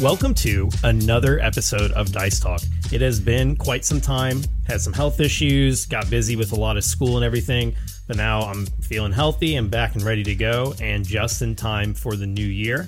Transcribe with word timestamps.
Welcome 0.00 0.32
to 0.34 0.70
another 0.84 1.40
episode 1.40 1.90
of 1.90 2.12
Dice 2.12 2.38
Talk. 2.38 2.62
It 2.92 3.00
has 3.00 3.18
been 3.18 3.56
quite 3.56 3.84
some 3.84 4.00
time, 4.00 4.42
had 4.64 4.80
some 4.80 4.92
health 4.92 5.18
issues, 5.18 5.86
got 5.86 6.08
busy 6.08 6.36
with 6.36 6.52
a 6.52 6.54
lot 6.54 6.76
of 6.76 6.84
school 6.84 7.16
and 7.16 7.24
everything, 7.24 7.74
but 8.06 8.16
now 8.16 8.42
I'm 8.42 8.66
feeling 8.80 9.10
healthy 9.10 9.56
and 9.56 9.68
back 9.68 9.96
and 9.96 10.04
ready 10.04 10.22
to 10.22 10.36
go, 10.36 10.72
and 10.80 11.04
just 11.04 11.42
in 11.42 11.56
time 11.56 11.94
for 11.94 12.14
the 12.14 12.28
new 12.28 12.46
year. 12.46 12.86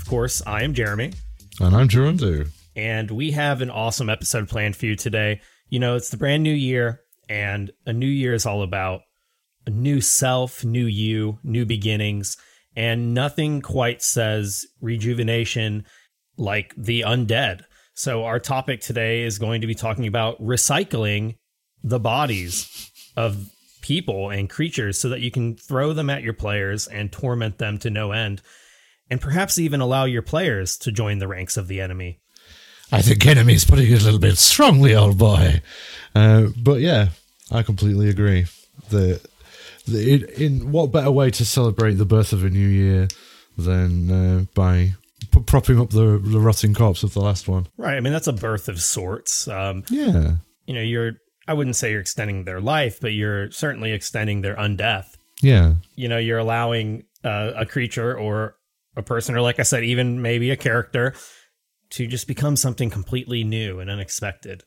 Of 0.00 0.06
course, 0.06 0.40
I 0.46 0.62
am 0.62 0.72
Jeremy. 0.72 1.14
And 1.60 1.74
I'm 1.74 1.88
Girunduu. 1.88 2.48
And 2.76 3.10
we 3.10 3.32
have 3.32 3.60
an 3.60 3.70
awesome 3.70 4.08
episode 4.08 4.48
planned 4.48 4.76
for 4.76 4.86
you 4.86 4.94
today. 4.94 5.40
You 5.68 5.80
know, 5.80 5.96
it's 5.96 6.10
the 6.10 6.16
brand 6.16 6.44
new 6.44 6.54
year, 6.54 7.00
and 7.28 7.72
a 7.86 7.92
new 7.92 8.06
year 8.06 8.34
is 8.34 8.46
all 8.46 8.62
about 8.62 9.00
a 9.66 9.70
new 9.70 10.00
self, 10.00 10.64
new 10.64 10.86
you, 10.86 11.40
new 11.42 11.66
beginnings, 11.66 12.36
and 12.76 13.14
nothing 13.14 13.62
quite 13.62 14.00
says 14.00 14.64
rejuvenation 14.80 15.84
like 16.36 16.74
the 16.76 17.02
undead. 17.02 17.62
So, 17.94 18.24
our 18.24 18.40
topic 18.40 18.80
today 18.80 19.22
is 19.22 19.38
going 19.38 19.60
to 19.60 19.66
be 19.66 19.74
talking 19.74 20.06
about 20.06 20.40
recycling 20.40 21.36
the 21.84 22.00
bodies 22.00 22.90
of 23.16 23.50
people 23.82 24.30
and 24.30 24.48
creatures 24.48 24.98
so 24.98 25.08
that 25.10 25.20
you 25.20 25.30
can 25.30 25.56
throw 25.56 25.92
them 25.92 26.08
at 26.08 26.22
your 26.22 26.32
players 26.32 26.86
and 26.86 27.12
torment 27.12 27.58
them 27.58 27.78
to 27.78 27.90
no 27.90 28.12
end, 28.12 28.40
and 29.10 29.20
perhaps 29.20 29.58
even 29.58 29.80
allow 29.80 30.04
your 30.04 30.22
players 30.22 30.78
to 30.78 30.92
join 30.92 31.18
the 31.18 31.28
ranks 31.28 31.56
of 31.56 31.68
the 31.68 31.80
enemy. 31.80 32.20
I 32.90 33.02
think 33.02 33.26
enemy's 33.26 33.64
putting 33.64 33.90
it 33.90 34.02
a 34.02 34.04
little 34.04 34.20
bit 34.20 34.38
strongly, 34.38 34.94
old 34.94 35.18
boy. 35.18 35.62
Uh, 36.14 36.48
but 36.56 36.80
yeah, 36.80 37.08
I 37.50 37.62
completely 37.62 38.08
agree. 38.08 38.46
The, 38.90 39.20
the 39.86 40.14
in, 40.14 40.42
in 40.42 40.72
what 40.72 40.92
better 40.92 41.10
way 41.10 41.30
to 41.30 41.44
celebrate 41.44 41.94
the 41.94 42.04
birth 42.04 42.32
of 42.32 42.44
a 42.44 42.50
new 42.50 42.66
year 42.66 43.08
than 43.56 44.10
uh, 44.10 44.44
by 44.54 44.92
p- 45.32 45.42
propping 45.42 45.80
up 45.80 45.90
the, 45.90 46.18
the 46.22 46.38
rotting 46.40 46.74
corpse 46.74 47.02
of 47.02 47.14
the 47.14 47.20
last 47.20 47.48
one? 47.48 47.66
Right. 47.76 47.96
I 47.96 48.00
mean, 48.00 48.12
that's 48.12 48.26
a 48.28 48.32
birth 48.32 48.68
of 48.68 48.80
sorts. 48.80 49.48
Um, 49.48 49.84
Yeah, 49.90 50.36
you 50.66 50.74
know, 50.74 50.80
you're, 50.82 51.12
I 51.48 51.54
wouldn't 51.54 51.76
say 51.76 51.90
you're 51.90 52.00
extending 52.00 52.44
their 52.44 52.60
life, 52.60 53.00
but 53.00 53.12
you're 53.12 53.50
certainly 53.50 53.92
extending 53.92 54.42
their 54.42 54.54
undeath. 54.56 55.06
yeah, 55.42 55.74
You 55.96 56.08
know, 56.08 56.18
you're 56.18 56.38
allowing 56.38 57.04
uh, 57.24 57.52
a 57.56 57.66
creature 57.66 58.16
or 58.16 58.56
a 58.96 59.02
person, 59.02 59.34
or 59.34 59.40
like 59.40 59.58
I 59.58 59.64
said, 59.64 59.84
even 59.84 60.22
maybe 60.22 60.50
a 60.50 60.56
character 60.56 61.14
to 61.90 62.06
just 62.06 62.26
become 62.28 62.56
something 62.56 62.90
completely 62.90 63.42
new 63.44 63.80
and 63.80 63.90
unexpected. 63.90 64.62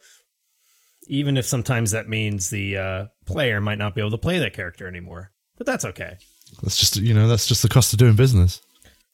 Even 1.07 1.37
if 1.37 1.45
sometimes 1.45 1.91
that 1.91 2.09
means 2.09 2.49
the 2.49 2.77
uh, 2.77 3.05
player 3.25 3.61
might 3.61 3.77
not 3.77 3.93
be 3.93 4.01
able 4.01 4.11
to 4.11 4.17
play 4.17 4.39
that 4.39 4.53
character 4.53 4.87
anymore. 4.87 5.31
But 5.57 5.67
that's 5.67 5.85
okay. 5.85 6.17
that's 6.63 6.77
just 6.77 6.97
you 6.97 7.13
know 7.13 7.27
that's 7.27 7.45
just 7.47 7.61
the 7.61 7.69
cost 7.69 7.93
of 7.93 7.99
doing 7.99 8.15
business. 8.15 8.61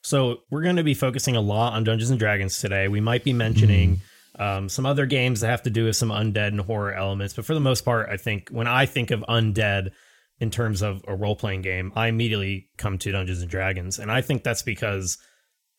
So 0.01 0.41
we're 0.49 0.63
going 0.63 0.77
to 0.77 0.83
be 0.83 0.93
focusing 0.93 1.35
a 1.35 1.41
lot 1.41 1.73
on 1.73 1.83
Dungeons 1.83 2.09
and 2.09 2.19
Dragons 2.19 2.59
today. 2.59 2.87
We 2.87 3.01
might 3.01 3.23
be 3.23 3.33
mentioning 3.33 4.01
um, 4.39 4.69
some 4.69 4.85
other 4.85 5.05
games 5.05 5.41
that 5.41 5.47
have 5.47 5.63
to 5.63 5.69
do 5.69 5.85
with 5.85 5.95
some 5.95 6.09
undead 6.09 6.47
and 6.47 6.61
horror 6.61 6.93
elements, 6.93 7.33
but 7.33 7.45
for 7.45 7.53
the 7.53 7.59
most 7.59 7.85
part, 7.85 8.09
I 8.09 8.17
think 8.17 8.49
when 8.49 8.67
I 8.67 8.85
think 8.85 9.11
of 9.11 9.21
undead 9.29 9.91
in 10.39 10.49
terms 10.49 10.81
of 10.81 11.03
a 11.07 11.15
role 11.15 11.35
playing 11.35 11.61
game, 11.61 11.91
I 11.95 12.07
immediately 12.07 12.69
come 12.77 12.97
to 12.99 13.11
Dungeons 13.11 13.41
and 13.41 13.51
Dragons, 13.51 13.99
and 13.99 14.11
I 14.11 14.21
think 14.21 14.43
that's 14.43 14.63
because 14.63 15.17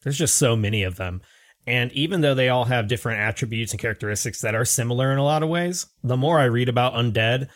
there's 0.03 0.19
just 0.19 0.37
so 0.37 0.55
many 0.55 0.84
of 0.84 0.97
them. 0.97 1.23
And 1.67 1.93
even 1.93 2.20
though 2.20 2.34
they 2.34 2.48
all 2.48 2.65
have 2.65 2.89
different 2.89 3.20
attributes 3.20 3.73
and 3.73 3.81
characteristics 3.81 4.41
that 4.41 4.55
are 4.55 4.65
similar 4.65 5.12
in 5.12 5.19
a 5.19 5.25
lot 5.25 5.43
of 5.43 5.48
ways, 5.48 5.87
the 6.03 6.17
more 6.17 6.39
I 6.39 6.45
read 6.45 6.69
about 6.69 6.95
undead, 6.95 7.48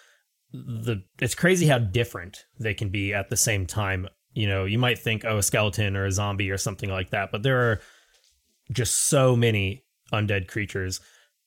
the 0.52 1.02
it's 1.20 1.34
crazy 1.34 1.66
how 1.66 1.78
different 1.78 2.44
they 2.58 2.74
can 2.74 2.88
be 2.88 3.12
at 3.12 3.30
the 3.30 3.36
same 3.36 3.66
time. 3.66 4.08
You 4.36 4.46
know, 4.46 4.66
you 4.66 4.78
might 4.78 4.98
think, 4.98 5.24
oh, 5.24 5.38
a 5.38 5.42
skeleton 5.42 5.96
or 5.96 6.04
a 6.04 6.12
zombie 6.12 6.50
or 6.50 6.58
something 6.58 6.90
like 6.90 7.10
that, 7.10 7.32
but 7.32 7.42
there 7.42 7.70
are 7.70 7.80
just 8.70 9.08
so 9.08 9.34
many 9.34 9.82
undead 10.12 10.46
creatures. 10.46 11.00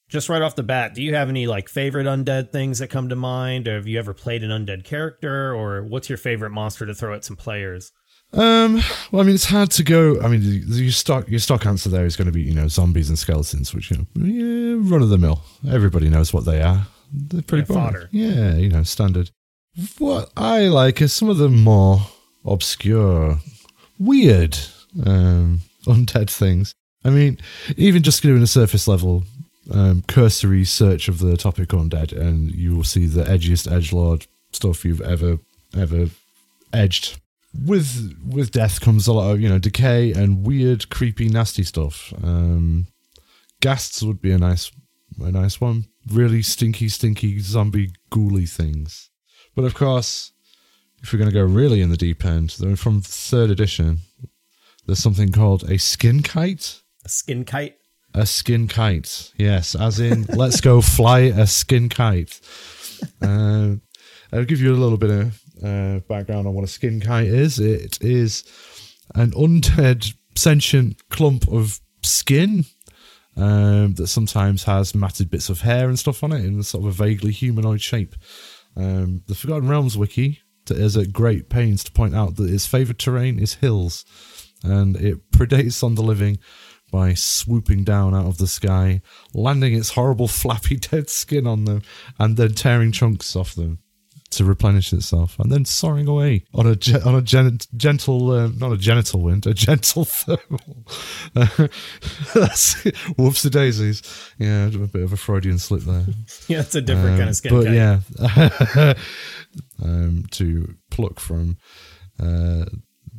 Just 0.09 0.27
right 0.27 0.41
off 0.41 0.55
the 0.55 0.63
bat, 0.63 0.95
do 0.95 1.03
you 1.03 1.13
have 1.13 1.29
any 1.29 1.45
like 1.45 1.69
favorite 1.69 2.07
undead 2.07 2.51
things 2.51 2.79
that 2.79 2.87
come 2.87 3.09
to 3.09 3.15
mind? 3.15 3.67
Or 3.67 3.75
have 3.75 3.85
you 3.85 3.99
ever 3.99 4.15
played 4.15 4.43
an 4.43 4.49
undead 4.49 4.85
character? 4.85 5.53
Or 5.53 5.83
what's 5.83 6.09
your 6.09 6.17
favorite 6.17 6.49
monster 6.49 6.87
to 6.87 6.95
throw 6.95 7.13
at 7.13 7.23
some 7.23 7.35
players? 7.35 7.91
Um, 8.33 8.81
well, 9.11 9.21
I 9.21 9.25
mean, 9.25 9.35
it's 9.35 9.45
hard 9.45 9.69
to 9.71 9.83
go. 9.83 10.19
I 10.21 10.27
mean, 10.27 10.41
your 10.41 10.91
stock 10.91 11.27
your 11.29 11.39
stock 11.39 11.65
answer 11.67 11.89
there 11.89 12.05
is 12.05 12.15
going 12.15 12.25
to 12.27 12.31
be 12.31 12.41
you 12.41 12.55
know 12.55 12.67
zombies 12.67 13.09
and 13.09 13.19
skeletons, 13.19 13.73
which 13.73 13.91
you 13.91 13.97
know, 13.97 14.05
yeah, 14.25 14.75
run 14.91 15.03
of 15.03 15.09
the 15.09 15.17
mill. 15.19 15.43
Everybody 15.69 16.09
knows 16.09 16.33
what 16.33 16.45
they 16.45 16.61
are. 16.61 16.87
They're 17.13 17.41
pretty 17.43 17.71
Yeah, 17.71 17.75
boring. 17.75 17.91
fodder. 17.93 18.09
Yeah, 18.11 18.55
you 18.55 18.69
know, 18.69 18.81
standard. 18.83 19.29
What 19.99 20.31
I 20.35 20.67
like 20.67 21.01
is 21.01 21.13
some 21.13 21.29
of 21.29 21.37
the 21.37 21.49
more 21.49 22.01
obscure, 22.45 23.39
weird, 23.97 24.57
um, 25.05 25.61
undead 25.85 26.29
things. 26.29 26.73
I 27.03 27.09
mean, 27.09 27.37
even 27.77 28.03
just 28.03 28.21
doing 28.21 28.43
a 28.43 28.47
surface 28.47 28.87
level, 28.87 29.23
um, 29.71 30.03
cursory 30.07 30.65
search 30.65 31.07
of 31.07 31.19
the 31.19 31.37
topic 31.37 31.69
undead, 31.69 32.11
and 32.11 32.51
you 32.51 32.75
will 32.75 32.83
see 32.83 33.05
the 33.05 33.23
edgiest 33.23 33.71
edge 33.71 33.93
lord 33.93 34.27
stuff 34.51 34.83
you've 34.83 35.01
ever 35.01 35.39
ever 35.77 36.09
edged. 36.73 37.19
With 37.65 38.15
with 38.27 38.51
death 38.51 38.81
comes 38.81 39.07
a 39.07 39.13
lot 39.13 39.31
of 39.31 39.41
you 39.41 39.49
know 39.49 39.59
decay 39.59 40.11
and 40.11 40.45
weird 40.45 40.89
creepy 40.89 41.29
nasty 41.29 41.63
stuff. 41.63 42.13
Um 42.23 42.87
ghasts 43.61 44.03
would 44.03 44.21
be 44.21 44.31
a 44.31 44.37
nice 44.37 44.71
a 45.19 45.31
nice 45.31 45.59
one. 45.59 45.85
Really 46.07 46.41
stinky 46.41 46.89
stinky 46.89 47.39
zombie 47.39 47.91
ghouly 48.11 48.49
things. 48.49 49.09
But 49.55 49.65
of 49.65 49.73
course 49.73 50.31
if 51.01 51.11
we're 51.13 51.19
going 51.19 51.29
to 51.31 51.33
go 51.33 51.43
really 51.43 51.81
in 51.81 51.89
the 51.89 51.97
deep 51.97 52.25
end 52.25 52.55
then 52.59 52.75
from 52.75 53.01
third 53.01 53.49
edition 53.49 53.99
there's 54.85 54.99
something 54.99 55.31
called 55.31 55.63
a 55.69 55.77
skin 55.77 56.21
kite 56.23 56.81
A 57.05 57.09
skin 57.09 57.45
kite? 57.45 57.75
a 58.13 58.25
skin 58.25 58.67
kite 58.67 59.31
yes 59.37 59.75
as 59.75 59.99
in 59.99 60.23
let's 60.35 60.61
go 60.61 60.81
fly 60.81 61.19
a 61.19 61.45
skin 61.45 61.89
kite 61.89 62.39
uh, 63.21 63.75
I'll 64.31 64.45
give 64.45 64.61
you 64.61 64.73
a 64.73 64.77
little 64.77 64.97
bit 64.97 65.09
of 65.09 65.41
uh, 65.63 65.99
background 66.07 66.47
on 66.47 66.53
what 66.53 66.63
a 66.63 66.67
skin 66.67 66.99
kite 66.99 67.27
is. 67.27 67.59
It 67.59 67.97
is 68.01 68.43
an 69.15 69.31
undead 69.31 70.13
sentient 70.35 71.07
clump 71.09 71.47
of 71.51 71.79
skin 72.03 72.65
um, 73.35 73.93
that 73.95 74.07
sometimes 74.07 74.63
has 74.65 74.93
matted 74.93 75.29
bits 75.31 75.49
of 75.49 75.61
hair 75.61 75.89
and 75.89 75.97
stuff 75.97 76.23
on 76.23 76.31
it 76.31 76.45
in 76.45 76.61
sort 76.63 76.83
of 76.83 76.89
a 76.89 77.03
vaguely 77.03 77.31
humanoid 77.31 77.81
shape. 77.81 78.15
Um, 78.75 79.23
the 79.27 79.35
Forgotten 79.35 79.67
Realms 79.67 79.97
wiki 79.97 80.41
is 80.77 80.97
at 80.97 81.13
great 81.13 81.49
pains 81.49 81.83
to 81.83 81.91
point 81.91 82.15
out 82.15 82.35
that 82.35 82.51
its 82.51 82.65
favourite 82.65 82.99
terrain 82.99 83.39
is 83.39 83.55
hills, 83.55 84.05
and 84.63 84.95
it 84.95 85.31
predates 85.31 85.83
on 85.83 85.95
the 85.95 86.03
living 86.03 86.39
by 86.91 87.13
swooping 87.13 87.83
down 87.83 88.15
out 88.15 88.25
of 88.25 88.37
the 88.37 88.47
sky, 88.47 89.01
landing 89.33 89.73
its 89.73 89.91
horrible 89.91 90.27
flappy 90.41 90.75
dead 90.75 91.09
skin 91.09 91.47
on 91.47 91.65
them, 91.65 91.81
and 92.17 92.37
then 92.37 92.53
tearing 92.53 92.91
chunks 92.91 93.35
off 93.35 93.55
them 93.55 93.79
to 94.31 94.45
replenish 94.45 94.93
itself, 94.93 95.39
and 95.39 95.51
then 95.51 95.65
soaring 95.65 96.07
away 96.07 96.45
on 96.53 96.67
a 96.67 96.75
ge- 96.75 97.03
on 97.05 97.15
a 97.15 97.21
gen- 97.21 97.59
gentle, 97.75 98.31
uh, 98.31 98.49
not 98.57 98.71
a 98.71 98.77
genital 98.77 99.21
wind, 99.21 99.47
a 99.47 99.53
gentle 99.53 100.05
thermal. 100.05 100.85
That's 102.33 102.83
the 103.41 103.49
daisies. 103.49 104.01
Yeah, 104.37 104.67
a 104.67 104.69
bit 104.69 105.03
of 105.03 105.13
a 105.13 105.17
Freudian 105.17 105.57
slip 105.59 105.81
there. 105.81 106.05
Yeah, 106.47 106.61
it's 106.61 106.75
a 106.75 106.81
different 106.81 107.17
kind 107.17 107.29
of 107.29 107.35
skin 107.35 107.51
but 107.53 107.71
yeah, 107.71 107.99
um, 109.83 110.25
to 110.31 110.75
pluck 110.89 111.19
from 111.19 111.57
uh, 112.19 112.65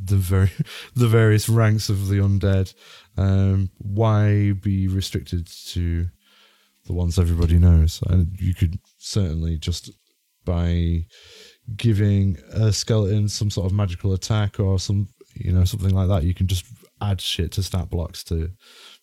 the 0.03 0.17
very 0.17 0.51
the 0.95 1.09
various 1.09 1.49
ranks 1.49 1.89
of 1.89 2.09
the 2.09 2.17
undead. 2.17 2.75
Um, 3.17 3.71
why 3.79 4.53
be 4.53 4.89
restricted 4.89 5.47
to 5.69 6.07
the 6.87 6.93
ones 6.93 7.19
everybody 7.19 7.59
knows? 7.59 8.01
And 8.09 8.37
you 8.41 8.55
could 8.55 8.79
certainly 8.99 9.59
just 9.59 9.91
by 10.51 11.05
giving 11.77 12.37
a 12.53 12.73
skeleton 12.73 13.29
some 13.29 13.51
sort 13.51 13.67
of 13.67 13.73
magical 13.73 14.13
attack 14.13 14.59
or 14.59 14.79
some 14.79 15.09
you 15.35 15.53
know 15.53 15.65
something 15.65 15.95
like 15.95 16.09
that, 16.09 16.25
you 16.25 16.35
can 16.35 16.47
just 16.47 16.65
add 17.01 17.21
shit 17.21 17.53
to 17.53 17.63
stat 17.63 17.89
blocks 17.89 18.25
to 18.25 18.51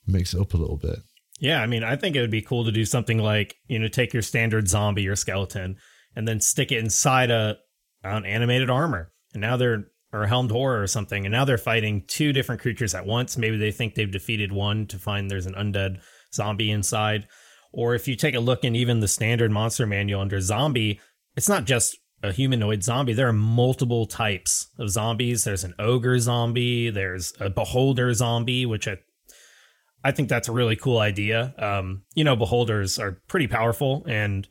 mix 0.06 0.34
it 0.34 0.42
up 0.42 0.54
a 0.54 0.58
little 0.58 0.78
bit. 0.78 1.00
Yeah, 1.40 1.62
I 1.62 1.68
mean, 1.68 1.84
I 1.84 1.96
think 1.96 2.16
it 2.16 2.22
would 2.22 2.32
be 2.32 2.42
cool 2.42 2.66
to 2.66 2.72
do 2.72 2.84
something 2.84 3.20
like, 3.20 3.56
you 3.68 3.78
know, 3.78 3.88
take 3.88 4.12
your 4.12 4.24
standard 4.24 4.68
zombie 4.68 5.08
or 5.08 5.16
skeleton 5.16 5.78
and 6.16 6.28
then 6.28 6.40
stick 6.40 6.72
it 6.72 6.80
inside 6.80 7.30
a 7.32 7.58
an 8.04 8.26
animated 8.26 8.70
armor. 8.70 9.12
And 9.34 9.42
now 9.42 9.58
they're 9.58 9.86
or 10.14 10.24
a 10.24 10.28
helmed 10.28 10.52
horror 10.52 10.82
or 10.82 10.88
something, 10.88 11.26
and 11.26 11.32
now 11.32 11.46
they're 11.46 11.58
fighting 11.58 12.04
two 12.08 12.32
different 12.34 12.62
creatures 12.62 12.96
at 12.96 13.06
once. 13.06 13.38
Maybe 13.38 13.58
they 13.58 13.72
think 13.72 13.94
they've 13.94 14.10
defeated 14.10 14.52
one 14.52 14.88
to 14.88 14.98
find 14.98 15.30
there's 15.30 15.46
an 15.46 15.54
undead 15.54 16.00
zombie 16.34 16.72
inside. 16.72 17.28
Or 17.74 17.94
if 17.94 18.08
you 18.08 18.16
take 18.16 18.34
a 18.34 18.40
look 18.40 18.64
in 18.64 18.76
even 18.76 19.02
the 19.02 19.08
standard 19.08 19.52
monster 19.52 19.86
manual 19.86 20.22
under 20.22 20.40
zombie, 20.40 21.02
it's 21.38 21.48
not 21.48 21.66
just 21.66 21.96
a 22.24 22.34
humanoid 22.34 22.84
zombie. 22.84 23.14
There 23.14 23.28
are 23.28 23.34
multiple 23.34 24.08
types 24.08 24.70
of 24.80 24.90
zombies. 24.90 25.44
There's 25.44 25.64
an 25.64 25.76
ogre 25.78 26.20
zombie, 26.20 26.90
there's 26.90 27.34
a 27.40 27.50
beholder 27.50 28.12
zombie, 28.14 28.66
which 28.66 28.88
I 28.88 28.98
I 30.04 30.12
think 30.12 30.30
that's 30.30 30.48
a 30.48 30.54
really 30.54 30.76
cool 30.76 31.00
idea. 31.00 31.54
Um, 31.58 32.04
you 32.16 32.24
know, 32.24 32.36
beholders 32.36 32.98
are 32.98 33.22
pretty 33.28 33.48
powerful, 33.48 34.06
and 34.08 34.48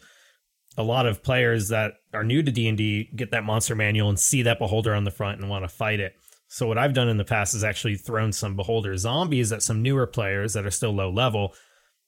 a 0.76 0.82
lot 0.82 1.06
of 1.06 1.22
players 1.22 1.68
that 1.68 1.94
are 2.12 2.24
new 2.24 2.42
to 2.42 2.52
D 2.52 2.68
and 2.68 2.78
D 2.78 3.10
get 3.16 3.30
that 3.30 3.44
monster 3.44 3.74
manual 3.74 4.08
and 4.08 4.18
see 4.18 4.42
that 4.42 4.58
beholder 4.58 4.94
on 4.94 5.04
the 5.04 5.10
front 5.10 5.40
and 5.40 5.50
want 5.50 5.64
to 5.64 5.68
fight 5.68 6.00
it. 6.00 6.14
So 6.48 6.66
what 6.66 6.78
I've 6.78 6.94
done 6.94 7.08
in 7.08 7.16
the 7.16 7.24
past 7.24 7.54
is 7.54 7.64
actually 7.64 7.96
thrown 7.96 8.32
some 8.32 8.54
beholder 8.54 8.96
zombies 8.96 9.50
at 9.50 9.62
some 9.62 9.82
newer 9.82 10.06
players 10.06 10.52
that 10.52 10.66
are 10.66 10.70
still 10.70 10.92
low 10.92 11.10
level. 11.10 11.54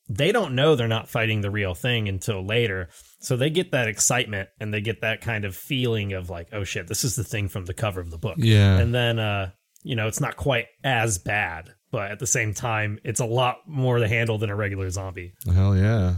They 0.08 0.32
don't 0.32 0.54
know 0.54 0.74
they're 0.74 0.88
not 0.88 1.08
fighting 1.08 1.42
the 1.42 1.50
real 1.50 1.74
thing 1.74 2.08
until 2.08 2.44
later. 2.44 2.88
So 3.20 3.36
they 3.36 3.50
get 3.50 3.72
that 3.72 3.88
excitement 3.88 4.48
and 4.58 4.72
they 4.72 4.80
get 4.80 5.02
that 5.02 5.20
kind 5.20 5.44
of 5.44 5.54
feeling 5.54 6.14
of 6.14 6.30
like, 6.30 6.48
oh 6.52 6.64
shit, 6.64 6.86
this 6.86 7.04
is 7.04 7.16
the 7.16 7.24
thing 7.24 7.48
from 7.48 7.66
the 7.66 7.74
cover 7.74 8.00
of 8.00 8.10
the 8.10 8.18
book. 8.18 8.36
Yeah. 8.38 8.78
And 8.78 8.94
then 8.94 9.18
uh, 9.18 9.50
you 9.82 9.96
know, 9.96 10.06
it's 10.06 10.20
not 10.20 10.36
quite 10.36 10.66
as 10.84 11.18
bad, 11.18 11.70
but 11.90 12.10
at 12.10 12.18
the 12.18 12.26
same 12.26 12.54
time, 12.54 12.98
it's 13.04 13.20
a 13.20 13.26
lot 13.26 13.58
more 13.66 13.98
to 13.98 14.08
handle 14.08 14.38
than 14.38 14.50
a 14.50 14.56
regular 14.56 14.90
zombie. 14.90 15.32
Hell 15.52 15.76
yeah. 15.76 16.16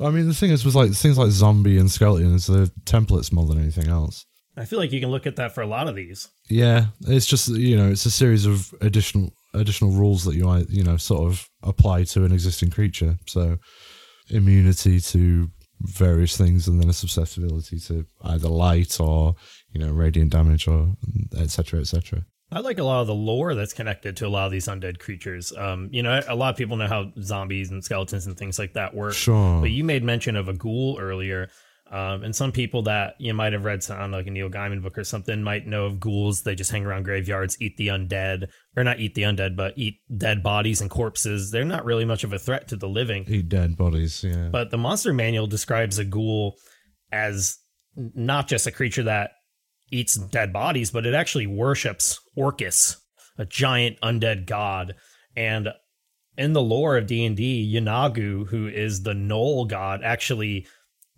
I 0.00 0.10
mean, 0.10 0.26
the 0.26 0.34
thing 0.34 0.50
is, 0.50 0.64
with 0.64 0.74
like 0.74 0.92
things 0.92 1.18
like 1.18 1.30
zombie 1.30 1.78
and 1.78 1.90
skeletons, 1.90 2.46
they're 2.46 2.66
templates 2.84 3.32
more 3.32 3.46
than 3.46 3.60
anything 3.60 3.88
else. 3.88 4.26
I 4.56 4.64
feel 4.64 4.78
like 4.78 4.92
you 4.92 5.00
can 5.00 5.10
look 5.10 5.26
at 5.26 5.36
that 5.36 5.54
for 5.54 5.62
a 5.62 5.66
lot 5.66 5.88
of 5.88 5.94
these. 5.94 6.28
Yeah, 6.48 6.86
it's 7.02 7.26
just 7.26 7.48
you 7.48 7.76
know, 7.76 7.90
it's 7.90 8.06
a 8.06 8.10
series 8.10 8.46
of 8.46 8.74
additional 8.80 9.32
additional 9.54 9.92
rules 9.92 10.24
that 10.24 10.34
you 10.34 10.44
might 10.44 10.68
you 10.68 10.84
know 10.84 10.96
sort 10.96 11.32
of 11.32 11.48
apply 11.62 12.04
to 12.04 12.24
an 12.24 12.32
existing 12.32 12.70
creature. 12.70 13.18
So 13.26 13.58
immunity 14.30 15.00
to 15.00 15.50
various 15.80 16.36
things, 16.36 16.68
and 16.68 16.80
then 16.80 16.88
a 16.88 16.92
susceptibility 16.92 17.78
to 17.80 18.06
either 18.22 18.48
light 18.48 19.00
or 19.00 19.34
you 19.72 19.80
know 19.80 19.92
radiant 19.92 20.32
damage 20.32 20.68
or 20.68 20.94
etc. 21.36 21.80
etc. 21.80 22.24
I 22.52 22.60
like 22.60 22.78
a 22.78 22.84
lot 22.84 23.00
of 23.00 23.06
the 23.06 23.14
lore 23.14 23.54
that's 23.54 23.72
connected 23.72 24.16
to 24.18 24.26
a 24.26 24.28
lot 24.28 24.46
of 24.46 24.52
these 24.52 24.68
undead 24.68 25.00
creatures. 25.00 25.52
Um, 25.56 25.88
you 25.90 26.02
know, 26.02 26.20
a 26.28 26.36
lot 26.36 26.50
of 26.50 26.56
people 26.56 26.76
know 26.76 26.86
how 26.86 27.10
zombies 27.20 27.70
and 27.70 27.82
skeletons 27.82 28.26
and 28.26 28.36
things 28.36 28.58
like 28.58 28.74
that 28.74 28.94
work. 28.94 29.14
Sure. 29.14 29.60
But 29.60 29.70
you 29.70 29.82
made 29.82 30.04
mention 30.04 30.36
of 30.36 30.48
a 30.48 30.52
ghoul 30.52 30.98
earlier. 31.00 31.48
Um, 31.94 32.24
and 32.24 32.34
some 32.34 32.50
people 32.50 32.82
that 32.82 33.14
you 33.20 33.32
might 33.34 33.52
have 33.52 33.64
read 33.64 33.88
on 33.88 34.10
like 34.10 34.26
a 34.26 34.30
Neil 34.30 34.50
Gaiman 34.50 34.82
book 34.82 34.98
or 34.98 35.04
something 35.04 35.44
might 35.44 35.64
know 35.64 35.86
of 35.86 36.00
ghouls. 36.00 36.42
They 36.42 36.56
just 36.56 36.72
hang 36.72 36.84
around 36.84 37.04
graveyards, 37.04 37.56
eat 37.60 37.76
the 37.76 37.86
undead, 37.86 38.48
or 38.76 38.82
not 38.82 38.98
eat 38.98 39.14
the 39.14 39.22
undead, 39.22 39.54
but 39.54 39.74
eat 39.76 40.00
dead 40.16 40.42
bodies 40.42 40.80
and 40.80 40.90
corpses. 40.90 41.52
They're 41.52 41.64
not 41.64 41.84
really 41.84 42.04
much 42.04 42.24
of 42.24 42.32
a 42.32 42.38
threat 42.38 42.66
to 42.68 42.76
the 42.76 42.88
living. 42.88 43.24
Eat 43.28 43.48
dead 43.48 43.76
bodies, 43.76 44.24
yeah. 44.24 44.48
But 44.50 44.72
the 44.72 44.76
monster 44.76 45.12
manual 45.12 45.46
describes 45.46 46.00
a 46.00 46.04
ghoul 46.04 46.56
as 47.12 47.58
not 47.94 48.48
just 48.48 48.66
a 48.66 48.72
creature 48.72 49.04
that 49.04 49.30
eats 49.92 50.16
dead 50.16 50.52
bodies, 50.52 50.90
but 50.90 51.06
it 51.06 51.14
actually 51.14 51.46
worships 51.46 52.18
Orcus, 52.36 52.96
a 53.38 53.44
giant 53.44 54.00
undead 54.00 54.46
god. 54.46 54.96
And 55.36 55.68
in 56.36 56.54
the 56.54 56.62
lore 56.62 56.96
of 56.96 57.06
D&D, 57.06 57.72
Yeenoghu, 57.72 58.48
who 58.48 58.66
is 58.66 59.04
the 59.04 59.14
Gnoll 59.14 59.68
god, 59.68 60.00
actually 60.02 60.66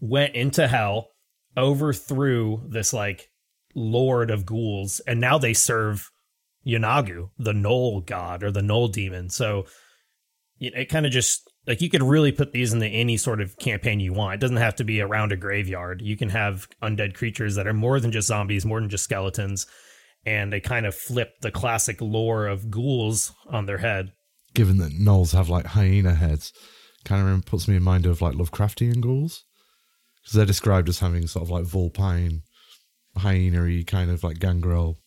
went 0.00 0.34
into 0.34 0.68
hell, 0.68 1.08
overthrew 1.56 2.62
this 2.68 2.92
like 2.92 3.30
lord 3.74 4.30
of 4.30 4.46
ghouls, 4.46 5.00
and 5.06 5.20
now 5.20 5.38
they 5.38 5.54
serve 5.54 6.10
Yeenoghu, 6.66 7.30
the 7.38 7.52
Gnoll 7.52 8.04
god 8.04 8.42
or 8.42 8.50
the 8.50 8.60
Gnoll 8.60 8.92
demon. 8.92 9.30
So 9.30 9.66
it 10.58 10.88
kind 10.88 11.04
of 11.04 11.12
just 11.12 11.50
like 11.66 11.82
you 11.82 11.90
could 11.90 12.02
really 12.02 12.32
put 12.32 12.52
these 12.52 12.72
into 12.72 12.86
any 12.86 13.16
sort 13.16 13.40
of 13.40 13.58
campaign 13.58 14.00
you 14.00 14.12
want. 14.12 14.34
It 14.34 14.40
doesn't 14.40 14.56
have 14.56 14.76
to 14.76 14.84
be 14.84 15.00
around 15.00 15.32
a 15.32 15.36
graveyard. 15.36 16.00
You 16.00 16.16
can 16.16 16.30
have 16.30 16.68
undead 16.82 17.14
creatures 17.14 17.56
that 17.56 17.66
are 17.66 17.74
more 17.74 18.00
than 18.00 18.12
just 18.12 18.28
zombies, 18.28 18.64
more 18.64 18.80
than 18.80 18.88
just 18.88 19.04
skeletons, 19.04 19.66
and 20.24 20.52
they 20.52 20.60
kind 20.60 20.86
of 20.86 20.94
flip 20.94 21.34
the 21.42 21.50
classic 21.50 22.00
lore 22.00 22.46
of 22.46 22.70
ghouls 22.70 23.32
on 23.48 23.66
their 23.66 23.78
head. 23.78 24.12
Given 24.54 24.78
that 24.78 24.92
gnolls 24.92 25.32
have 25.32 25.48
like 25.50 25.66
hyena 25.66 26.14
heads, 26.14 26.52
kind 27.04 27.28
of 27.28 27.44
puts 27.44 27.68
me 27.68 27.76
in 27.76 27.82
mind 27.82 28.06
of 28.06 28.22
like 28.22 28.34
Lovecraftian 28.34 29.00
ghouls 29.00 29.44
because 30.26 30.36
they're 30.36 30.46
described 30.46 30.88
as 30.88 30.98
having 30.98 31.28
sort 31.28 31.44
of 31.44 31.50
like 31.50 31.64
vulpine, 31.64 32.42
hyena 33.16 33.84
kind 33.84 34.10
of 34.10 34.24
like 34.24 34.40
gangrel, 34.40 34.98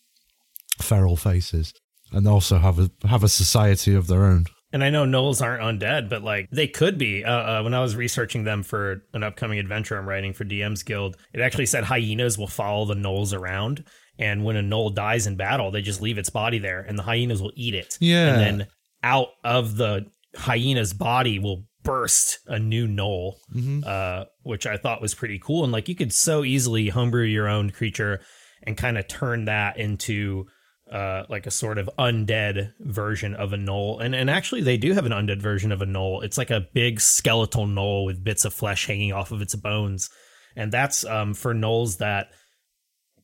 feral 0.82 1.18
faces, 1.18 1.74
and 2.14 2.26
they 2.26 2.30
also 2.30 2.58
have 2.58 2.80
a 2.80 2.90
have 3.06 3.24
a 3.24 3.30
society 3.30 3.94
of 3.94 4.08
their 4.08 4.24
own. 4.24 4.46
And 4.72 4.82
I 4.82 4.92
know 4.92 5.04
gnolls 5.04 5.42
aren't 5.42 5.82
undead, 5.82 6.10
but 6.10 6.24
like 6.24 6.48
they 6.52 6.68
could 6.68 6.98
be. 6.98 7.26
Uh, 7.26 7.32
uh, 7.32 7.62
when 7.64 7.74
I 7.74 7.82
was 7.82 7.98
researching 7.98 8.46
them 8.46 8.64
for 8.64 9.04
an 9.14 9.24
upcoming 9.24 9.60
adventure 9.60 9.98
I'm 9.98 10.08
writing 10.08 10.32
for 10.32 10.46
DM's 10.46 10.84
Guild, 10.84 11.18
it 11.34 11.42
actually 11.42 11.66
said 11.66 11.84
hyenas 11.84 12.38
will 12.38 12.48
follow 12.48 12.86
the 12.86 12.96
gnolls 12.96 13.38
around, 13.38 13.84
and 14.18 14.46
when 14.46 14.56
a 14.56 14.62
gnoll 14.62 14.96
dies 14.96 15.28
in 15.28 15.36
battle, 15.36 15.70
they 15.70 15.82
just 15.82 16.02
leave 16.02 16.18
its 16.18 16.30
body 16.30 16.60
there, 16.60 16.80
and 16.80 16.98
the 16.98 17.04
hyenas 17.04 17.42
will 17.42 17.54
eat 17.56 17.74
it. 17.74 17.98
Yeah, 18.00 18.30
and 18.30 18.40
then 18.40 18.68
out 19.04 19.30
of 19.44 19.76
the 19.76 20.06
hyena's 20.34 20.94
body 20.94 21.40
will 21.40 21.66
burst 21.84 22.40
a 22.48 22.60
new 22.60 22.88
gnoll, 22.88 23.36
mm-hmm. 23.54 23.82
uh, 23.86 24.26
which 24.44 24.68
I 24.68 24.78
thought 24.78 25.02
was 25.02 25.14
pretty 25.14 25.40
cool. 25.40 25.64
And 25.64 25.74
like 25.74 25.88
you 25.88 25.96
could 25.96 26.14
so 26.14 26.44
easily 26.44 26.90
homebrew 26.90 27.24
your 27.24 27.48
own 27.48 27.70
creature 27.70 28.22
and 28.64 28.78
kind 28.78 28.98
of 28.98 29.08
turn 29.08 29.46
that 29.46 29.78
into 29.78 30.46
uh, 30.92 31.24
like 31.30 31.46
a 31.46 31.52
sort 31.52 31.78
of 31.78 31.90
undead 32.00 32.74
version 32.80 33.36
of 33.36 33.54
a 33.54 33.58
gnoll. 33.58 34.02
And 34.02 34.16
and 34.16 34.30
actually 34.30 34.62
they 34.62 34.78
do 34.78 34.94
have 34.94 35.06
an 35.06 35.12
undead 35.12 35.42
version 35.42 35.72
of 35.72 35.82
a 35.82 35.86
gnoll. 35.86 36.24
It's 36.24 36.38
like 36.38 36.52
a 36.52 36.66
big 36.74 37.00
skeletal 37.00 37.68
gnoll 37.68 38.06
with 38.06 38.24
bits 38.24 38.46
of 38.46 38.54
flesh 38.54 38.88
hanging 38.88 39.14
off 39.14 39.32
of 39.32 39.42
its 39.42 39.56
bones. 39.56 40.10
And 40.56 40.72
that's 40.72 41.06
um, 41.06 41.34
for 41.34 41.54
gnolls 41.54 42.00
that 42.00 42.28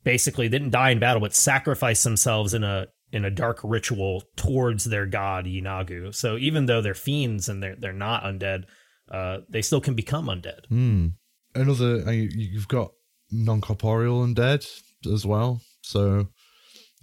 basically 0.03 0.47
didn't 0.47 0.69
die 0.69 0.91
in 0.91 0.99
battle 0.99 1.19
but 1.19 1.33
sacrificed 1.33 2.03
themselves 2.03 2.53
in 2.53 2.63
a 2.63 2.85
in 3.11 3.25
a 3.25 3.31
dark 3.31 3.59
ritual 3.63 4.23
towards 4.35 4.85
their 4.85 5.05
god 5.05 5.45
Yeenoghu. 5.45 6.13
So 6.13 6.37
even 6.37 6.65
though 6.65 6.81
they're 6.81 6.93
fiends 6.93 7.49
and 7.49 7.61
they're 7.61 7.75
they're 7.77 7.93
not 7.93 8.23
undead, 8.23 8.63
uh, 9.11 9.39
they 9.49 9.61
still 9.61 9.81
can 9.81 9.93
become 9.93 10.27
undead. 10.27 10.67
Mm. 10.71 11.13
Another 11.53 12.11
you've 12.11 12.67
got 12.67 12.91
non-corporeal 13.31 14.25
undead 14.25 14.67
as 15.11 15.25
well. 15.25 15.61
So 15.81 16.27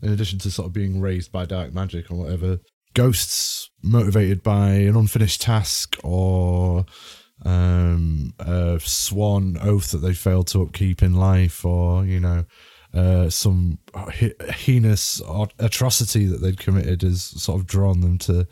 in 0.03 0.13
addition 0.13 0.39
to 0.41 0.51
sort 0.51 0.67
of 0.67 0.73
being 0.73 1.01
raised 1.01 1.31
by 1.31 1.45
dark 1.45 1.73
magic 1.73 2.11
or 2.11 2.17
whatever, 2.17 2.59
ghosts 2.95 3.71
motivated 3.83 4.43
by 4.43 4.71
an 4.71 4.97
unfinished 4.97 5.41
task 5.41 5.97
or 6.03 6.85
um, 7.45 8.33
a 8.39 8.79
sworn 8.81 9.57
oath 9.59 9.91
that 9.91 9.99
they 9.99 10.15
failed 10.15 10.49
to 10.49 10.63
upkeep 10.63 11.03
in 11.03 11.15
life, 11.15 11.65
or 11.65 12.05
you 12.05 12.21
know, 12.21 12.45
uh, 12.95 13.31
some 13.31 13.79
heinous 14.51 15.23
atrocity 15.59 16.27
that 16.27 16.43
they'd 16.43 16.59
committed 16.59 17.03
has 17.03 17.23
sort 17.23 17.61
of 17.61 17.67
drawn 17.67 18.01
them 18.01 18.19
to 18.19 18.47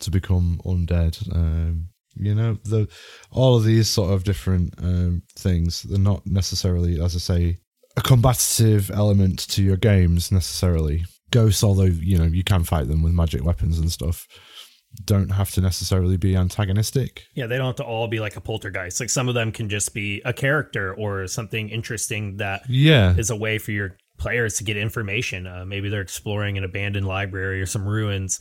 to 0.00 0.10
become 0.10 0.60
undead. 0.64 1.34
Um, 1.34 1.88
you 2.14 2.34
know, 2.34 2.58
the 2.64 2.88
all 3.30 3.56
of 3.56 3.64
these 3.64 3.88
sort 3.88 4.12
of 4.12 4.24
different 4.24 4.74
um, 4.78 5.22
things. 5.36 5.82
They're 5.82 5.98
not 5.98 6.26
necessarily, 6.26 7.00
as 7.00 7.16
I 7.16 7.18
say, 7.18 7.58
a 7.96 8.00
combative 8.02 8.90
element 8.90 9.48
to 9.48 9.62
your 9.62 9.76
games 9.76 10.30
necessarily. 10.30 11.04
Ghosts, 11.30 11.62
although 11.62 11.84
you 11.84 12.18
know 12.18 12.24
you 12.24 12.44
can 12.44 12.64
fight 12.64 12.88
them 12.88 13.02
with 13.02 13.12
magic 13.12 13.44
weapons 13.44 13.78
and 13.78 13.90
stuff, 13.90 14.26
don't 15.04 15.30
have 15.30 15.50
to 15.52 15.60
necessarily 15.60 16.16
be 16.16 16.36
antagonistic. 16.36 17.24
Yeah, 17.34 17.46
they 17.46 17.56
don't 17.56 17.66
have 17.66 17.76
to 17.76 17.84
all 17.84 18.08
be 18.08 18.20
like 18.20 18.36
a 18.36 18.40
poltergeist. 18.40 19.00
Like 19.00 19.10
some 19.10 19.28
of 19.28 19.34
them 19.34 19.52
can 19.52 19.68
just 19.68 19.94
be 19.94 20.20
a 20.24 20.32
character 20.32 20.94
or 20.94 21.26
something 21.26 21.68
interesting 21.68 22.36
that 22.38 22.62
yeah 22.68 23.14
is 23.16 23.30
a 23.30 23.36
way 23.36 23.58
for 23.58 23.70
your 23.70 23.96
players 24.18 24.56
to 24.56 24.64
get 24.64 24.76
information. 24.76 25.46
Uh, 25.46 25.64
maybe 25.64 25.88
they're 25.88 26.00
exploring 26.00 26.58
an 26.58 26.64
abandoned 26.64 27.06
library 27.06 27.60
or 27.60 27.66
some 27.66 27.86
ruins, 27.86 28.40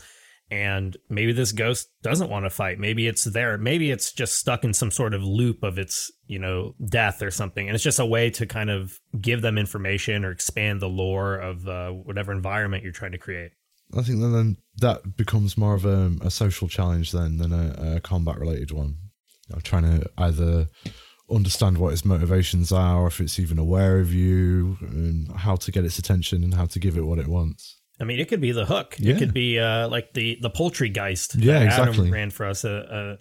and 0.51 0.97
maybe 1.09 1.31
this 1.31 1.51
ghost 1.51 1.89
doesn't 2.01 2.29
want 2.29 2.45
to 2.45 2.49
fight 2.49 2.79
maybe 2.79 3.07
it's 3.07 3.23
there 3.25 3.57
maybe 3.57 3.91
it's 3.91 4.11
just 4.11 4.37
stuck 4.37 4.63
in 4.63 4.73
some 4.73 4.89
sort 4.89 5.13
of 5.13 5.23
loop 5.23 5.63
of 5.63 5.77
its 5.77 6.11
you 6.27 6.39
know 6.39 6.73
death 6.89 7.21
or 7.21 7.29
something 7.29 7.67
and 7.67 7.75
it's 7.75 7.83
just 7.83 7.99
a 7.99 8.05
way 8.05 8.29
to 8.29 8.45
kind 8.45 8.69
of 8.69 8.99
give 9.21 9.41
them 9.41 9.57
information 9.57 10.25
or 10.25 10.31
expand 10.31 10.81
the 10.81 10.89
lore 10.89 11.35
of 11.35 11.67
uh, 11.67 11.89
whatever 11.89 12.31
environment 12.31 12.83
you're 12.83 12.91
trying 12.91 13.11
to 13.11 13.17
create 13.17 13.51
i 13.97 14.01
think 14.01 14.19
then 14.19 14.57
that 14.77 15.17
becomes 15.17 15.57
more 15.57 15.73
of 15.73 15.85
a, 15.85 16.11
a 16.21 16.31
social 16.31 16.67
challenge 16.67 17.11
then 17.11 17.37
than 17.37 17.51
a, 17.53 17.95
a 17.95 17.99
combat 17.99 18.39
related 18.39 18.71
one 18.71 18.95
trying 19.63 19.83
to 19.83 20.09
either 20.17 20.67
understand 21.31 21.77
what 21.77 21.93
its 21.93 22.05
motivations 22.05 22.71
are 22.71 22.97
or 22.97 23.07
if 23.07 23.19
it's 23.19 23.39
even 23.39 23.59
aware 23.59 23.99
of 23.99 24.13
you 24.13 24.77
and 24.81 25.31
how 25.37 25.55
to 25.55 25.71
get 25.71 25.85
its 25.85 25.99
attention 25.99 26.43
and 26.43 26.53
how 26.53 26.65
to 26.65 26.79
give 26.79 26.97
it 26.97 27.01
what 27.01 27.19
it 27.19 27.27
wants 27.27 27.79
I 27.99 28.05
mean, 28.05 28.19
it 28.19 28.29
could 28.29 28.41
be 28.41 28.51
the 28.51 28.65
hook. 28.65 28.95
Yeah. 28.97 29.15
It 29.15 29.19
could 29.19 29.33
be 29.33 29.59
uh, 29.59 29.89
like 29.89 30.13
the 30.13 30.37
the 30.41 30.49
poultry 30.49 30.89
geist. 30.89 31.35
Yeah, 31.35 31.61
exactly. 31.61 32.07
Adam 32.07 32.13
ran 32.13 32.29
for 32.29 32.45
us 32.45 32.63
a, 32.63 33.17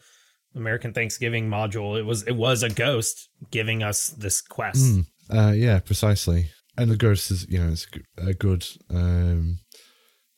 a, 0.55 0.59
American 0.59 0.93
Thanksgiving 0.93 1.49
module. 1.49 1.99
It 1.99 2.05
was 2.05 2.23
it 2.25 2.37
was 2.37 2.63
a 2.63 2.69
ghost 2.69 3.29
giving 3.51 3.83
us 3.83 4.09
this 4.11 4.41
quest. 4.41 4.85
Mm, 4.85 5.07
uh, 5.31 5.53
yeah, 5.53 5.81
precisely. 5.81 6.51
And 6.77 6.91
the 6.91 6.97
ghost 6.97 7.31
is 7.31 7.49
you 7.49 7.59
know 7.59 7.73
it's 7.73 7.89
a 8.19 8.35
good 8.35 8.65
um, 8.91 9.59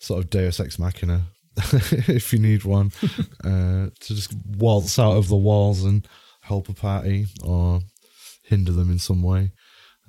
sort 0.01 0.25
of 0.25 0.31
Deus 0.31 0.59
ex 0.59 0.79
machina 0.79 1.27
if 1.57 2.33
you 2.33 2.39
need 2.39 2.65
one 2.65 2.93
uh, 3.45 3.89
to 4.01 4.15
just 4.15 4.35
waltz 4.57 4.99
out 4.99 5.17
of 5.17 5.29
the 5.29 5.37
walls 5.37 5.85
and 5.85 6.07
help 6.43 6.69
a 6.69 6.75
party 6.75 7.27
or 7.45 7.81
hinder 8.45 8.73
them 8.73 8.91
in 8.91 8.99
some 8.99 9.23
way. 9.23 9.53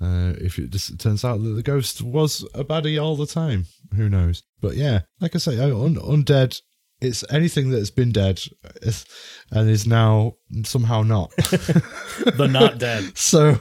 Uh, 0.00 0.34
if 0.38 0.58
it 0.58 0.70
just 0.70 0.98
turns 0.98 1.24
out 1.24 1.40
that 1.42 1.50
the 1.50 1.62
ghost 1.62 2.02
was 2.02 2.44
a 2.54 2.64
baddie 2.64 3.00
all 3.00 3.14
the 3.14 3.26
time, 3.26 3.66
who 3.94 4.08
knows? 4.08 4.42
But 4.60 4.76
yeah, 4.76 5.02
like 5.20 5.34
I 5.36 5.38
say, 5.38 5.58
un- 5.58 5.96
undead. 5.96 6.60
It's 7.00 7.24
anything 7.30 7.70
that 7.70 7.78
has 7.78 7.90
been 7.90 8.12
dead 8.12 8.40
and 9.50 9.70
is 9.70 9.86
now 9.88 10.34
somehow 10.64 11.02
not. 11.02 11.30
the 11.36 12.48
not 12.50 12.78
dead. 12.78 13.18
so, 13.18 13.58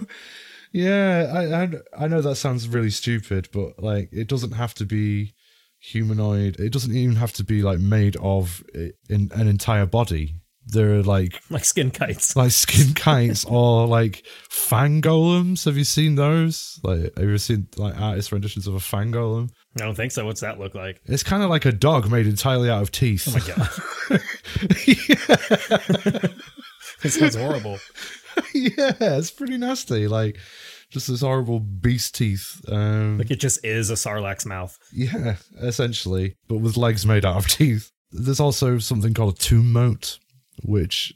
yeah, 0.72 1.32
I, 1.34 1.64
I 1.64 2.06
I 2.06 2.08
know 2.08 2.22
that 2.22 2.36
sounds 2.36 2.68
really 2.68 2.92
stupid, 2.92 3.50
but 3.52 3.82
like 3.82 4.10
it 4.12 4.28
doesn't 4.28 4.52
have 4.52 4.76
to 4.76 4.86
be 4.86 5.34
humanoid. 5.82 6.60
It 6.60 6.72
doesn't 6.72 6.96
even 6.96 7.16
have 7.18 7.34
to 7.34 7.44
be 7.44 7.62
like 7.64 7.80
made 7.80 8.16
of 8.18 8.64
eh, 8.76 8.90
in 9.10 9.30
an 9.34 9.48
entire 9.48 9.86
body. 9.86 10.36
There 10.68 10.94
are 11.00 11.04
like 11.04 11.42
Like 11.50 11.66
skin 11.66 11.90
kites. 11.90 12.36
like 12.36 12.52
skin 12.52 12.94
kites 12.96 13.44
or 13.46 13.88
like 13.88 14.24
fang 14.50 15.02
golems. 15.02 15.66
Have 15.66 15.76
you 15.76 15.84
seen 15.84 16.16
those? 16.16 16.80
Like, 16.84 17.18
have 17.18 17.28
you 17.28 17.38
seen 17.40 17.68
like 17.78 18.00
artist 18.00 18.32
renditions 18.32 18.68
of 18.68 18.76
a 18.76 18.80
fang 18.80 19.12
golem? 19.12 19.50
I 19.80 19.86
don't 19.86 19.96
think 19.96 20.12
so. 20.12 20.24
What's 20.26 20.42
that 20.42 20.60
look 20.60 20.76
like? 20.76 21.02
It's 21.06 21.24
kind 21.24 21.42
of 21.44 21.50
like 21.50 21.66
a 21.66 21.72
dog 21.72 22.12
made 22.12 22.28
entirely 22.28 22.70
out 22.70 22.82
of 22.84 22.92
teeth. 22.92 23.28
Oh 23.28 23.32
my 23.34 24.20
god. 24.20 24.22
this 27.02 27.16
sounds 27.18 27.36
horrible. 27.36 27.80
yeah, 28.54 28.94
it's 29.00 29.32
pretty 29.32 29.58
nasty. 29.58 30.08
Like 30.08 30.38
just 30.92 31.08
this 31.08 31.22
horrible 31.22 31.60
beast 31.60 32.14
teeth. 32.16 32.62
Um, 32.70 33.18
Like 33.18 33.32
it 33.32 33.40
just 33.40 33.66
is 33.66 33.90
a 33.90 33.94
Sarlacc's 33.96 34.46
mouth. 34.46 34.78
yeah, 34.94 35.38
essentially, 35.60 36.36
but 36.48 36.58
with 36.58 36.78
legs 36.78 37.06
made 37.06 37.26
out 37.26 37.38
of 37.38 37.48
teeth. 37.48 37.90
There's 38.12 38.40
also 38.42 38.78
something 38.78 39.14
called 39.14 39.36
a 39.36 39.38
tomb 39.40 39.72
mote, 39.72 40.20
which 40.64 41.14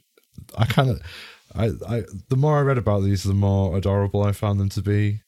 I 0.57 0.65
kind 0.65 0.89
of, 0.91 1.01
I, 1.53 1.71
I, 1.87 2.03
the 2.29 2.37
more 2.37 2.57
I 2.57 2.61
read 2.61 2.77
about 2.77 3.01
these, 3.03 3.23
the 3.23 3.33
more 3.33 3.77
adorable 3.77 4.23
I 4.23 4.31
found 4.31 4.59
them 4.59 4.69
to 4.69 4.81
be. 4.81 5.21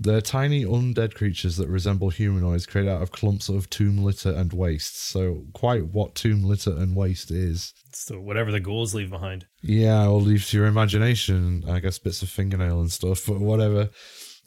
They're 0.00 0.20
tiny 0.20 0.64
undead 0.64 1.14
creatures 1.14 1.56
that 1.56 1.68
resemble 1.68 2.10
humanoids 2.10 2.66
created 2.66 2.90
out 2.90 3.02
of 3.02 3.10
clumps 3.10 3.48
of 3.48 3.68
tomb 3.68 3.98
litter 3.98 4.30
and 4.30 4.52
waste. 4.52 5.08
So, 5.08 5.44
quite 5.54 5.86
what 5.86 6.14
tomb 6.14 6.44
litter 6.44 6.70
and 6.70 6.94
waste 6.94 7.30
is. 7.30 7.74
So 7.92 8.20
whatever 8.20 8.52
the 8.52 8.60
ghouls 8.60 8.94
leave 8.94 9.10
behind. 9.10 9.46
Yeah, 9.60 10.06
or 10.06 10.20
leave 10.20 10.46
to 10.46 10.56
your 10.56 10.66
imagination. 10.66 11.64
I 11.68 11.80
guess 11.80 11.98
bits 11.98 12.22
of 12.22 12.28
fingernail 12.28 12.80
and 12.80 12.92
stuff, 12.92 13.26
but 13.26 13.40
whatever. 13.40 13.90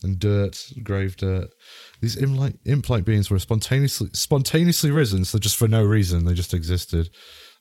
And 0.04 0.18
dirt, 0.18 0.72
grave 0.84 1.18
dirt. 1.18 1.50
These 2.02 2.18
imp-like, 2.18 2.56
imp-like 2.66 3.04
beings 3.04 3.30
were 3.30 3.38
spontaneously 3.38 4.10
spontaneously 4.14 4.90
risen, 4.90 5.26
so 5.26 5.38
just 5.38 5.58
for 5.58 5.68
no 5.68 5.84
reason, 5.84 6.26
they 6.26 6.34
just 6.34 6.54
existed. 6.54 7.10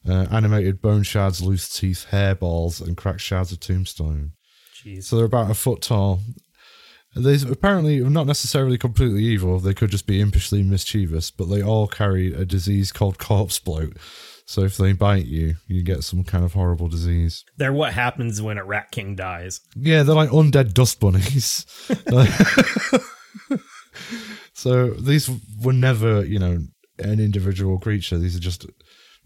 Uh, 0.08 0.26
animated 0.30 0.80
bone 0.80 1.02
shards, 1.02 1.42
loose 1.42 1.68
teeth, 1.68 2.06
hairballs, 2.10 2.80
and 2.80 2.96
cracked 2.96 3.20
shards 3.20 3.52
of 3.52 3.60
tombstone. 3.60 4.32
Jeez. 4.82 5.04
So 5.04 5.16
they're 5.16 5.26
about 5.26 5.50
a 5.50 5.54
foot 5.54 5.82
tall. 5.82 6.20
They 7.16 7.38
apparently 7.48 8.00
are 8.00 8.10
not 8.10 8.26
necessarily 8.26 8.78
completely 8.78 9.24
evil. 9.24 9.58
They 9.58 9.74
could 9.74 9.90
just 9.90 10.06
be 10.06 10.20
impishly 10.20 10.64
mischievous, 10.64 11.30
but 11.30 11.46
they 11.46 11.62
all 11.62 11.88
carry 11.88 12.32
a 12.32 12.44
disease 12.44 12.92
called 12.92 13.18
corpse 13.18 13.58
bloat. 13.58 13.96
So 14.46 14.62
if 14.62 14.76
they 14.76 14.92
bite 14.92 15.26
you, 15.26 15.56
you 15.66 15.82
get 15.82 16.04
some 16.04 16.24
kind 16.24 16.44
of 16.44 16.54
horrible 16.54 16.88
disease. 16.88 17.44
They're 17.56 17.72
what 17.72 17.92
happens 17.92 18.42
when 18.42 18.58
a 18.58 18.64
rat 18.64 18.90
king 18.90 19.14
dies. 19.14 19.60
Yeah, 19.76 20.02
they're 20.02 20.14
like 20.14 20.30
undead 20.30 20.72
dust 20.72 21.00
bunnies. 21.00 21.66
so 24.52 24.90
these 24.90 25.30
were 25.62 25.72
never, 25.72 26.24
you 26.24 26.38
know, 26.38 26.58
an 26.98 27.20
individual 27.20 27.78
creature. 27.78 28.18
These 28.18 28.36
are 28.36 28.40
just 28.40 28.66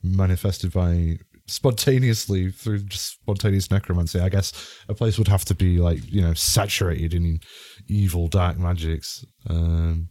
manifested 0.02 0.72
by 0.72 1.18
spontaneously 1.46 2.50
through 2.50 2.84
just 2.84 3.20
spontaneous 3.20 3.70
necromancy. 3.70 4.20
I 4.20 4.28
guess 4.28 4.52
a 4.88 4.94
place 4.94 5.18
would 5.18 5.28
have 5.28 5.44
to 5.46 5.54
be 5.54 5.78
like, 5.78 6.00
you 6.10 6.22
know, 6.22 6.34
saturated 6.34 7.14
in 7.14 7.40
evil 7.88 8.28
dark 8.28 8.58
magics. 8.58 9.24
Um 9.48 10.08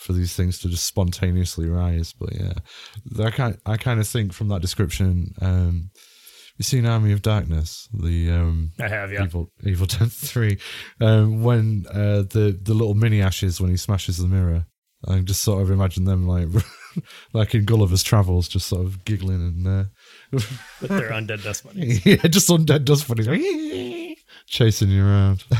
for 0.00 0.14
these 0.14 0.34
things 0.34 0.58
to 0.58 0.68
just 0.68 0.86
spontaneously 0.86 1.68
rise. 1.68 2.14
But 2.14 2.34
yeah, 2.34 2.54
I 3.22 3.30
kind 3.30 3.58
I 3.66 3.76
kind 3.76 4.00
of 4.00 4.08
think 4.08 4.32
from 4.32 4.48
that 4.48 4.62
description, 4.62 5.34
um, 5.42 5.90
you 6.56 6.64
seen 6.64 6.86
Army 6.86 7.12
of 7.12 7.22
Darkness, 7.22 7.88
the 7.92 8.30
um, 8.30 8.72
I 8.80 8.88
have, 8.88 9.12
yeah. 9.12 9.24
Evil 9.24 9.52
Evil 9.64 9.86
Dead 9.86 10.10
Three, 10.10 10.58
um, 11.00 11.42
when 11.42 11.84
uh, 11.90 12.22
the 12.22 12.58
the 12.60 12.74
little 12.74 12.94
mini 12.94 13.20
ashes 13.20 13.60
when 13.60 13.70
he 13.70 13.76
smashes 13.76 14.18
the 14.18 14.26
mirror. 14.26 14.66
I 15.08 15.14
can 15.16 15.24
just 15.24 15.42
sort 15.42 15.62
of 15.62 15.70
imagine 15.70 16.04
them 16.04 16.26
like 16.26 16.48
like 17.32 17.54
in 17.54 17.64
Gulliver's 17.64 18.02
Travels, 18.02 18.48
just 18.48 18.66
sort 18.68 18.84
of 18.84 19.04
giggling 19.06 19.40
and 19.40 19.66
uh, 19.66 19.84
With 20.32 20.88
their 20.88 21.10
undead 21.10 21.42
dust 21.42 21.64
bunnies. 21.66 22.04
yeah, 22.06 22.16
just 22.28 22.48
undead 22.48 22.84
dust 22.84 23.08
bunnies 23.08 23.28
like, 23.28 24.18
chasing 24.46 24.90
you 24.90 25.04
around. 25.04 25.44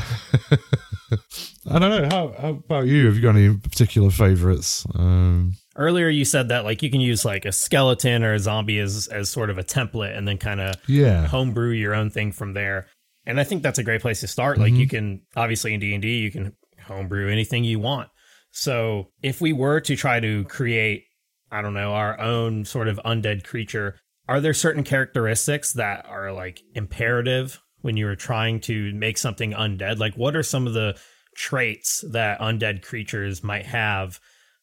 I 1.69 1.79
don't 1.79 1.89
know. 1.89 2.07
How, 2.09 2.33
how 2.41 2.49
about 2.49 2.87
you? 2.87 3.05
Have 3.05 3.15
you 3.15 3.21
got 3.21 3.35
any 3.35 3.55
particular 3.55 4.09
favorites? 4.09 4.85
Um, 4.95 5.53
Earlier 5.75 6.09
you 6.09 6.25
said 6.25 6.49
that 6.49 6.63
like 6.65 6.81
you 6.81 6.89
can 6.89 7.01
use 7.01 7.23
like 7.23 7.45
a 7.45 7.51
skeleton 7.51 8.23
or 8.23 8.33
a 8.33 8.39
zombie 8.39 8.79
as 8.79 9.07
as 9.07 9.29
sort 9.29 9.49
of 9.49 9.57
a 9.57 9.63
template 9.63 10.17
and 10.17 10.27
then 10.27 10.37
kind 10.37 10.59
of 10.59 10.75
yeah, 10.87 11.27
homebrew 11.27 11.71
your 11.71 11.95
own 11.95 12.09
thing 12.09 12.31
from 12.31 12.53
there. 12.53 12.87
And 13.25 13.39
I 13.39 13.43
think 13.43 13.63
that's 13.63 13.79
a 13.79 13.83
great 13.83 14.01
place 14.01 14.19
to 14.21 14.27
start. 14.27 14.57
Like 14.57 14.73
you 14.73 14.87
can 14.87 15.21
obviously 15.35 15.73
in 15.73 15.79
D&D 15.79 16.17
you 16.17 16.31
can 16.31 16.55
homebrew 16.83 17.29
anything 17.31 17.63
you 17.63 17.79
want. 17.79 18.09
So, 18.53 19.07
if 19.23 19.39
we 19.39 19.53
were 19.53 19.79
to 19.81 19.95
try 19.95 20.19
to 20.19 20.43
create 20.45 21.05
I 21.51 21.61
don't 21.61 21.73
know, 21.73 21.93
our 21.93 22.19
own 22.19 22.65
sort 22.65 22.87
of 22.87 22.99
undead 23.05 23.43
creature, 23.43 23.99
are 24.31 24.39
there 24.39 24.53
certain 24.53 24.83
characteristics 24.83 25.73
that 25.73 26.05
are 26.07 26.31
like 26.31 26.61
imperative 26.73 27.61
when 27.81 27.97
you 27.97 28.05
were 28.05 28.15
trying 28.15 28.61
to 28.61 28.93
make 28.93 29.17
something 29.17 29.51
undead? 29.51 29.99
Like 29.99 30.15
what 30.15 30.37
are 30.37 30.43
some 30.43 30.67
of 30.67 30.73
the 30.73 30.97
traits 31.35 32.03
that 32.11 32.39
undead 32.39 32.81
creatures 32.81 33.43
might 33.43 33.65
have 33.65 34.19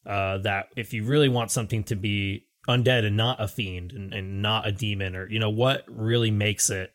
uh, 0.07 0.39
that 0.39 0.67
if 0.75 0.91
you 0.91 1.03
really 1.03 1.29
want 1.29 1.51
something 1.51 1.83
to 1.83 1.95
be 1.95 2.47
undead 2.67 3.05
and 3.05 3.15
not 3.15 3.41
a 3.41 3.47
fiend 3.47 3.91
and, 3.91 4.11
and 4.11 4.41
not 4.41 4.67
a 4.67 4.71
demon 4.71 5.15
or 5.15 5.29
you 5.29 5.39
know 5.39 5.49
what 5.49 5.83
really 5.87 6.31
makes 6.31 6.69
it 6.69 6.91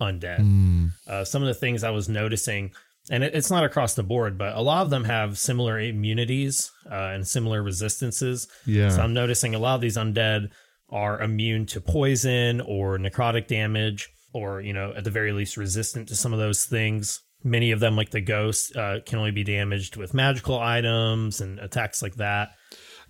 undead 0.00 0.40
Mm, 0.40 0.90
uh, 1.08 1.24
some 1.24 1.42
of 1.42 1.48
the 1.48 1.54
things 1.54 1.82
i 1.82 1.90
was 1.90 2.08
noticing 2.08 2.72
and 3.10 3.24
it, 3.24 3.34
it's 3.34 3.50
not 3.50 3.64
across 3.64 3.94
the 3.94 4.02
board 4.02 4.38
but 4.38 4.54
a 4.54 4.60
lot 4.60 4.82
of 4.82 4.90
them 4.90 5.04
have 5.04 5.38
similar 5.38 5.80
immunities 5.80 6.70
uh, 6.90 7.10
and 7.14 7.26
similar 7.26 7.62
resistances 7.62 8.46
yeah. 8.66 8.90
so 8.90 9.00
i'm 9.00 9.14
noticing 9.14 9.54
a 9.54 9.58
lot 9.58 9.74
of 9.74 9.80
these 9.80 9.96
undead 9.96 10.50
are 10.90 11.20
immune 11.20 11.66
to 11.66 11.80
poison 11.80 12.60
or 12.60 12.98
necrotic 12.98 13.46
damage 13.46 14.08
or 14.32 14.60
you 14.60 14.72
know 14.72 14.92
at 14.96 15.04
the 15.04 15.10
very 15.10 15.32
least 15.32 15.56
resistant 15.56 16.08
to 16.08 16.16
some 16.16 16.32
of 16.32 16.38
those 16.38 16.64
things 16.64 17.22
many 17.42 17.70
of 17.70 17.80
them 17.80 17.96
like 17.96 18.10
the 18.10 18.20
ghost 18.20 18.74
uh, 18.76 18.98
can 19.04 19.18
only 19.18 19.30
be 19.30 19.44
damaged 19.44 19.96
with 19.96 20.14
magical 20.14 20.58
items 20.58 21.40
and 21.40 21.58
attacks 21.58 22.02
like 22.02 22.14
that 22.16 22.50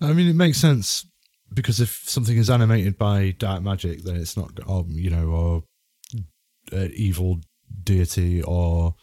I 0.01 0.13
mean, 0.13 0.27
it 0.27 0.35
makes 0.35 0.59
sense 0.59 1.05
because 1.53 1.79
if 1.79 2.03
something 2.07 2.37
is 2.37 2.49
animated 2.49 2.97
by 2.97 3.31
dark 3.37 3.63
magic, 3.63 4.03
then 4.03 4.15
it's 4.17 4.37
not, 4.37 4.51
um, 4.67 4.87
you 4.89 5.09
know, 5.09 5.27
or 5.27 5.63
evil 6.93 7.39
deity 7.83 8.41
or 8.41 8.95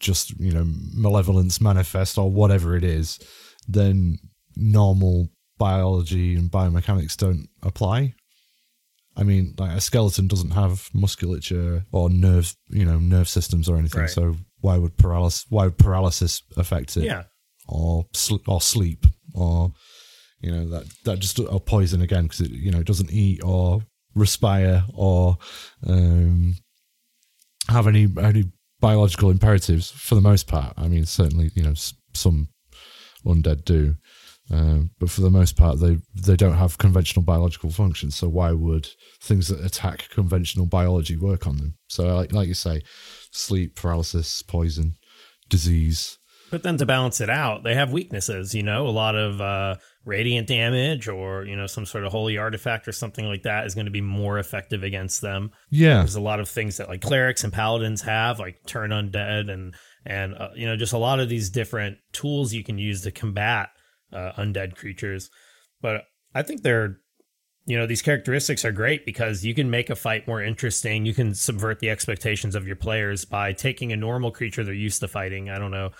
just 0.00 0.30
you 0.40 0.52
know 0.52 0.64
malevolence 0.94 1.60
manifest 1.60 2.18
or 2.18 2.30
whatever 2.30 2.74
it 2.74 2.84
is. 2.84 3.20
Then 3.68 4.18
normal 4.56 5.28
biology 5.60 6.34
and 6.34 6.50
biomechanics 6.50 7.16
don't 7.16 7.48
apply. 7.62 8.14
I 9.16 9.22
mean, 9.22 9.54
like 9.58 9.76
a 9.76 9.80
skeleton 9.80 10.26
doesn't 10.28 10.52
have 10.52 10.88
musculature 10.94 11.84
or 11.92 12.08
nerve, 12.10 12.54
you 12.70 12.84
know, 12.84 12.98
nerve 12.98 13.28
systems 13.28 13.68
or 13.68 13.76
anything. 13.76 14.00
Right. 14.02 14.10
So 14.10 14.36
why 14.60 14.78
would 14.78 14.96
paralysis? 14.96 15.44
Why 15.50 15.64
would 15.66 15.78
paralysis 15.78 16.42
affect 16.56 16.96
it? 16.96 17.04
yeah 17.04 17.24
or 17.68 18.04
sl- 18.14 18.42
or 18.48 18.60
sleep 18.60 19.06
or 19.34 19.72
you 20.40 20.50
know 20.50 20.64
that 20.70 20.84
that 21.04 21.18
just 21.20 21.38
or 21.38 21.60
poison 21.60 22.02
again 22.02 22.24
because 22.24 22.40
it 22.40 22.50
you 22.50 22.70
know 22.72 22.80
it 22.80 22.86
doesn't 22.86 23.12
eat 23.12 23.38
or 23.44 23.80
respire 24.14 24.82
or 24.94 25.36
um, 25.86 26.54
have 27.68 27.86
any 27.86 28.08
any 28.20 28.44
biological 28.80 29.30
imperatives 29.30 29.90
for 29.90 30.16
the 30.16 30.20
most 30.20 30.48
part. 30.48 30.72
I 30.76 30.88
mean, 30.88 31.04
certainly 31.06 31.50
you 31.54 31.62
know 31.62 31.72
s- 31.72 31.94
some 32.14 32.48
undead 33.24 33.64
do, 33.64 33.94
um, 34.50 34.90
but 34.98 35.10
for 35.10 35.20
the 35.20 35.30
most 35.30 35.56
part 35.56 35.78
they 35.78 35.98
they 36.14 36.36
don't 36.36 36.56
have 36.56 36.78
conventional 36.78 37.22
biological 37.22 37.70
functions. 37.70 38.16
So 38.16 38.28
why 38.28 38.52
would 38.52 38.88
things 39.20 39.48
that 39.48 39.64
attack 39.64 40.08
conventional 40.10 40.66
biology 40.66 41.16
work 41.16 41.46
on 41.46 41.56
them? 41.56 41.74
So 41.88 42.14
like 42.16 42.32
like 42.32 42.48
you 42.48 42.54
say, 42.54 42.82
sleep, 43.30 43.76
paralysis, 43.76 44.42
poison, 44.42 44.96
disease. 45.48 46.18
But 46.50 46.64
then 46.64 46.78
to 46.78 46.86
balance 46.86 47.20
it 47.20 47.30
out, 47.30 47.62
they 47.62 47.76
have 47.76 47.92
weaknesses, 47.92 48.56
you 48.56 48.64
know, 48.64 48.88
a 48.88 48.90
lot 48.90 49.14
of 49.14 49.40
uh, 49.40 49.76
radiant 50.04 50.48
damage 50.48 51.06
or, 51.06 51.44
you 51.44 51.54
know, 51.54 51.68
some 51.68 51.86
sort 51.86 52.04
of 52.04 52.10
holy 52.10 52.38
artifact 52.38 52.88
or 52.88 52.92
something 52.92 53.24
like 53.24 53.44
that 53.44 53.66
is 53.66 53.76
going 53.76 53.84
to 53.84 53.92
be 53.92 54.00
more 54.00 54.36
effective 54.36 54.82
against 54.82 55.20
them. 55.20 55.52
Yeah, 55.70 55.98
There's 55.98 56.16
a 56.16 56.20
lot 56.20 56.40
of 56.40 56.48
things 56.48 56.78
that 56.78 56.88
like 56.88 57.02
clerics 57.02 57.44
and 57.44 57.52
paladins 57.52 58.02
have, 58.02 58.40
like 58.40 58.66
turn 58.66 58.90
undead 58.90 59.48
and, 59.48 59.76
and, 60.04 60.34
uh, 60.34 60.48
you 60.56 60.66
know, 60.66 60.76
just 60.76 60.92
a 60.92 60.98
lot 60.98 61.20
of 61.20 61.28
these 61.28 61.50
different 61.50 61.98
tools 62.10 62.52
you 62.52 62.64
can 62.64 62.78
use 62.78 63.02
to 63.02 63.12
combat 63.12 63.68
uh, 64.12 64.32
undead 64.38 64.76
creatures. 64.76 65.30
But 65.80 66.04
I 66.34 66.42
think 66.42 66.62
they're, 66.62 66.98
you 67.66 67.78
know, 67.78 67.86
these 67.86 68.02
characteristics 68.02 68.64
are 68.64 68.72
great 68.72 69.06
because 69.06 69.44
you 69.44 69.54
can 69.54 69.70
make 69.70 69.90
a 69.90 69.96
fight 69.96 70.26
more 70.26 70.42
interesting. 70.42 71.06
You 71.06 71.14
can 71.14 71.34
subvert 71.34 71.80
the 71.80 71.90
expectations 71.90 72.54
of 72.54 72.66
your 72.66 72.76
players 72.76 73.24
by 73.24 73.52
taking 73.52 73.92
a 73.92 73.96
normal 73.96 74.30
creature 74.30 74.64
they're 74.64 74.74
used 74.74 75.00
to 75.00 75.08
fighting. 75.08 75.50
I 75.50 75.58
don't 75.58 75.70
know, 75.70 75.90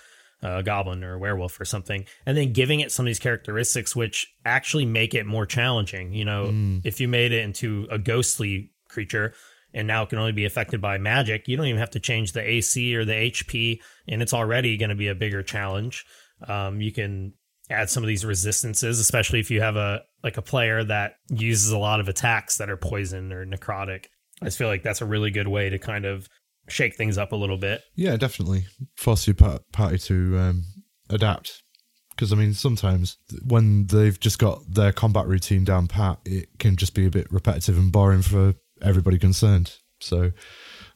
a 0.41 0.63
goblin 0.63 1.03
or 1.03 1.13
a 1.13 1.19
werewolf 1.19 1.59
or 1.59 1.65
something, 1.65 2.05
and 2.25 2.37
then 2.37 2.53
giving 2.53 2.79
it 2.79 2.91
some 2.91 3.05
of 3.05 3.07
these 3.07 3.19
characteristics 3.19 3.95
which 3.95 4.27
actually 4.45 4.85
make 4.85 5.13
it 5.13 5.25
more 5.25 5.45
challenging. 5.45 6.13
You 6.13 6.25
know, 6.25 6.45
if 6.83 6.99
you 6.99 7.07
made 7.07 7.31
it 7.31 7.43
into 7.43 7.87
a 7.91 7.99
ghostly 7.99 8.71
creature 8.89 9.33
and 9.73 9.87
now 9.87 10.03
it 10.03 10.09
can 10.09 10.17
only 10.17 10.31
be 10.31 10.45
affected 10.45 10.81
by 10.81 10.97
magic, 10.97 11.47
you 11.47 11.55
don't 11.55 11.67
even 11.67 11.79
have 11.79 11.91
to 11.91 11.99
change 11.99 12.33
the 12.33 12.41
AC 12.41 12.95
or 12.95 13.05
the 13.05 13.13
HP, 13.13 13.79
and 14.07 14.21
it's 14.21 14.33
already 14.33 14.77
going 14.77 14.89
to 14.89 14.95
be 14.95 15.07
a 15.07 15.15
bigger 15.15 15.43
challenge. 15.43 16.05
Um, 16.47 16.81
you 16.81 16.91
can 16.91 17.33
add 17.71 17.89
some 17.89 18.03
of 18.03 18.07
these 18.07 18.25
resistances, 18.25 18.99
especially 18.99 19.39
if 19.39 19.49
you 19.51 19.61
have 19.61 19.75
a 19.75 20.01
like 20.23 20.37
a 20.37 20.41
player 20.41 20.83
that 20.83 21.15
uses 21.29 21.71
a 21.71 21.77
lot 21.77 21.99
of 21.99 22.07
attacks 22.07 22.57
that 22.57 22.69
are 22.69 22.77
poison 22.77 23.31
or 23.31 23.45
necrotic. 23.45 24.05
I 24.41 24.45
just 24.45 24.57
feel 24.57 24.67
like 24.67 24.83
that's 24.83 25.01
a 25.01 25.05
really 25.05 25.31
good 25.31 25.47
way 25.47 25.69
to 25.69 25.77
kind 25.77 26.05
of 26.05 26.27
shake 26.67 26.95
things 26.95 27.17
up 27.17 27.31
a 27.31 27.35
little 27.35 27.57
bit. 27.57 27.81
Yeah, 27.95 28.17
definitely 28.17 28.65
force 28.95 29.27
your 29.27 29.35
par- 29.35 29.59
party 29.71 29.97
to 29.99 30.37
um, 30.37 30.63
adapt. 31.09 31.63
Because 32.11 32.33
I 32.33 32.35
mean, 32.35 32.53
sometimes 32.53 33.17
when 33.45 33.87
they've 33.87 34.19
just 34.19 34.37
got 34.37 34.61
their 34.67 34.91
combat 34.91 35.27
routine 35.27 35.63
down 35.63 35.87
pat, 35.87 36.19
it 36.25 36.49
can 36.59 36.75
just 36.75 36.93
be 36.93 37.05
a 37.05 37.11
bit 37.11 37.31
repetitive 37.31 37.77
and 37.77 37.91
boring 37.91 38.21
for 38.21 38.53
everybody 38.81 39.17
concerned. 39.17 39.77
So, 39.99 40.31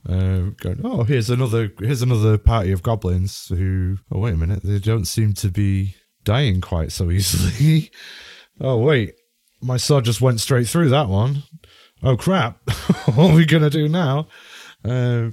uh, 0.08 0.52
going, 0.62 0.82
oh, 0.84 1.04
here's 1.04 1.30
another 1.30 1.72
here's 1.80 2.02
another 2.02 2.38
party 2.38 2.72
of 2.72 2.84
goblins 2.84 3.48
who. 3.48 3.98
Oh, 4.12 4.20
wait 4.20 4.34
a 4.34 4.38
minute, 4.38 4.62
they 4.64 4.80
don't 4.80 5.06
seem 5.06 5.34
to 5.36 5.50
be 5.50 5.96
dying 6.26 6.60
quite 6.60 6.92
so 6.92 7.10
easily. 7.10 7.90
oh, 8.60 8.78
wait, 8.78 9.14
my 9.62 9.78
sword 9.78 10.04
just 10.06 10.20
went 10.22 10.42
straight 10.42 10.68
through 10.68 10.90
that 10.90 11.08
one. 11.08 11.44
Oh 12.04 12.18
crap! 12.18 12.60
what 13.16 13.32
are 13.32 13.36
we 13.36 13.46
gonna 13.46 13.70
do 13.70 13.88
now? 13.88 14.28
Uh, 14.84 15.30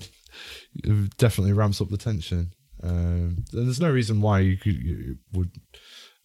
it 0.77 1.17
definitely 1.19 1.53
ramps 1.53 1.81
up 1.81 1.89
the 1.91 1.99
tension. 1.99 2.53
Um, 2.83 3.45
and 3.53 3.67
there's 3.67 3.81
no 3.81 3.91
reason 3.91 4.21
why 4.21 4.41
you, 4.41 4.57
could, 4.57 4.75
you 4.75 5.17
would 5.33 5.51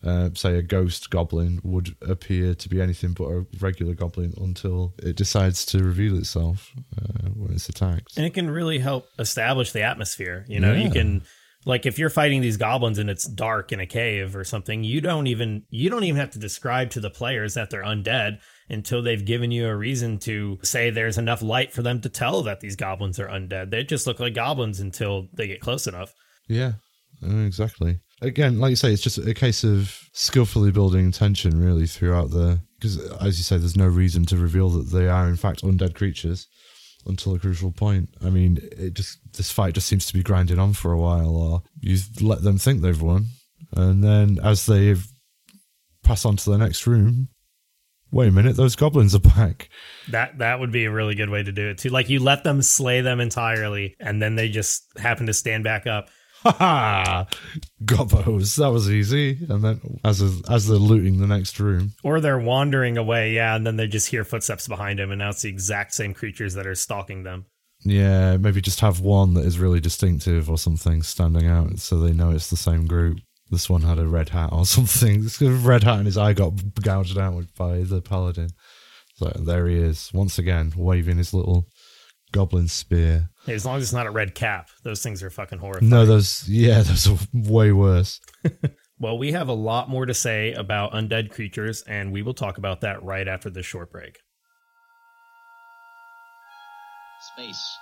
uh, 0.03 0.29
say 0.33 0.55
a 0.57 0.61
ghost 0.61 1.09
goblin 1.09 1.59
would 1.63 1.95
appear 2.07 2.55
to 2.55 2.69
be 2.69 2.81
anything 2.81 3.13
but 3.13 3.25
a 3.25 3.45
regular 3.59 3.93
goblin 3.93 4.33
until 4.37 4.93
it 4.99 5.15
decides 5.17 5.65
to 5.67 5.83
reveal 5.83 6.17
itself 6.17 6.71
uh, 6.97 7.29
when 7.35 7.51
it's 7.53 7.67
attacked. 7.69 8.15
And 8.17 8.25
it 8.25 8.33
can 8.33 8.49
really 8.49 8.79
help 8.79 9.07
establish 9.19 9.71
the 9.71 9.81
atmosphere. 9.83 10.45
You 10.47 10.59
know, 10.59 10.73
Yeah. 10.73 10.83
you 10.85 10.91
can 10.91 11.23
like 11.67 11.85
if 11.85 11.99
you're 11.99 12.09
fighting 12.09 12.39
these 12.39 12.55
goblins 12.55 12.97
and 12.97 13.09
it's 13.09 13.27
dark 13.27 13.73
in 13.73 13.81
a 13.81 13.85
cave 13.85 14.37
or 14.37 14.45
something, 14.45 14.85
you 14.85 15.01
don't 15.01 15.27
even 15.27 15.63
you 15.69 15.89
don't 15.89 16.05
even 16.05 16.19
have 16.19 16.31
to 16.31 16.39
describe 16.39 16.89
to 16.91 17.01
the 17.01 17.09
players 17.09 17.55
that 17.55 17.69
they're 17.69 17.83
undead 17.83 18.39
until 18.69 19.03
they've 19.03 19.25
given 19.25 19.51
you 19.51 19.67
a 19.67 19.75
reason 19.75 20.17
to 20.19 20.57
say 20.63 20.89
there's 20.89 21.17
enough 21.17 21.41
light 21.41 21.73
for 21.73 21.81
them 21.81 21.99
to 22.01 22.09
tell 22.09 22.41
that 22.43 22.61
these 22.61 22.77
goblins 22.77 23.19
are 23.19 23.27
undead. 23.27 23.69
They 23.69 23.83
just 23.83 24.07
look 24.07 24.19
like 24.19 24.33
goblins 24.33 24.79
until 24.79 25.27
they 25.33 25.45
get 25.45 25.59
close 25.59 25.87
enough. 25.87 26.13
Yeah, 26.47 26.73
exactly. 27.21 27.99
Again, 28.21 28.59
like 28.59 28.69
you 28.69 28.77
say, 28.77 28.93
it's 28.93 29.03
just 29.03 29.17
a 29.17 29.33
case 29.33 29.65
of 29.65 29.99
skillfully 30.13 30.71
building 30.71 31.11
tension 31.11 31.61
really 31.61 31.85
throughout 31.85 32.31
the. 32.31 32.61
Because 32.79 32.97
as 33.15 33.37
you 33.37 33.43
say, 33.43 33.57
there's 33.57 33.75
no 33.75 33.87
reason 33.87 34.25
to 34.27 34.37
reveal 34.37 34.69
that 34.69 34.91
they 34.95 35.09
are 35.09 35.27
in 35.27 35.35
fact 35.35 35.63
undead 35.63 35.95
creatures 35.95 36.47
until 37.07 37.35
a 37.35 37.39
crucial 37.39 37.71
point. 37.71 38.09
I 38.23 38.29
mean, 38.29 38.59
it 38.61 38.93
just 38.93 39.19
this 39.33 39.51
fight 39.51 39.73
just 39.73 39.87
seems 39.87 40.05
to 40.07 40.13
be 40.13 40.23
grinding 40.23 40.59
on 40.59 40.73
for 40.73 40.91
a 40.91 40.99
while, 40.99 41.35
or 41.35 41.63
you 41.79 41.97
let 42.21 42.43
them 42.43 42.57
think 42.57 42.81
they've 42.81 43.01
won, 43.01 43.27
and 43.75 44.03
then 44.03 44.39
as 44.43 44.65
they 44.65 44.95
pass 46.03 46.25
on 46.25 46.37
to 46.37 46.49
the 46.49 46.57
next 46.57 46.87
room, 46.87 47.29
wait 48.11 48.29
a 48.29 48.31
minute, 48.31 48.55
those 48.55 48.75
goblins 48.75 49.15
are 49.15 49.19
back. 49.19 49.69
That 50.09 50.37
that 50.39 50.59
would 50.59 50.71
be 50.71 50.85
a 50.85 50.91
really 50.91 51.15
good 51.15 51.29
way 51.29 51.43
to 51.43 51.51
do 51.51 51.69
it 51.69 51.77
too. 51.77 51.89
Like 51.89 52.09
you 52.09 52.19
let 52.19 52.43
them 52.43 52.61
slay 52.61 53.01
them 53.01 53.19
entirely 53.19 53.95
and 53.99 54.21
then 54.21 54.35
they 54.35 54.49
just 54.49 54.85
happen 54.97 55.27
to 55.27 55.33
stand 55.33 55.63
back 55.63 55.87
up. 55.87 56.09
Ha 56.43 56.51
ha! 56.51 57.27
Gobbos, 57.83 58.55
that 58.57 58.71
was 58.71 58.89
easy. 58.91 59.39
And 59.49 59.63
then 59.63 59.99
as 60.03 60.21
as 60.49 60.67
they're 60.67 60.77
looting 60.77 61.19
the 61.19 61.27
next 61.27 61.59
room, 61.59 61.93
Or 62.03 62.19
they're 62.19 62.39
wandering 62.39 62.97
away, 62.97 63.33
yeah, 63.33 63.55
and 63.55 63.65
then 63.65 63.77
they 63.77 63.87
just 63.87 64.07
hear 64.09 64.23
footsteps 64.23 64.67
behind 64.67 64.99
them 64.99 65.11
and 65.11 65.19
now 65.19 65.29
it's 65.29 65.41
the 65.41 65.49
exact 65.49 65.93
same 65.93 66.13
creatures 66.13 66.53
that 66.53 66.67
are 66.67 66.75
stalking 66.75 67.23
them. 67.23 67.45
Yeah, 67.83 68.37
maybe 68.37 68.61
just 68.61 68.79
have 68.79 68.99
one 68.99 69.33
that 69.35 69.45
is 69.45 69.59
really 69.59 69.79
distinctive 69.79 70.49
or 70.49 70.57
something 70.57 71.03
standing 71.03 71.47
out 71.47 71.79
so 71.79 71.99
they 71.99 72.13
know 72.13 72.31
it's 72.31 72.49
the 72.49 72.57
same 72.57 72.87
group. 72.87 73.19
This 73.49 73.69
one 73.69 73.83
had 73.83 73.99
a 73.99 74.07
red 74.07 74.29
hat 74.29 74.49
or 74.51 74.65
something. 74.77 75.23
This 75.23 75.41
red 75.41 75.83
hat 75.83 75.97
and 75.97 76.05
his 76.05 76.17
eye 76.17 76.33
got 76.33 76.53
gouged 76.81 77.17
out 77.17 77.45
by 77.57 77.83
the 77.83 78.01
paladin. 78.01 78.49
So 79.15 79.31
there 79.39 79.67
he 79.67 79.77
is, 79.77 80.11
once 80.13 80.37
again, 80.37 80.73
waving 80.75 81.17
his 81.17 81.33
little 81.33 81.67
goblin 82.37 82.67
spear. 82.67 83.29
Hey, 83.45 83.53
as 83.53 83.65
long 83.65 83.77
as 83.77 83.83
it's 83.83 83.93
not 83.93 84.05
a 84.05 84.11
red 84.11 84.35
cap, 84.35 84.69
those 84.83 85.01
things 85.01 85.23
are 85.23 85.29
fucking 85.29 85.59
horrifying. 85.59 85.89
No, 85.89 86.05
those, 86.05 86.47
yeah, 86.47 86.81
those 86.83 87.07
are 87.07 87.17
way 87.33 87.71
worse. 87.71 88.21
Well, 88.99 89.19
we 89.19 89.31
have 89.33 89.47
a 89.47 89.53
lot 89.53 89.89
more 89.89 90.07
to 90.07 90.13
say 90.15 90.53
about 90.53 90.93
undead 90.93 91.29
creatures, 91.29 91.83
and 91.83 92.11
we 92.11 92.23
will 92.23 92.33
talk 92.33 92.57
about 92.57 92.81
that 92.81 93.03
right 93.03 93.27
after 93.27 93.47
this 93.51 93.63
short 93.63 93.91
break. 93.91 94.17
Space. 97.35 97.77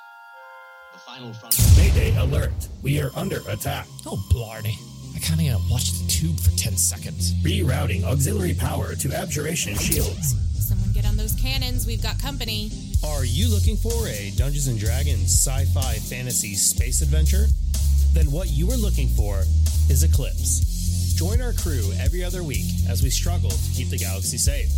The 0.93 0.99
final 0.99 1.33
front. 1.33 1.57
Mayday 1.77 2.17
alert! 2.17 2.51
We 2.83 2.99
are 2.99 3.11
under 3.15 3.39
attack. 3.47 3.87
Oh, 4.05 4.21
blarney. 4.29 4.77
I 5.15 5.19
can't 5.19 5.39
gotta 5.39 5.63
watch 5.71 5.93
the 5.93 6.05
tube 6.09 6.37
for 6.37 6.51
10 6.57 6.75
seconds. 6.75 7.33
Rerouting 7.43 8.03
auxiliary 8.03 8.53
power 8.53 8.95
to 8.95 9.13
abjuration 9.13 9.75
shields. 9.75 10.35
Someone 10.67 10.91
get 10.91 11.05
on 11.05 11.15
those 11.15 11.33
cannons. 11.35 11.87
We've 11.87 12.03
got 12.03 12.19
company. 12.19 12.71
Are 13.05 13.23
you 13.23 13.49
looking 13.49 13.77
for 13.77 14.07
a 14.07 14.31
Dungeons 14.31 14.67
and 14.67 14.79
Dragons 14.79 15.31
sci-fi 15.31 15.95
fantasy 16.09 16.55
space 16.55 17.01
adventure? 17.01 17.45
Then 18.13 18.31
what 18.31 18.49
you 18.49 18.71
are 18.71 18.77
looking 18.77 19.09
for 19.09 19.41
is 19.89 20.03
Eclipse. 20.03 21.13
Join 21.15 21.39
our 21.39 21.53
crew 21.53 21.91
every 21.99 22.23
other 22.23 22.41
week 22.43 22.65
as 22.89 23.03
we 23.03 23.11
struggle 23.11 23.51
to 23.51 23.71
keep 23.75 23.89
the 23.89 23.97
galaxy 23.97 24.37
safe. 24.37 24.69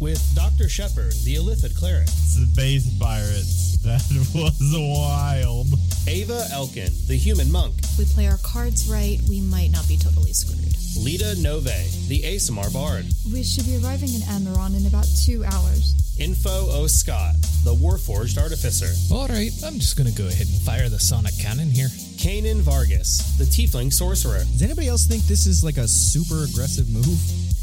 With 0.00 0.20
Dr. 0.34 0.68
Shepard, 0.68 1.12
the 1.24 1.36
Illithid 1.36 1.76
cleric, 1.78 2.08
Space 2.08 2.90
pirates. 2.98 3.66
That 3.84 4.02
was 4.34 4.58
wild. 4.74 5.68
Ava 6.08 6.46
Elkin, 6.50 6.92
the 7.06 7.16
human 7.16 7.50
monk, 7.50 7.74
we 7.96 8.04
play 8.06 8.26
our 8.26 8.38
cards 8.38 8.88
right, 8.88 9.20
we 9.28 9.40
might 9.40 9.70
not 9.70 9.86
be 9.86 9.96
totally 9.96 10.32
screwed. 10.32 10.74
Lita 10.98 11.36
Nove, 11.38 12.08
the 12.08 12.22
ASMR 12.22 12.72
bard, 12.72 13.06
We 13.32 13.44
should 13.44 13.66
be 13.66 13.76
arriving 13.76 14.12
in 14.14 14.22
Amaron 14.22 14.76
in 14.76 14.84
about 14.86 15.06
two 15.24 15.44
hours. 15.44 15.94
Info 16.18 16.66
O. 16.70 16.86
Scott, 16.88 17.34
the 17.62 17.74
Warforged 17.74 18.42
artificer, 18.42 18.90
Alright, 19.14 19.52
I'm 19.64 19.78
just 19.78 19.96
gonna 19.96 20.10
go 20.10 20.26
ahead 20.26 20.46
and 20.48 20.60
fire 20.62 20.88
the 20.88 20.98
sonic 20.98 21.38
cannon 21.38 21.70
here. 21.70 21.88
Kanan 22.18 22.56
Vargas, 22.60 23.36
the 23.38 23.44
tiefling 23.44 23.92
sorcerer, 23.92 24.38
Does 24.40 24.62
anybody 24.62 24.88
else 24.88 25.06
think 25.06 25.22
this 25.24 25.46
is 25.46 25.62
like 25.62 25.76
a 25.76 25.86
super 25.86 26.42
aggressive 26.44 26.88
move? 26.90 27.18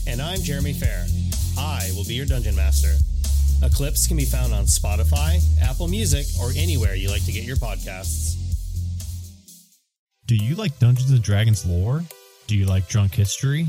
and 0.07 0.21
I'm 0.21 0.39
Jeremy 0.41 0.71
Fair. 0.73 1.05
I 1.57 1.89
will 1.95 2.05
be 2.05 2.13
your 2.13 2.25
dungeon 2.25 2.55
master. 2.55 2.93
Eclipse 3.63 4.07
can 4.07 4.15
be 4.17 4.25
found 4.25 4.53
on 4.53 4.65
Spotify, 4.65 5.41
Apple 5.61 5.87
Music, 5.87 6.25
or 6.39 6.51
anywhere 6.55 6.95
you 6.95 7.09
like 7.09 7.25
to 7.25 7.31
get 7.31 7.43
your 7.43 7.55
podcasts. 7.57 8.35
Do 10.27 10.35
you 10.35 10.55
like 10.55 10.77
Dungeons 10.79 11.11
and 11.11 11.21
Dragons 11.21 11.65
lore? 11.65 12.03
Do 12.47 12.55
you 12.55 12.65
like 12.65 12.87
drunk 12.87 13.15
history? 13.15 13.67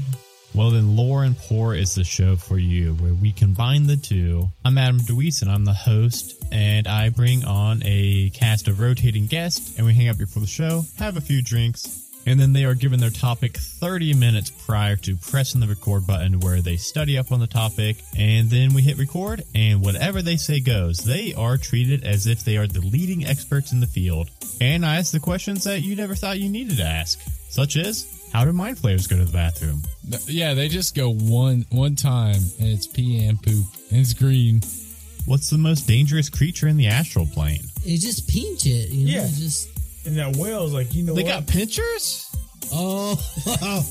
Well, 0.55 0.71
then 0.71 0.97
Lore 0.97 1.25
and 1.25 1.37
Pour 1.37 1.75
is 1.75 1.95
the 1.95 2.05
show 2.05 2.37
for 2.37 2.59
you, 2.59 2.95
where 2.95 3.13
we 3.13 3.33
combine 3.33 3.87
the 3.87 3.97
two. 3.97 4.49
I'm 4.65 4.79
Adam 4.79 4.99
DeWeese, 5.01 5.43
and 5.43 5.51
I'm 5.51 5.67
the 5.67 5.75
host, 5.75 6.43
and 6.51 6.89
I 6.89 7.11
bring 7.11 7.45
on 7.45 7.83
a 7.85 8.31
cast 8.31 8.67
of 8.67 8.81
rotating 8.81 9.27
guests, 9.27 9.77
and 9.77 9.87
we 9.87 9.93
hang 9.93 10.09
out 10.09 10.17
before 10.17 10.41
the 10.41 10.47
show, 10.47 10.85
have 10.99 11.19
a 11.19 11.21
few 11.21 11.43
drinks, 11.43 12.11
and 12.25 12.41
then 12.41 12.55
they 12.55 12.65
are 12.65 12.75
given 12.75 13.01
their 13.01 13.11
topic 13.11 13.59
30 13.59 14.15
minutes 14.15 14.51
prior 14.51 14.97
to 14.97 15.17
pressing 15.17 15.61
the 15.61 15.67
record 15.67 16.07
button, 16.07 16.41
where 16.41 16.63
they 16.63 16.77
study 16.77 17.19
up 17.19 17.33
on 17.33 17.41
the 17.41 17.47
topic, 17.47 17.99
and 18.17 18.49
then 18.49 18.73
we 18.73 18.81
hit 18.81 18.97
record, 18.97 19.45
and 19.55 19.85
whatever 19.85 20.23
they 20.23 20.37
say 20.37 20.61
goes. 20.61 20.97
They 20.97 21.35
are 21.35 21.59
treated 21.59 22.05
as 22.05 22.27
if 22.27 22.45
they 22.45 22.57
are 22.57 22.67
the 22.67 22.81
leading 22.81 23.27
experts 23.27 23.73
in 23.73 23.81
the 23.81 23.87
field, 23.87 24.31
and 24.61 24.87
I 24.87 24.97
ask 24.97 25.13
the 25.13 25.21
questions 25.21 25.65
that 25.65 25.83
you 25.83 25.97
never 25.97 26.15
thought 26.15 26.41
you 26.41 26.49
needed 26.49 26.79
to 26.79 26.85
ask, 26.85 27.21
such 27.51 27.77
as 27.77 28.16
how 28.37 28.45
do 28.45 28.53
mind 28.53 28.79
flayers 28.79 29.07
go 29.07 29.17
to 29.17 29.25
the 29.25 29.33
bathroom? 29.33 29.83
Yeah, 30.27 30.53
they 30.53 30.69
just 30.69 30.95
go 30.95 31.11
one 31.11 31.65
one 31.71 31.97
time 31.97 32.37
and 32.61 32.69
it's 32.69 32.87
pee 32.87 33.27
and 33.27 33.43
poop 33.43 33.65
and 33.91 34.01
it's 34.01 34.13
green. 34.13 34.61
What's 35.25 35.49
the 35.49 35.57
most 35.57 35.89
dangerous 35.89 36.29
creature 36.29 36.69
in 36.69 36.77
the 36.77 36.87
astral 36.87 37.27
plane? 37.27 37.63
It 37.87 37.97
just 37.99 38.29
pinch 38.29 38.67
it, 38.67 38.91
you 38.91 39.07
know. 39.07 39.13
Yeah. 39.23 39.25
it 39.27 39.33
Just 39.33 39.71
And 40.07 40.19
that 40.19 40.37
whale's 40.37 40.75
like, 40.75 40.93
you 40.95 41.03
know 41.03 41.15
They 41.15 41.23
what? 41.23 41.31
got 41.31 41.47
pinchers? 41.47 42.31
oh, 42.75 43.17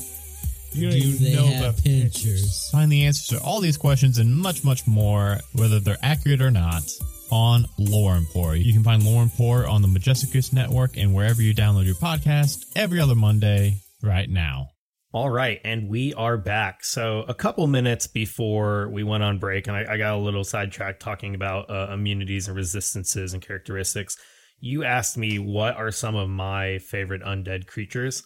you 0.72 0.90
don't 0.90 1.00
do 1.00 1.06
even 1.08 1.24
they 1.24 1.34
know 1.34 1.46
have 1.46 1.62
about 1.72 1.82
pinchers? 1.82 2.70
Find 2.70 2.92
the 2.92 3.04
answers 3.04 3.36
to 3.36 3.44
all 3.44 3.60
these 3.60 3.76
questions 3.76 4.18
and 4.18 4.32
much, 4.32 4.62
much 4.62 4.86
more, 4.86 5.38
whether 5.54 5.80
they're 5.80 5.98
accurate 6.04 6.40
or 6.40 6.52
not, 6.52 6.84
on 7.32 7.66
Lore 7.78 8.14
and 8.14 8.28
Pour. 8.28 8.54
You 8.54 8.72
can 8.72 8.84
find 8.84 9.02
Lore 9.02 9.22
and 9.22 9.32
Pour 9.32 9.66
on 9.66 9.82
the 9.82 9.88
Majestic 9.88 10.30
Goose 10.30 10.52
Network 10.52 10.96
and 10.96 11.12
wherever 11.12 11.42
you 11.42 11.52
download 11.52 11.86
your 11.86 11.96
podcast 11.96 12.64
every 12.76 13.00
other 13.00 13.16
Monday 13.16 13.80
right 14.06 14.30
now. 14.30 14.68
All 15.12 15.30
right, 15.30 15.60
and 15.64 15.88
we 15.88 16.12
are 16.14 16.36
back. 16.36 16.84
So, 16.84 17.24
a 17.26 17.32
couple 17.32 17.66
minutes 17.68 18.06
before 18.06 18.90
we 18.90 19.02
went 19.02 19.22
on 19.22 19.38
break, 19.38 19.66
and 19.66 19.74
I, 19.74 19.94
I 19.94 19.96
got 19.96 20.14
a 20.14 20.18
little 20.18 20.44
sidetracked 20.44 21.00
talking 21.00 21.34
about 21.34 21.70
uh, 21.70 21.88
immunities 21.92 22.48
and 22.48 22.56
resistances 22.56 23.32
and 23.32 23.40
characteristics. 23.40 24.18
You 24.60 24.84
asked 24.84 25.16
me 25.16 25.38
what 25.38 25.76
are 25.76 25.90
some 25.90 26.16
of 26.16 26.28
my 26.28 26.78
favorite 26.80 27.22
undead 27.22 27.66
creatures, 27.66 28.24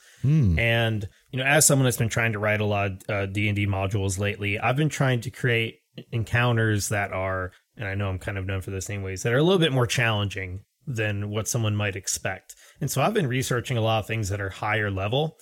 and 0.59 1.09
you 1.31 1.39
know, 1.39 1.45
as 1.45 1.65
someone 1.65 1.85
that's 1.85 1.97
been 1.97 2.09
trying 2.09 2.33
to 2.33 2.41
write 2.41 2.61
a 2.61 2.65
lot 2.65 2.91
of 3.09 3.33
D 3.33 3.47
and 3.47 3.55
D 3.55 3.67
modules 3.69 4.19
lately, 4.19 4.59
I've 4.59 4.77
been 4.77 4.89
trying 4.89 5.21
to 5.21 5.31
create 5.31 5.77
encounters 6.11 6.89
that 6.89 7.13
are, 7.13 7.53
and 7.77 7.87
I 7.87 7.95
know 7.95 8.09
I'm 8.09 8.19
kind 8.19 8.39
of 8.39 8.47
known 8.47 8.63
for 8.63 8.71
the 8.71 8.81
same 8.81 9.03
ways 9.03 9.23
that 9.23 9.33
are 9.33 9.39
a 9.39 9.45
little 9.45 9.61
bit 9.61 9.73
more 9.73 9.87
challenging 9.87 10.65
than 10.87 11.31
what 11.31 11.47
someone 11.47 11.77
might 11.77 11.95
expect. 11.95 12.57
And 12.81 12.91
so, 12.91 13.01
I've 13.01 13.15
been 13.15 13.29
researching 13.29 13.77
a 13.77 13.83
lot 13.83 14.01
of 14.01 14.07
things 14.09 14.29
that 14.31 14.41
are 14.41 14.51
higher 14.51 14.91
level 14.91 15.37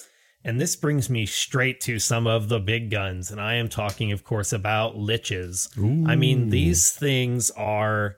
And 0.45 0.61
this 0.61 0.77
brings 0.77 1.11
me 1.11 1.27
straight 1.27 1.81
to 1.83 1.99
some 1.99 2.27
of 2.27 2.49
the 2.49 2.61
big 2.61 2.91
guns. 2.91 3.31
And 3.31 3.41
I 3.41 3.55
am 3.55 3.69
talking, 3.69 4.13
of 4.13 4.25
course, 4.25 4.53
about 4.53 4.95
liches. 4.95 5.69
I 6.09 6.17
mean, 6.17 6.51
these 6.51 6.91
things 6.93 7.51
are 7.53 8.17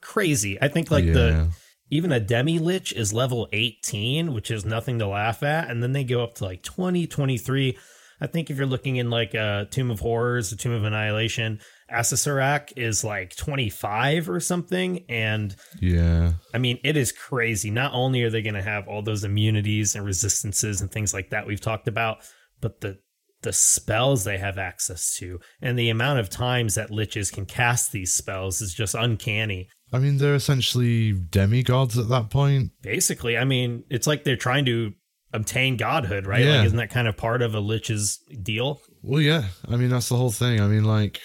crazy. 0.00 0.60
I 0.60 0.68
think 0.68 0.90
like 0.90 1.04
Yeah. 1.04 1.12
the 1.12 1.48
even 1.90 2.10
a 2.10 2.20
demi 2.20 2.58
lich 2.58 2.92
is 2.92 3.12
level 3.12 3.48
18, 3.52 4.32
which 4.32 4.50
is 4.50 4.64
nothing 4.64 4.98
to 4.98 5.06
laugh 5.06 5.42
at. 5.42 5.70
And 5.70 5.82
then 5.82 5.92
they 5.92 6.04
go 6.04 6.24
up 6.24 6.34
to 6.36 6.44
like 6.44 6.62
20, 6.62 7.06
23. 7.06 7.76
I 8.20 8.26
think 8.26 8.50
if 8.50 8.56
you're 8.56 8.66
looking 8.66 8.96
in 8.96 9.10
like 9.10 9.34
a 9.34 9.66
Tomb 9.70 9.90
of 9.90 10.00
Horrors, 10.00 10.52
a 10.52 10.56
Tomb 10.56 10.72
of 10.72 10.84
Annihilation, 10.84 11.60
Acererak 11.92 12.72
is 12.76 13.04
like 13.04 13.36
25 13.36 14.28
or 14.28 14.40
something. 14.40 15.04
And 15.08 15.54
Yeah. 15.80 16.32
I 16.54 16.58
mean, 16.58 16.78
it 16.82 16.96
is 16.96 17.12
crazy. 17.12 17.70
Not 17.70 17.92
only 17.92 18.22
are 18.22 18.30
they 18.30 18.42
going 18.42 18.54
to 18.54 18.62
have 18.62 18.88
all 18.88 19.02
those 19.02 19.24
immunities 19.24 19.94
and 19.94 20.04
resistances 20.04 20.80
and 20.80 20.90
things 20.90 21.12
like 21.12 21.30
that 21.30 21.46
we've 21.46 21.60
talked 21.60 21.88
about, 21.88 22.18
but 22.60 22.80
the 22.80 22.98
the 23.42 23.52
spells 23.52 24.22
they 24.22 24.38
have 24.38 24.56
access 24.56 25.16
to 25.16 25.40
and 25.60 25.76
the 25.76 25.90
amount 25.90 26.20
of 26.20 26.30
times 26.30 26.76
that 26.76 26.90
liches 26.90 27.32
can 27.32 27.44
cast 27.44 27.90
these 27.90 28.14
spells 28.14 28.60
is 28.60 28.72
just 28.72 28.94
uncanny. 28.94 29.68
I 29.92 29.98
mean, 29.98 30.18
they're 30.18 30.36
essentially 30.36 31.12
demigods 31.12 31.98
at 31.98 32.08
that 32.08 32.30
point. 32.30 32.70
Basically, 32.82 33.36
I 33.36 33.44
mean, 33.44 33.82
it's 33.90 34.06
like 34.06 34.24
they're 34.24 34.36
trying 34.36 34.64
to 34.66 34.92
obtain 35.34 35.76
godhood, 35.76 36.26
right? 36.26 36.44
Yeah. 36.44 36.58
Like, 36.58 36.66
isn't 36.66 36.78
that 36.78 36.90
kind 36.90 37.08
of 37.08 37.16
part 37.16 37.42
of 37.42 37.54
a 37.54 37.60
lich's 37.60 38.18
deal? 38.42 38.80
Well, 39.02 39.20
yeah. 39.20 39.44
I 39.68 39.76
mean, 39.76 39.90
that's 39.90 40.08
the 40.08 40.16
whole 40.16 40.30
thing. 40.30 40.60
I 40.60 40.66
mean, 40.66 40.84
like, 40.84 41.20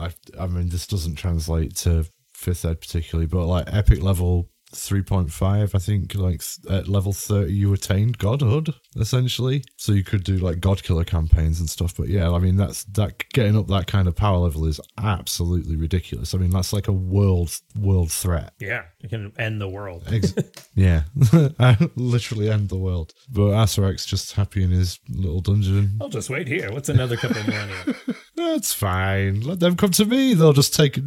I, 0.00 0.42
I 0.42 0.46
mean, 0.46 0.68
this 0.68 0.86
doesn't 0.86 1.16
translate 1.16 1.76
to 1.76 2.06
fifth 2.34 2.64
ed 2.64 2.80
particularly, 2.80 3.26
but 3.26 3.46
like 3.46 3.72
epic 3.72 4.02
level 4.02 4.48
3.5, 4.72 5.74
I 5.74 5.78
think, 5.78 6.14
like 6.14 6.42
at 6.68 6.88
level 6.88 7.12
30, 7.12 7.52
you 7.52 7.72
attained 7.72 8.18
godhood 8.18 8.74
essentially. 8.96 9.64
So 9.76 9.92
you 9.92 10.04
could 10.04 10.24
do 10.24 10.36
like 10.36 10.60
god 10.60 10.82
killer 10.82 11.04
campaigns 11.04 11.60
and 11.60 11.68
stuff. 11.68 11.96
But 11.96 12.08
yeah, 12.08 12.30
I 12.30 12.38
mean, 12.38 12.56
that's 12.56 12.84
that 12.84 13.28
getting 13.32 13.56
up 13.56 13.66
that 13.68 13.86
kind 13.86 14.06
of 14.06 14.14
power 14.14 14.38
level 14.38 14.66
is 14.66 14.80
absolutely 14.98 15.76
ridiculous. 15.76 16.34
I 16.34 16.38
mean, 16.38 16.50
that's 16.50 16.72
like 16.72 16.88
a 16.88 16.92
world 16.92 17.50
world 17.76 18.12
threat. 18.12 18.52
Yeah, 18.60 18.84
it 19.00 19.10
can 19.10 19.32
end 19.38 19.60
the 19.60 19.68
world. 19.68 20.04
Ex- 20.10 20.34
yeah, 20.74 21.02
literally 21.96 22.50
end 22.50 22.68
the 22.68 22.78
world. 22.78 23.12
But 23.28 23.50
Acererak's 23.50 24.06
just 24.06 24.32
happy 24.32 24.62
in 24.62 24.70
his 24.70 25.00
little 25.08 25.40
dungeon. 25.40 25.98
I'll 26.00 26.08
just 26.08 26.30
wait 26.30 26.46
here. 26.46 26.72
What's 26.72 26.88
another 26.88 27.16
couple 27.16 27.42
millennia? 27.42 27.96
That's 28.40 28.72
fine. 28.72 29.42
Let 29.42 29.60
them 29.60 29.76
come 29.76 29.90
to 29.92 30.04
me. 30.04 30.34
They'll 30.34 30.52
just 30.52 30.74
take 30.74 30.98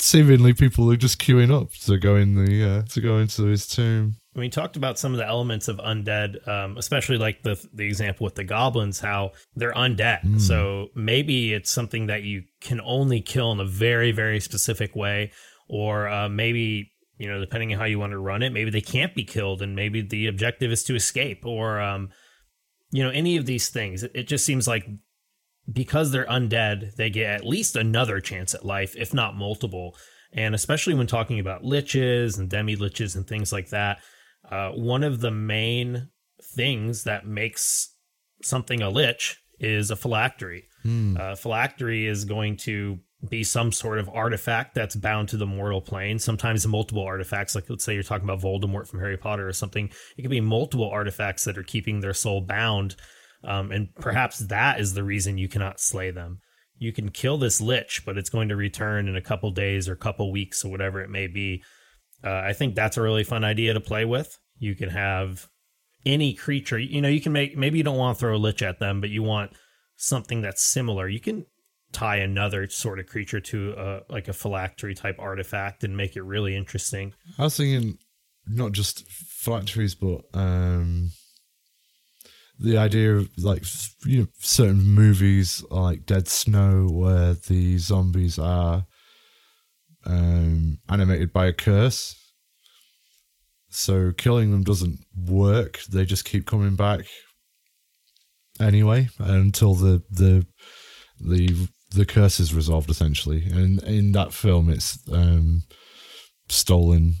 seemingly 0.00 0.54
people 0.54 0.90
are 0.90 0.96
just 0.96 1.20
queuing 1.20 1.52
up 1.52 1.72
to 1.84 1.98
go 1.98 2.16
in 2.16 2.34
the 2.34 2.64
uh, 2.64 2.82
to 2.92 3.00
go 3.00 3.18
into 3.18 3.44
his 3.44 3.66
tomb. 3.66 4.16
we 4.34 4.48
talked 4.48 4.76
about 4.76 4.98
some 4.98 5.12
of 5.12 5.18
the 5.18 5.26
elements 5.26 5.68
of 5.68 5.76
undead, 5.76 6.46
um, 6.48 6.76
especially 6.76 7.18
like 7.18 7.42
the 7.42 7.62
the 7.72 7.84
example 7.84 8.24
with 8.24 8.34
the 8.34 8.44
goblins, 8.44 9.00
how 9.00 9.32
they're 9.54 9.72
undead. 9.74 10.40
So 10.40 10.88
maybe 10.94 11.52
it's 11.52 11.70
something 11.70 12.06
that 12.06 12.22
you 12.22 12.44
can 12.60 12.80
only 12.80 13.20
kill 13.20 13.52
in 13.52 13.60
a 13.60 13.66
very 13.66 14.10
very 14.12 14.40
specific 14.40 14.96
way, 14.96 15.32
or 15.68 16.08
uh, 16.08 16.28
maybe 16.28 16.90
you 17.18 17.28
know 17.28 17.40
depending 17.40 17.72
on 17.72 17.78
how 17.78 17.84
you 17.84 17.98
want 17.98 18.12
to 18.12 18.18
run 18.18 18.42
it, 18.42 18.50
maybe 18.50 18.70
they 18.70 18.80
can't 18.80 19.14
be 19.14 19.24
killed, 19.24 19.62
and 19.62 19.76
maybe 19.76 20.00
the 20.00 20.26
objective 20.26 20.72
is 20.72 20.82
to 20.84 20.94
escape, 20.94 21.44
or 21.44 21.80
um, 21.80 22.08
you 22.90 23.02
know 23.02 23.10
any 23.10 23.36
of 23.36 23.46
these 23.46 23.68
things. 23.68 24.02
It, 24.02 24.12
it 24.14 24.28
just 24.28 24.44
seems 24.44 24.66
like 24.66 24.86
because 25.70 26.10
they're 26.10 26.26
undead, 26.26 26.96
they 26.96 27.10
get 27.10 27.30
at 27.30 27.46
least 27.46 27.76
another 27.76 28.20
chance 28.20 28.54
at 28.54 28.64
life, 28.64 28.94
if 28.96 29.14
not 29.14 29.36
multiple. 29.36 29.96
And 30.32 30.54
especially 30.54 30.94
when 30.94 31.06
talking 31.06 31.38
about 31.40 31.62
liches 31.62 32.38
and 32.38 32.50
demi 32.50 32.76
liches 32.76 33.16
and 33.16 33.26
things 33.26 33.52
like 33.52 33.70
that, 33.70 33.98
uh, 34.50 34.70
one 34.70 35.04
of 35.04 35.20
the 35.20 35.30
main 35.30 36.08
things 36.54 37.04
that 37.04 37.26
makes 37.26 37.94
something 38.42 38.82
a 38.82 38.90
lich 38.90 39.40
is 39.58 39.90
a 39.90 39.96
phylactery. 39.96 40.64
Uh, 41.16 41.34
phylactery 41.34 42.06
is 42.06 42.24
going 42.24 42.56
to 42.58 42.98
be 43.30 43.42
some 43.42 43.72
sort 43.72 43.98
of 43.98 44.08
artifact 44.10 44.74
that's 44.74 44.94
bound 44.96 45.30
to 45.30 45.38
the 45.38 45.46
mortal 45.46 45.80
plane. 45.80 46.18
Sometimes 46.18 46.66
multiple 46.66 47.04
artifacts, 47.04 47.54
like 47.54 47.70
let's 47.70 47.82
say 47.84 47.94
you're 47.94 48.02
talking 48.02 48.28
about 48.28 48.42
Voldemort 48.42 48.86
from 48.86 49.00
Harry 49.00 49.16
Potter 49.16 49.48
or 49.48 49.52
something. 49.52 49.88
It 50.18 50.22
could 50.22 50.30
be 50.30 50.42
multiple 50.42 50.90
artifacts 50.90 51.44
that 51.44 51.56
are 51.56 51.62
keeping 51.62 52.00
their 52.00 52.12
soul 52.12 52.42
bound. 52.42 52.96
Um, 53.46 53.70
and 53.70 53.94
perhaps 53.96 54.38
that 54.38 54.80
is 54.80 54.94
the 54.94 55.04
reason 55.04 55.38
you 55.38 55.48
cannot 55.48 55.80
slay 55.80 56.10
them. 56.10 56.40
You 56.78 56.92
can 56.92 57.10
kill 57.10 57.38
this 57.38 57.60
lich, 57.60 58.02
but 58.04 58.18
it's 58.18 58.30
going 58.30 58.48
to 58.48 58.56
return 58.56 59.08
in 59.08 59.16
a 59.16 59.20
couple 59.22 59.50
days 59.50 59.88
or 59.88 59.96
couple 59.96 60.32
weeks 60.32 60.64
or 60.64 60.70
whatever 60.70 61.00
it 61.00 61.10
may 61.10 61.26
be. 61.26 61.62
Uh, 62.22 62.42
I 62.44 62.52
think 62.52 62.74
that's 62.74 62.96
a 62.96 63.02
really 63.02 63.24
fun 63.24 63.44
idea 63.44 63.74
to 63.74 63.80
play 63.80 64.04
with. 64.04 64.38
You 64.58 64.74
can 64.74 64.88
have 64.88 65.48
any 66.06 66.34
creature, 66.34 66.78
you 66.78 67.00
know, 67.00 67.08
you 67.08 67.20
can 67.20 67.32
make, 67.32 67.56
maybe 67.56 67.78
you 67.78 67.84
don't 67.84 67.96
want 67.96 68.16
to 68.16 68.20
throw 68.20 68.36
a 68.36 68.38
lich 68.38 68.62
at 68.62 68.78
them, 68.78 69.00
but 69.00 69.10
you 69.10 69.22
want 69.22 69.52
something 69.96 70.42
that's 70.42 70.62
similar. 70.62 71.08
You 71.08 71.20
can 71.20 71.46
tie 71.92 72.16
another 72.16 72.68
sort 72.68 72.98
of 72.98 73.06
creature 73.06 73.40
to 73.40 73.74
a, 73.78 74.12
like 74.12 74.28
a 74.28 74.32
phylactery 74.32 74.94
type 74.94 75.16
artifact 75.18 75.84
and 75.84 75.96
make 75.96 76.16
it 76.16 76.22
really 76.22 76.56
interesting. 76.56 77.14
I 77.38 77.44
was 77.44 77.56
thinking 77.56 77.98
not 78.46 78.72
just 78.72 79.06
phylacteries, 79.08 79.94
but 79.94 80.22
um, 80.34 81.12
the 82.58 82.78
idea 82.78 83.16
of 83.16 83.28
like 83.38 83.64
you 84.04 84.20
know 84.20 84.26
certain 84.38 84.82
movies 84.82 85.64
like 85.70 86.06
Dead 86.06 86.28
Snow, 86.28 86.88
where 86.90 87.34
the 87.34 87.78
zombies 87.78 88.38
are 88.38 88.86
um, 90.06 90.78
animated 90.88 91.32
by 91.32 91.46
a 91.46 91.52
curse. 91.52 92.20
So 93.70 94.12
killing 94.16 94.52
them 94.52 94.62
doesn't 94.62 95.00
work. 95.16 95.80
They 95.90 96.04
just 96.04 96.24
keep 96.24 96.46
coming 96.46 96.76
back 96.76 97.06
anyway 98.60 99.08
until 99.18 99.74
the 99.74 100.02
the 100.10 100.46
the 101.18 101.68
the 101.90 102.06
curse 102.06 102.38
is 102.40 102.54
resolved 102.54 102.90
essentially. 102.90 103.44
And 103.46 103.82
in 103.82 104.12
that 104.12 104.32
film, 104.32 104.68
it's 104.68 104.98
um, 105.10 105.62
stolen 106.48 107.14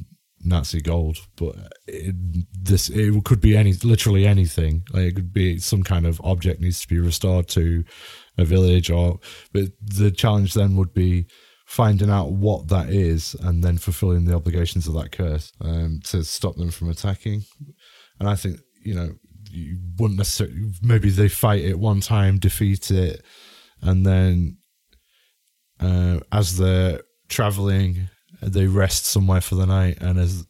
Nazi 0.44 0.80
gold, 0.80 1.18
but 1.36 1.56
it, 1.86 2.14
this 2.52 2.88
it 2.90 3.24
could 3.24 3.40
be 3.40 3.56
any 3.56 3.72
literally 3.72 4.26
anything. 4.26 4.84
Like 4.92 5.04
it 5.04 5.14
could 5.16 5.32
be 5.32 5.58
some 5.58 5.82
kind 5.82 6.06
of 6.06 6.20
object 6.22 6.60
needs 6.60 6.80
to 6.80 6.88
be 6.88 6.98
restored 6.98 7.48
to 7.48 7.84
a 8.38 8.44
village, 8.44 8.90
or 8.90 9.18
but 9.52 9.64
the 9.80 10.10
challenge 10.10 10.54
then 10.54 10.76
would 10.76 10.94
be 10.94 11.26
finding 11.66 12.10
out 12.10 12.32
what 12.32 12.68
that 12.68 12.90
is 12.90 13.34
and 13.40 13.64
then 13.64 13.78
fulfilling 13.78 14.26
the 14.26 14.34
obligations 14.34 14.86
of 14.86 14.94
that 14.94 15.12
curse 15.12 15.50
um, 15.60 16.00
to 16.04 16.22
stop 16.22 16.56
them 16.56 16.70
from 16.70 16.90
attacking. 16.90 17.42
And 18.20 18.28
I 18.28 18.34
think 18.34 18.60
you 18.84 18.94
know 18.94 19.10
you 19.50 19.78
wouldn't 19.98 20.18
necessarily 20.18 20.72
maybe 20.82 21.10
they 21.10 21.28
fight 21.28 21.62
it 21.62 21.78
one 21.78 22.00
time, 22.00 22.38
defeat 22.38 22.90
it, 22.90 23.24
and 23.80 24.04
then 24.04 24.58
uh, 25.80 26.20
as 26.32 26.56
they're 26.56 27.00
traveling, 27.28 28.08
they 28.44 28.66
rest 28.66 29.06
somewhere 29.06 29.40
for 29.40 29.54
the 29.54 29.66
night, 29.66 29.98
and 30.00 30.18
as 30.18 30.46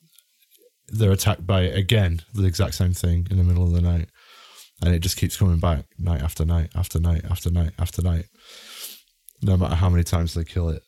they're 0.89 1.13
attacked 1.13 1.47
by 1.47 1.63
it 1.63 1.77
again, 1.77 2.23
the 2.35 2.45
exact 2.45 2.75
same 2.75 2.93
thing 2.93 3.27
in 3.31 3.39
the 3.39 3.45
middle 3.45 3.65
of 3.65 3.73
the 3.73 3.81
night, 3.81 4.09
and 4.83 4.95
it 4.95 5.01
just 5.01 5.17
keeps 5.17 5.37
coming 5.37 5.59
back 5.59 5.85
night 5.99 6.23
after 6.23 6.45
night 6.45 6.71
after 6.75 7.01
night 7.01 7.25
after 7.31 7.51
night 7.51 7.73
after 7.79 8.03
night, 8.03 8.27
no 9.43 9.57
matter 9.57 9.75
how 9.75 9.89
many 9.89 10.05
times 10.05 10.35
they 10.35 10.45
kill 10.45 10.69
it, 10.69 10.83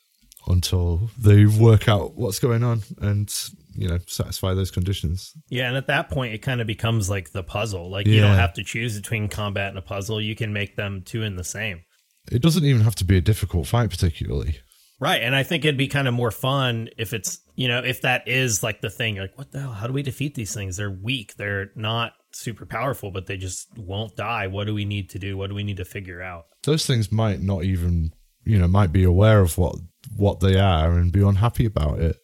until 0.46 1.10
they 1.18 1.46
work 1.46 1.88
out 1.88 2.16
what's 2.16 2.38
going 2.38 2.62
on 2.62 2.82
and 3.00 3.32
you 3.74 3.88
know 3.88 3.98
satisfy 4.06 4.54
those 4.54 4.70
conditions. 4.70 5.32
Yeah, 5.48 5.68
and 5.68 5.76
at 5.76 5.86
that 5.88 6.10
point, 6.10 6.34
it 6.34 6.38
kind 6.38 6.60
of 6.60 6.66
becomes 6.66 7.10
like 7.10 7.32
the 7.32 7.42
puzzle. 7.42 7.90
Like 7.90 8.06
you 8.06 8.20
don't 8.20 8.36
have 8.36 8.54
to 8.54 8.64
choose 8.64 8.96
between 8.96 9.28
combat 9.28 9.70
and 9.70 9.78
a 9.78 9.82
puzzle. 9.82 10.20
You 10.20 10.36
can 10.36 10.52
make 10.52 10.76
them 10.76 11.02
two 11.04 11.22
in 11.22 11.36
the 11.36 11.44
same. 11.44 11.82
It 12.30 12.42
doesn't 12.42 12.64
even 12.64 12.82
have 12.82 12.96
to 12.96 13.04
be 13.04 13.16
a 13.16 13.20
difficult 13.20 13.68
fight, 13.68 13.90
particularly. 13.90 14.58
Right. 14.98 15.22
And 15.22 15.36
I 15.36 15.42
think 15.42 15.64
it'd 15.64 15.76
be 15.76 15.88
kind 15.88 16.08
of 16.08 16.14
more 16.14 16.30
fun 16.30 16.88
if 16.96 17.12
it's, 17.12 17.40
you 17.54 17.68
know, 17.68 17.80
if 17.80 18.02
that 18.02 18.26
is 18.26 18.62
like 18.62 18.80
the 18.80 18.88
thing, 18.88 19.16
like, 19.16 19.36
what 19.36 19.52
the 19.52 19.60
hell? 19.60 19.72
How 19.72 19.86
do 19.86 19.92
we 19.92 20.02
defeat 20.02 20.34
these 20.34 20.54
things? 20.54 20.76
They're 20.78 20.90
weak. 20.90 21.36
They're 21.36 21.70
not 21.74 22.14
super 22.32 22.64
powerful, 22.64 23.10
but 23.10 23.26
they 23.26 23.36
just 23.36 23.68
won't 23.76 24.16
die. 24.16 24.46
What 24.46 24.66
do 24.66 24.74
we 24.74 24.86
need 24.86 25.10
to 25.10 25.18
do? 25.18 25.36
What 25.36 25.50
do 25.50 25.54
we 25.54 25.64
need 25.64 25.76
to 25.76 25.84
figure 25.84 26.22
out? 26.22 26.46
those 26.66 26.84
things 26.84 27.10
might 27.10 27.40
not 27.40 27.64
even 27.64 28.12
you 28.44 28.58
know 28.58 28.68
might 28.68 28.92
be 28.92 29.04
aware 29.04 29.40
of 29.40 29.56
what 29.56 29.76
what 30.16 30.40
they 30.40 30.58
are 30.58 30.92
and 30.98 31.12
be 31.12 31.22
unhappy 31.22 31.64
about 31.64 32.00
it 32.00 32.16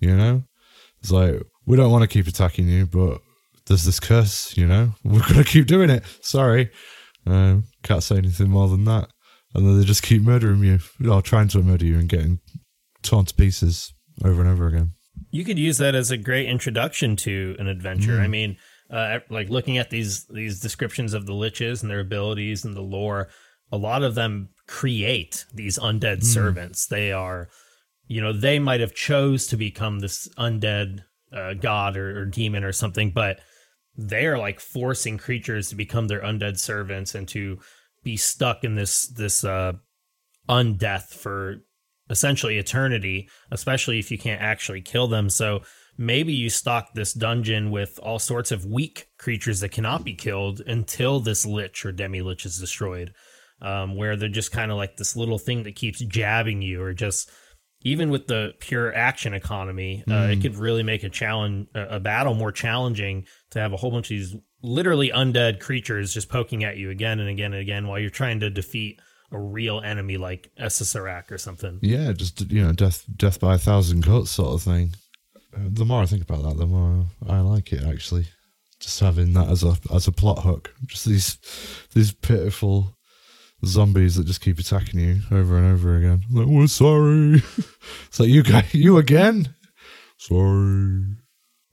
you 0.00 0.14
know 0.14 0.42
it's 1.00 1.10
like 1.10 1.40
we 1.64 1.76
don't 1.76 1.90
want 1.90 2.02
to 2.02 2.08
keep 2.08 2.26
attacking 2.26 2.68
you 2.68 2.84
but 2.86 3.20
there's 3.66 3.84
this 3.84 4.00
curse 4.00 4.56
you 4.56 4.66
know 4.66 4.92
we're 5.04 5.26
gonna 5.28 5.44
keep 5.44 5.66
doing 5.66 5.88
it 5.88 6.02
sorry 6.20 6.70
um, 7.26 7.64
can't 7.82 8.02
say 8.02 8.16
anything 8.16 8.50
more 8.50 8.68
than 8.68 8.84
that 8.84 9.08
and 9.56 9.66
then 9.66 9.78
they 9.78 9.84
just 9.84 10.02
keep 10.02 10.22
murdering 10.22 10.62
you 10.62 10.78
or 11.10 11.22
trying 11.22 11.48
to 11.48 11.62
murder 11.62 11.84
you 11.84 11.98
and 11.98 12.08
getting 12.08 12.38
torn 13.02 13.24
to 13.24 13.34
pieces 13.34 13.92
over 14.24 14.40
and 14.42 14.50
over 14.50 14.66
again 14.68 14.92
You 15.30 15.44
could 15.44 15.58
use 15.58 15.78
that 15.78 15.94
as 15.94 16.10
a 16.10 16.16
great 16.16 16.46
introduction 16.48 17.16
to 17.16 17.56
an 17.58 17.66
adventure. 17.66 18.18
Mm. 18.18 18.20
I 18.20 18.26
mean, 18.28 18.56
uh, 18.90 19.18
like 19.30 19.48
looking 19.48 19.78
at 19.78 19.90
these 19.90 20.26
these 20.26 20.60
descriptions 20.60 21.14
of 21.14 21.26
the 21.26 21.32
liches 21.32 21.82
and 21.82 21.90
their 21.90 22.00
abilities 22.00 22.64
and 22.64 22.76
the 22.76 22.82
lore, 22.82 23.28
a 23.72 23.76
lot 23.76 24.02
of 24.02 24.14
them 24.14 24.50
create 24.68 25.44
these 25.52 25.78
undead 25.78 26.18
Mm. 26.18 26.24
servants. 26.24 26.86
They 26.86 27.12
are, 27.12 27.48
you 28.06 28.20
know, 28.20 28.32
they 28.32 28.58
might 28.58 28.80
have 28.80 28.94
chose 28.94 29.46
to 29.48 29.56
become 29.56 29.98
this 30.00 30.28
undead 30.38 31.00
uh, 31.32 31.54
god 31.54 31.96
or, 31.96 32.20
or 32.20 32.24
demon 32.26 32.62
or 32.64 32.72
something, 32.72 33.10
but 33.10 33.40
they 33.98 34.26
are 34.26 34.38
like 34.38 34.60
forcing 34.60 35.18
creatures 35.18 35.68
to 35.70 35.74
become 35.76 36.06
their 36.08 36.22
undead 36.22 36.58
servants 36.58 37.14
and 37.14 37.26
to 37.28 37.58
be 38.06 38.16
stuck 38.16 38.64
in 38.64 38.74
this 38.76 39.06
this 39.08 39.44
uh 39.44 39.72
undeath 40.48 41.12
for 41.12 41.56
essentially 42.08 42.56
eternity, 42.56 43.28
especially 43.50 43.98
if 43.98 44.10
you 44.10 44.18
can't 44.18 44.40
actually 44.40 44.80
kill 44.80 45.08
them. 45.08 45.28
So 45.28 45.62
maybe 45.98 46.32
you 46.32 46.48
stock 46.50 46.94
this 46.94 47.12
dungeon 47.12 47.70
with 47.72 47.98
all 48.00 48.20
sorts 48.20 48.52
of 48.52 48.64
weak 48.64 49.08
creatures 49.18 49.58
that 49.60 49.70
cannot 49.72 50.04
be 50.04 50.14
killed 50.14 50.60
until 50.60 51.18
this 51.20 51.44
lich 51.44 51.84
or 51.84 51.90
demi 51.92 52.20
lich 52.22 52.46
is 52.46 52.58
destroyed. 52.58 53.12
Um, 53.60 53.96
where 53.96 54.16
they're 54.16 54.28
just 54.28 54.52
kind 54.52 54.70
of 54.70 54.76
like 54.76 54.96
this 54.98 55.16
little 55.16 55.38
thing 55.38 55.62
that 55.62 55.76
keeps 55.76 55.98
jabbing 56.04 56.60
you, 56.60 56.82
or 56.82 56.92
just 56.92 57.30
even 57.82 58.10
with 58.10 58.26
the 58.26 58.52
pure 58.60 58.94
action 58.94 59.32
economy, 59.32 60.04
uh, 60.06 60.10
Mm. 60.12 60.32
it 60.36 60.42
could 60.42 60.56
really 60.56 60.82
make 60.82 61.02
a 61.04 61.08
challenge, 61.08 61.66
a 61.74 61.96
a 61.96 62.00
battle 62.00 62.34
more 62.34 62.52
challenging 62.52 63.24
to 63.52 63.58
have 63.58 63.72
a 63.72 63.78
whole 63.78 63.90
bunch 63.90 64.06
of 64.10 64.16
these 64.16 64.36
literally 64.62 65.10
undead 65.10 65.60
creatures 65.60 66.12
just 66.14 66.28
poking 66.28 66.64
at 66.64 66.76
you 66.76 66.90
again 66.90 67.20
and 67.20 67.28
again 67.28 67.52
and 67.52 67.62
again 67.62 67.86
while 67.86 67.98
you're 67.98 68.10
trying 68.10 68.40
to 68.40 68.50
defeat 68.50 69.00
a 69.32 69.38
real 69.38 69.80
enemy 69.80 70.16
like 70.16 70.50
Acererak 70.58 71.30
or 71.30 71.38
something. 71.38 71.78
Yeah, 71.82 72.12
just 72.12 72.50
you 72.50 72.62
know, 72.64 72.72
death 72.72 73.04
death 73.16 73.40
by 73.40 73.54
a 73.54 73.58
thousand 73.58 74.02
cuts 74.04 74.30
sort 74.30 74.54
of 74.54 74.62
thing. 74.62 74.94
Uh, 75.54 75.68
The 75.70 75.84
more 75.84 76.02
I 76.02 76.06
think 76.06 76.22
about 76.22 76.42
that, 76.44 76.56
the 76.56 76.66
more 76.66 77.06
I 77.28 77.40
like 77.40 77.72
it. 77.72 77.82
Actually, 77.84 78.26
just 78.80 79.00
having 79.00 79.32
that 79.34 79.48
as 79.48 79.62
a 79.64 79.76
as 79.92 80.06
a 80.06 80.12
plot 80.12 80.40
hook. 80.40 80.72
Just 80.86 81.06
these 81.06 81.38
these 81.94 82.12
pitiful 82.12 82.96
zombies 83.64 84.14
that 84.16 84.26
just 84.26 84.40
keep 84.42 84.58
attacking 84.58 85.00
you 85.00 85.20
over 85.32 85.56
and 85.58 85.72
over 85.72 85.96
again. 85.96 86.22
Like, 86.30 86.46
we're 86.46 86.66
sorry. 86.66 87.42
it's 88.06 88.20
like 88.20 88.28
you 88.28 88.42
guys, 88.42 88.72
you 88.74 88.96
again. 88.98 89.54
Sorry. 90.18 91.02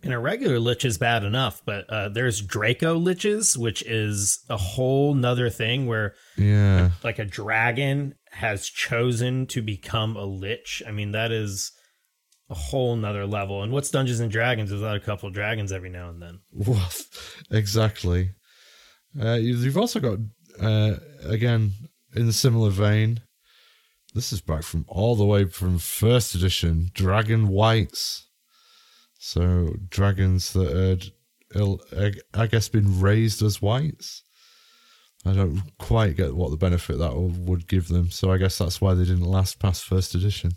And 0.03 0.13
a 0.13 0.19
regular 0.19 0.59
lich 0.59 0.83
is 0.83 0.97
bad 0.97 1.23
enough, 1.23 1.61
but 1.65 1.89
uh, 1.89 2.09
there's 2.09 2.41
Draco 2.41 2.99
liches, 2.99 3.55
which 3.57 3.81
is 3.83 4.43
a 4.49 4.57
whole 4.57 5.13
nother 5.13 5.49
thing 5.49 5.85
where 5.87 6.13
Yeah. 6.37 6.91
like 7.03 7.19
a 7.19 7.25
dragon 7.25 8.15
has 8.31 8.67
chosen 8.67 9.47
to 9.47 9.61
become 9.61 10.17
a 10.17 10.25
lich. 10.25 10.83
I 10.85 10.91
mean, 10.91 11.13
that 11.13 11.31
is 11.31 11.71
a 12.49 12.53
whole 12.55 12.95
nother 12.97 13.25
level. 13.25 13.63
And 13.63 13.71
what's 13.71 13.89
Dungeons 13.91 14.19
and 14.19 14.29
Dragons 14.29 14.71
without 14.71 14.97
a 14.97 14.99
couple 14.99 15.27
of 15.29 15.33
dragons 15.33 15.71
every 15.71 15.89
now 15.89 16.09
and 16.09 16.21
then? 16.21 16.39
Well, 16.51 16.89
exactly. 17.49 18.31
Uh, 19.19 19.33
you- 19.35 19.55
you've 19.57 19.77
also 19.77 19.99
got, 20.01 20.19
uh, 20.59 20.95
again, 21.23 21.71
in 22.15 22.27
a 22.27 22.33
similar 22.33 22.71
vein, 22.71 23.21
this 24.13 24.33
is 24.33 24.41
back 24.41 24.63
from 24.63 24.83
all 24.87 25.15
the 25.15 25.25
way 25.25 25.45
from 25.45 25.79
first 25.79 26.35
edition, 26.35 26.89
Dragon 26.93 27.47
Wights. 27.47 28.27
So, 29.25 29.77
dragons 29.87 30.51
that 30.51 30.69
had, 30.75 31.05
ill- 31.55 31.79
I- 32.35 32.47
guess, 32.47 32.67
been 32.67 32.99
raised 32.99 33.41
as 33.41 33.61
wights. 33.61 34.21
I 35.25 35.31
don't 35.31 35.61
quite 35.79 36.17
get 36.17 36.35
what 36.35 36.51
the 36.51 36.57
benefit 36.57 36.97
that 36.99 37.15
would 37.15 37.69
give 37.69 37.87
them. 37.87 38.11
So, 38.11 38.33
I 38.33 38.37
guess 38.37 38.57
that's 38.57 38.81
why 38.81 38.93
they 38.93 39.05
didn't 39.05 39.23
last 39.23 39.59
past 39.59 39.85
first 39.85 40.13
edition. 40.13 40.51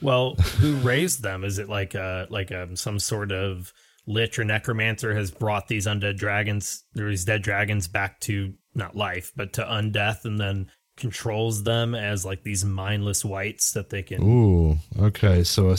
Well, 0.00 0.34
who 0.60 0.76
raised 0.76 1.24
them? 1.24 1.42
Is 1.42 1.58
it 1.58 1.68
like 1.68 1.96
a 1.96 2.28
like 2.30 2.52
um 2.52 2.76
some 2.76 3.00
sort 3.00 3.32
of 3.32 3.72
lich 4.06 4.38
or 4.38 4.44
necromancer 4.44 5.12
has 5.12 5.32
brought 5.32 5.66
these 5.66 5.88
undead 5.88 6.16
dragons, 6.16 6.84
or 6.96 7.08
these 7.08 7.24
dead 7.24 7.42
dragons, 7.42 7.88
back 7.88 8.20
to 8.20 8.54
not 8.72 8.94
life, 8.94 9.32
but 9.34 9.52
to 9.54 9.64
undeath, 9.64 10.24
and 10.24 10.38
then 10.38 10.70
controls 10.96 11.64
them 11.64 11.96
as 11.96 12.24
like 12.24 12.44
these 12.44 12.64
mindless 12.64 13.24
wights 13.24 13.72
that 13.72 13.90
they 13.90 14.04
can. 14.04 14.22
Ooh, 14.22 14.78
okay. 14.96 15.42
So, 15.42 15.70
a 15.70 15.76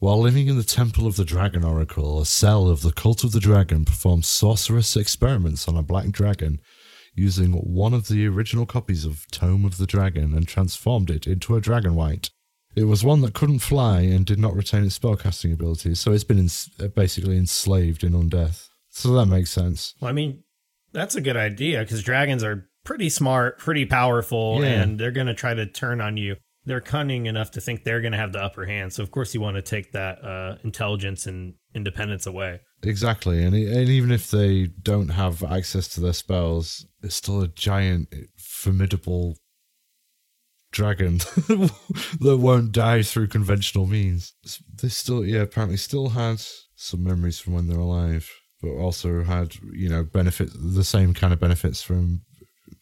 while 0.00 0.18
living 0.20 0.48
in 0.48 0.56
the 0.56 0.64
Temple 0.64 1.06
of 1.06 1.16
the 1.16 1.24
Dragon 1.24 1.62
Oracle, 1.64 2.20
a 2.20 2.26
cell 2.26 2.68
of 2.68 2.82
the 2.82 2.92
Cult 2.92 3.22
of 3.22 3.32
the 3.32 3.40
Dragon 3.40 3.84
performed 3.84 4.24
sorcerous 4.24 4.96
experiments 4.96 5.68
on 5.68 5.76
a 5.76 5.82
black 5.82 6.08
dragon 6.10 6.58
using 7.14 7.52
one 7.52 7.92
of 7.94 8.08
the 8.08 8.26
original 8.26 8.66
copies 8.66 9.04
of 9.04 9.26
Tome 9.30 9.64
of 9.64 9.76
the 9.76 9.86
Dragon 9.86 10.34
and 10.34 10.48
transformed 10.48 11.10
it 11.10 11.26
into 11.26 11.54
a 11.54 11.60
dragon 11.60 11.94
wight. 11.94 12.30
It 12.76 12.84
was 12.84 13.04
one 13.04 13.20
that 13.22 13.34
couldn't 13.34 13.58
fly 13.58 14.00
and 14.02 14.24
did 14.24 14.38
not 14.38 14.54
retain 14.54 14.84
its 14.84 14.98
spellcasting 14.98 15.52
abilities, 15.52 16.00
so 16.00 16.12
it's 16.12 16.24
been 16.24 16.38
ens- 16.38 16.68
basically 16.94 17.36
enslaved 17.36 18.04
in 18.04 18.12
undeath. 18.12 18.68
So 18.90 19.12
that 19.14 19.26
makes 19.26 19.50
sense. 19.50 19.94
Well, 20.00 20.08
I 20.08 20.12
mean, 20.12 20.44
that's 20.92 21.14
a 21.16 21.20
good 21.20 21.36
idea 21.36 21.80
because 21.80 22.02
dragons 22.02 22.42
are 22.44 22.68
pretty 22.84 23.08
smart, 23.10 23.58
pretty 23.58 23.86
powerful, 23.86 24.62
Yeah. 24.62 24.82
and 24.82 24.98
they're 24.98 25.10
going 25.10 25.26
to 25.26 25.34
try 25.34 25.52
to 25.52 25.66
turn 25.66 26.00
on 26.00 26.16
you. 26.16 26.36
They're 26.64 26.80
cunning 26.80 27.26
enough 27.26 27.50
to 27.52 27.60
think 27.60 27.84
they're 27.84 28.02
going 28.02 28.12
to 28.12 28.18
have 28.18 28.32
the 28.32 28.42
upper 28.42 28.66
hand. 28.66 28.92
So, 28.92 29.02
of 29.02 29.10
course, 29.10 29.32
you 29.34 29.40
want 29.40 29.56
to 29.56 29.62
take 29.62 29.92
that 29.92 30.22
uh, 30.22 30.56
intelligence 30.62 31.26
and 31.26 31.54
independence 31.74 32.26
away. 32.26 32.60
Exactly, 32.82 33.42
and, 33.42 33.54
and 33.54 33.88
even 33.88 34.10
if 34.10 34.30
they 34.30 34.66
don't 34.82 35.08
have 35.08 35.42
access 35.42 35.88
to 35.88 36.00
their 36.00 36.12
spells, 36.12 36.86
it's 37.02 37.14
still 37.14 37.42
a 37.42 37.48
giant, 37.48 38.14
formidable 38.38 39.36
dragon 40.72 41.18
that 42.20 42.38
won't 42.40 42.72
die 42.72 43.02
through 43.02 43.26
conventional 43.28 43.86
means. 43.86 44.32
They 44.80 44.88
still, 44.88 45.24
yeah, 45.24 45.40
apparently 45.40 45.76
still 45.76 46.10
had 46.10 46.42
some 46.76 47.04
memories 47.04 47.38
from 47.38 47.54
when 47.54 47.66
they're 47.66 47.78
alive, 47.78 48.30
but 48.62 48.70
also 48.70 49.24
had, 49.24 49.56
you 49.72 49.88
know, 49.88 50.04
benefit 50.04 50.50
the 50.54 50.84
same 50.84 51.14
kind 51.14 51.32
of 51.32 51.40
benefits 51.40 51.82
from 51.82 52.22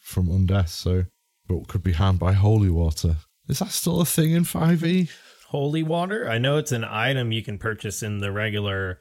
from 0.01 0.29
undeath. 0.29 0.69
So, 0.69 1.05
but 1.49 1.69
could 1.69 1.83
be 1.83 1.93
harmed 1.93 2.19
by 2.19 2.33
holy 2.33 2.71
water. 2.71 3.17
Is 3.49 3.59
that 3.61 3.71
still 3.71 4.01
a 4.01 4.05
thing 4.05 4.33
in 4.33 4.45
Five 4.45 4.85
E? 4.85 5.09
Holy 5.49 5.83
water. 5.83 6.29
I 6.29 6.39
know 6.39 6.59
it's 6.59 6.73
an 6.73 6.85
item 6.85 7.33
you 7.33 7.43
can 7.43 7.59
purchase 7.59 8.03
in 8.03 8.19
the 8.19 8.31
regular 8.31 8.99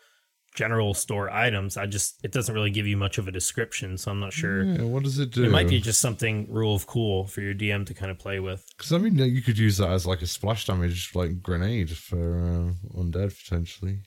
general 0.56 0.94
store 0.94 1.30
items. 1.30 1.78
I 1.78 1.86
just 1.86 2.24
it 2.24 2.32
doesn't 2.32 2.54
really 2.56 2.72
give 2.72 2.88
you 2.88 2.98
much 2.98 3.18
of 3.18 3.28
a 3.28 3.32
description, 3.32 3.98
so 3.98 4.12
I'm 4.12 4.20
not 4.20 4.34
sure. 4.34 4.64
Yeah, 4.64 4.84
what 4.84 5.04
does 5.04 5.20
it 5.20 5.32
do? 5.32 5.44
It 5.44 5.52
might 5.52 5.68
be 5.70 5.80
just 5.82 6.00
something 6.02 6.48
rule 6.50 6.74
of 6.74 6.88
cool 6.88 7.28
for 7.28 7.42
your 7.42 7.54
DM 7.54 7.86
to 7.86 7.94
kind 7.94 8.10
of 8.10 8.18
play 8.18 8.40
with. 8.40 8.66
Because 8.76 8.94
I 8.94 8.98
mean, 8.98 9.18
you 9.18 9.42
could 9.42 9.58
use 9.58 9.78
that 9.78 9.90
as 9.90 10.06
like 10.06 10.22
a 10.22 10.28
splash 10.28 10.66
damage, 10.66 11.12
like 11.14 11.42
grenade 11.44 11.92
for 11.92 12.40
uh, 12.40 12.98
undead 12.98 13.38
potentially. 13.44 14.00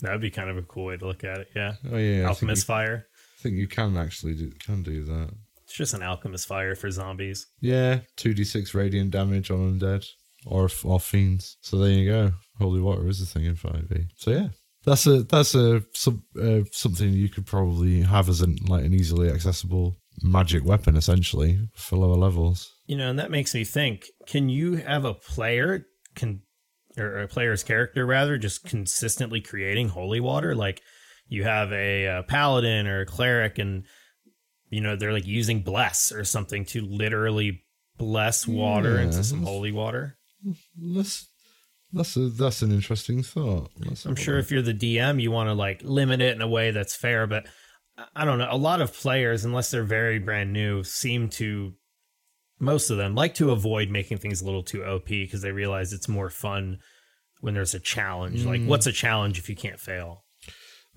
That 0.00 0.12
would 0.12 0.20
be 0.20 0.30
kind 0.30 0.48
of 0.48 0.56
a 0.56 0.62
cool 0.62 0.86
way 0.86 0.96
to 0.96 1.06
look 1.06 1.24
at 1.24 1.38
it. 1.38 1.48
Yeah. 1.56 1.74
Oh 1.92 1.96
yeah, 1.96 2.22
I 2.24 2.28
Alchemist 2.28 2.62
you- 2.62 2.66
fire. 2.74 3.06
I 3.38 3.42
think 3.42 3.54
you 3.56 3.68
can 3.68 3.96
actually 3.96 4.34
do, 4.34 4.50
can 4.58 4.82
do 4.82 5.04
that. 5.04 5.30
It's 5.68 5.76
just 5.76 5.92
an 5.92 6.02
alchemist 6.02 6.46
fire 6.46 6.74
for 6.74 6.90
zombies. 6.90 7.46
Yeah, 7.60 8.00
two 8.16 8.32
d 8.32 8.42
six 8.42 8.72
radiant 8.72 9.10
damage 9.10 9.50
on 9.50 9.78
undead 9.78 10.06
or 10.46 10.70
or 10.82 10.98
fiends. 10.98 11.58
So 11.60 11.76
there 11.76 11.90
you 11.90 12.10
go. 12.10 12.32
Holy 12.58 12.80
water 12.80 13.06
is 13.06 13.20
a 13.20 13.26
thing 13.26 13.44
in 13.44 13.54
five 13.54 13.86
e. 13.94 14.06
So 14.16 14.30
yeah, 14.30 14.48
that's 14.86 15.06
a 15.06 15.24
that's 15.24 15.54
a 15.54 15.82
some, 15.92 16.22
uh, 16.40 16.60
something 16.72 17.12
you 17.12 17.28
could 17.28 17.44
probably 17.44 18.00
have 18.00 18.30
as 18.30 18.40
an 18.40 18.56
like 18.66 18.86
an 18.86 18.94
easily 18.94 19.28
accessible 19.28 19.98
magic 20.22 20.64
weapon 20.64 20.96
essentially 20.96 21.58
for 21.74 21.96
lower 21.96 22.16
levels. 22.16 22.72
You 22.86 22.96
know, 22.96 23.10
and 23.10 23.18
that 23.18 23.30
makes 23.30 23.52
me 23.54 23.64
think: 23.64 24.06
Can 24.26 24.48
you 24.48 24.76
have 24.76 25.04
a 25.04 25.12
player 25.12 25.84
can 26.14 26.40
or 26.96 27.20
a 27.20 27.28
player's 27.28 27.62
character 27.62 28.06
rather 28.06 28.38
just 28.38 28.64
consistently 28.64 29.42
creating 29.42 29.90
holy 29.90 30.20
water? 30.20 30.54
Like 30.54 30.80
you 31.26 31.44
have 31.44 31.70
a, 31.74 32.06
uh 32.06 32.22
paladin 32.22 32.86
or 32.86 33.02
a 33.02 33.06
cleric, 33.06 33.58
and 33.58 33.84
you 34.70 34.80
know 34.80 34.96
they're 34.96 35.12
like 35.12 35.26
using 35.26 35.60
bless 35.62 36.12
or 36.12 36.24
something 36.24 36.64
to 36.66 36.80
literally 36.82 37.64
bless 37.96 38.46
water 38.46 38.96
Yeah. 38.96 39.02
into 39.02 39.24
some 39.24 39.42
holy 39.42 39.72
water. 39.72 40.16
That's 40.76 41.26
that's 41.92 42.16
a 42.16 42.28
that's 42.28 42.62
an 42.62 42.70
interesting 42.72 43.22
thought. 43.22 43.70
Let's 43.78 44.04
I'm 44.04 44.14
sure 44.16 44.38
if 44.38 44.50
you're 44.50 44.62
the 44.62 44.74
DM, 44.74 45.20
you 45.20 45.30
want 45.30 45.48
to 45.48 45.54
like 45.54 45.80
limit 45.82 46.20
it 46.20 46.34
in 46.36 46.42
a 46.42 46.48
way 46.48 46.70
that's 46.70 46.94
fair, 46.94 47.26
but 47.26 47.46
I- 48.14 48.24
don't 48.24 48.38
know. 48.38 48.48
A 48.50 48.56
lot 48.56 48.80
of 48.80 48.92
players, 48.94 49.44
unless 49.44 49.70
they're 49.70 49.82
very 49.82 50.18
brand 50.18 50.52
new, 50.52 50.84
seem 50.84 51.28
to 51.30 51.74
most 52.60 52.90
of 52.90 52.96
them 52.96 53.14
like 53.14 53.34
to 53.34 53.50
avoid 53.50 53.88
making 53.90 54.18
things 54.18 54.40
a 54.42 54.44
little 54.44 54.62
too 54.62 54.84
OP 54.84 55.06
because 55.08 55.42
they 55.42 55.50
realize 55.52 55.92
it's 55.92 56.08
more 56.08 56.30
fun 56.30 56.78
when 57.40 57.54
there's 57.54 57.74
a 57.74 57.80
challenge. 57.80 58.44
Like, 58.44 58.60
Mm. 58.60 58.66
what's 58.66 58.86
a 58.86 58.92
challenge 58.92 59.38
if 59.38 59.48
you 59.48 59.56
can't 59.56 59.80
fail? 59.80 60.24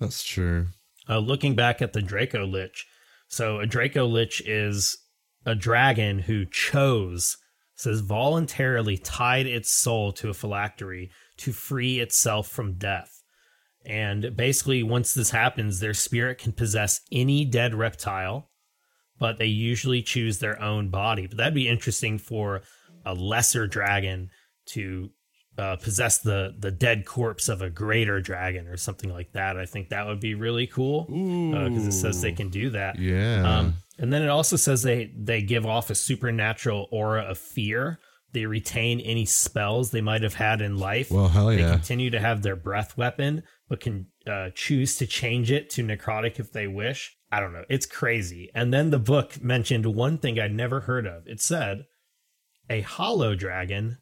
that's 0.00 0.24
true. 0.24 0.66
Uh, 1.08 1.18
looking 1.18 1.54
back 1.54 1.80
at 1.80 1.92
the 1.92 2.02
Draco 2.02 2.44
Lich, 2.44 2.84
so 3.32 3.60
a 3.60 3.66
Draco 3.66 4.04
Lich 4.06 4.42
is 4.44 4.98
a 5.46 5.54
dragon 5.54 6.18
who 6.18 6.44
chose, 6.44 7.38
says 7.74 8.00
voluntarily 8.00 8.98
tied 8.98 9.46
its 9.46 9.72
soul 9.72 10.12
to 10.12 10.28
a 10.28 10.34
phylactery 10.34 11.10
to 11.38 11.50
free 11.50 11.98
itself 11.98 12.46
from 12.46 12.74
death. 12.74 13.22
And 13.86 14.36
basically, 14.36 14.82
once 14.82 15.14
this 15.14 15.30
happens, 15.30 15.80
their 15.80 15.94
spirit 15.94 16.36
can 16.36 16.52
possess 16.52 17.00
any 17.10 17.46
dead 17.46 17.74
reptile, 17.74 18.50
but 19.18 19.38
they 19.38 19.46
usually 19.46 20.02
choose 20.02 20.38
their 20.38 20.60
own 20.60 20.90
body. 20.90 21.26
But 21.26 21.38
that'd 21.38 21.54
be 21.54 21.70
interesting 21.70 22.18
for 22.18 22.60
a 23.06 23.14
lesser 23.14 23.66
dragon 23.66 24.28
to 24.66 25.08
uh, 25.58 25.76
possess 25.76 26.18
the 26.18 26.54
the 26.58 26.70
dead 26.70 27.04
corpse 27.04 27.48
of 27.48 27.60
a 27.62 27.70
greater 27.70 28.20
dragon 28.20 28.66
or 28.66 28.76
something 28.76 29.10
like 29.10 29.32
that. 29.32 29.58
I 29.58 29.66
think 29.66 29.90
that 29.90 30.06
would 30.06 30.20
be 30.20 30.34
really 30.34 30.66
cool 30.66 31.04
because 31.04 31.86
it 31.86 31.92
says 31.92 32.20
they 32.20 32.32
can 32.32 32.48
do 32.48 32.70
that. 32.70 32.98
Yeah. 32.98 33.58
Um, 33.58 33.74
and 33.98 34.12
then 34.12 34.22
it 34.22 34.28
also 34.28 34.56
says 34.56 34.82
they 34.82 35.12
they 35.16 35.42
give 35.42 35.66
off 35.66 35.90
a 35.90 35.94
supernatural 35.94 36.88
aura 36.90 37.22
of 37.22 37.38
fear. 37.38 37.98
They 38.32 38.46
retain 38.46 39.00
any 39.00 39.26
spells 39.26 39.90
they 39.90 40.00
might 40.00 40.22
have 40.22 40.34
had 40.34 40.62
in 40.62 40.78
life. 40.78 41.10
Well, 41.10 41.28
hell 41.28 41.48
They 41.48 41.58
continue 41.58 42.08
to 42.10 42.20
have 42.20 42.40
their 42.40 42.56
breath 42.56 42.96
weapon, 42.96 43.42
but 43.68 43.80
can 43.80 44.06
uh, 44.26 44.50
choose 44.54 44.96
to 44.96 45.06
change 45.06 45.50
it 45.50 45.68
to 45.70 45.84
necrotic 45.84 46.40
if 46.40 46.50
they 46.50 46.66
wish. 46.66 47.14
I 47.30 47.40
don't 47.40 47.52
know. 47.52 47.64
It's 47.68 47.84
crazy. 47.84 48.50
And 48.54 48.72
then 48.72 48.90
the 48.90 48.98
book 48.98 49.42
mentioned 49.42 49.84
one 49.84 50.16
thing 50.16 50.40
I'd 50.40 50.54
never 50.54 50.80
heard 50.80 51.06
of. 51.06 51.26
It 51.26 51.42
said 51.42 51.84
a 52.70 52.80
hollow 52.80 53.34
dragon 53.34 53.98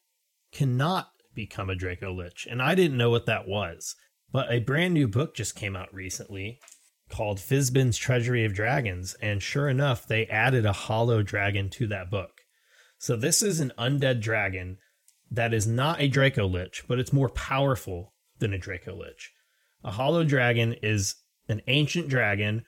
cannot 0.53 1.10
become 1.35 1.71
a 1.71 1.75
Draco 1.75 2.13
Lich. 2.13 2.47
And 2.51 2.61
I 2.63 2.75
didn't 2.75 2.99
know 2.99 3.11
what 3.11 3.27
that 3.27 3.47
was. 3.47 3.95
But 4.33 4.51
a 4.53 4.61
brand 4.61 4.95
new 4.95 5.09
book 5.09 5.35
just 5.35 5.57
came 5.57 5.77
out 5.77 5.93
recently 5.93 6.61
called 7.11 7.39
Fizban's 7.39 7.97
Treasury 7.97 8.45
of 8.45 8.55
Dragons. 8.55 9.15
And 9.21 9.43
sure 9.43 9.69
enough, 9.69 10.07
they 10.07 10.27
added 10.27 10.65
a 10.65 10.73
hollow 10.73 11.23
dragon 11.23 11.69
to 11.71 11.87
that 11.89 12.11
book. 12.11 12.43
So 12.99 13.17
this 13.17 13.43
is 13.43 13.61
an 13.61 13.73
undead 13.79 14.21
dragon 14.21 14.79
that 15.31 15.55
is 15.55 15.67
not 15.67 16.01
a 16.01 16.09
Draco 16.09 16.47
Lich, 16.47 16.85
but 16.87 16.99
it's 16.99 17.13
more 17.13 17.29
powerful 17.29 18.15
than 18.39 18.53
a 18.53 18.59
Draco 18.59 18.97
Lich. 18.97 19.33
A 19.83 19.93
hollow 19.93 20.25
dragon 20.25 20.75
is 20.83 21.17
an 21.49 21.63
ancient 21.67 22.09
dragon 22.09 22.65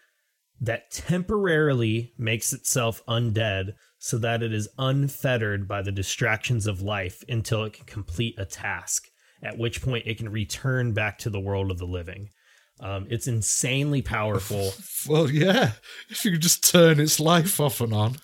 that 0.61 0.90
temporarily 0.90 2.14
makes 2.16 2.53
itself 2.53 3.05
undead 3.07 3.75
so 4.04 4.18
that 4.18 4.42
it 4.42 4.52
is 4.52 4.68
unfettered 4.78 5.68
by 5.68 5.80
the 5.80 5.92
distractions 5.92 6.66
of 6.66 6.82
life 6.82 7.22
until 7.28 7.62
it 7.62 7.72
can 7.72 7.86
complete 7.86 8.34
a 8.36 8.44
task, 8.44 9.06
at 9.44 9.56
which 9.56 9.80
point 9.80 10.08
it 10.08 10.18
can 10.18 10.28
return 10.28 10.92
back 10.92 11.18
to 11.18 11.30
the 11.30 11.38
world 11.38 11.70
of 11.70 11.78
the 11.78 11.86
living. 11.86 12.28
Um, 12.80 13.06
it's 13.10 13.28
insanely 13.28 14.02
powerful. 14.02 14.72
Well, 15.08 15.28
yeah. 15.28 15.72
If 16.10 16.24
you 16.24 16.30
could 16.30 16.42
just 16.42 16.68
turn 16.68 17.00
its 17.00 17.18
life 17.18 17.58
off 17.58 17.80
and 17.80 17.92
on. 17.92 18.16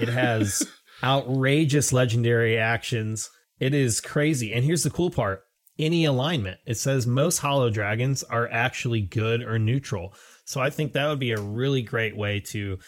it 0.00 0.08
has 0.08 0.66
outrageous 1.02 1.92
legendary 1.92 2.56
actions. 2.56 3.28
It 3.60 3.74
is 3.74 4.00
crazy. 4.00 4.54
And 4.54 4.64
here's 4.64 4.84
the 4.84 4.90
cool 4.90 5.10
part 5.10 5.44
any 5.78 6.06
alignment. 6.06 6.60
It 6.66 6.76
says 6.76 7.06
most 7.06 7.38
hollow 7.38 7.68
dragons 7.68 8.22
are 8.24 8.48
actually 8.50 9.02
good 9.02 9.42
or 9.42 9.58
neutral. 9.58 10.14
So 10.46 10.62
I 10.62 10.70
think 10.70 10.92
that 10.92 11.08
would 11.08 11.18
be 11.18 11.32
a 11.32 11.40
really 11.40 11.82
great 11.82 12.16
way 12.16 12.40
to 12.40 12.78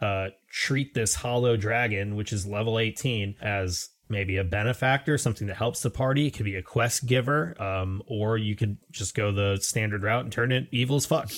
uh, 0.00 0.28
treat 0.54 0.94
this 0.94 1.16
hollow 1.16 1.56
dragon, 1.56 2.14
which 2.14 2.32
is 2.32 2.46
level 2.46 2.78
18, 2.78 3.34
as 3.42 3.88
maybe 4.08 4.36
a 4.36 4.44
benefactor, 4.44 5.18
something 5.18 5.48
that 5.48 5.56
helps 5.56 5.82
the 5.82 5.90
party. 5.90 6.28
It 6.28 6.34
could 6.34 6.44
be 6.44 6.54
a 6.54 6.62
quest 6.62 7.06
giver, 7.06 7.60
um, 7.60 8.02
or 8.06 8.38
you 8.38 8.54
could 8.54 8.76
just 8.92 9.16
go 9.16 9.32
the 9.32 9.58
standard 9.60 10.04
route 10.04 10.22
and 10.22 10.32
turn 10.32 10.52
it 10.52 10.68
evil 10.70 10.96
as 10.96 11.06
fuck. 11.06 11.32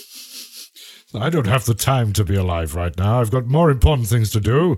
I 1.14 1.30
don't 1.30 1.46
have 1.46 1.64
the 1.64 1.74
time 1.74 2.12
to 2.12 2.24
be 2.24 2.36
alive 2.36 2.74
right 2.74 2.96
now. 2.98 3.20
I've 3.20 3.30
got 3.30 3.46
more 3.46 3.70
important 3.70 4.08
things 4.08 4.30
to 4.32 4.40
do. 4.40 4.76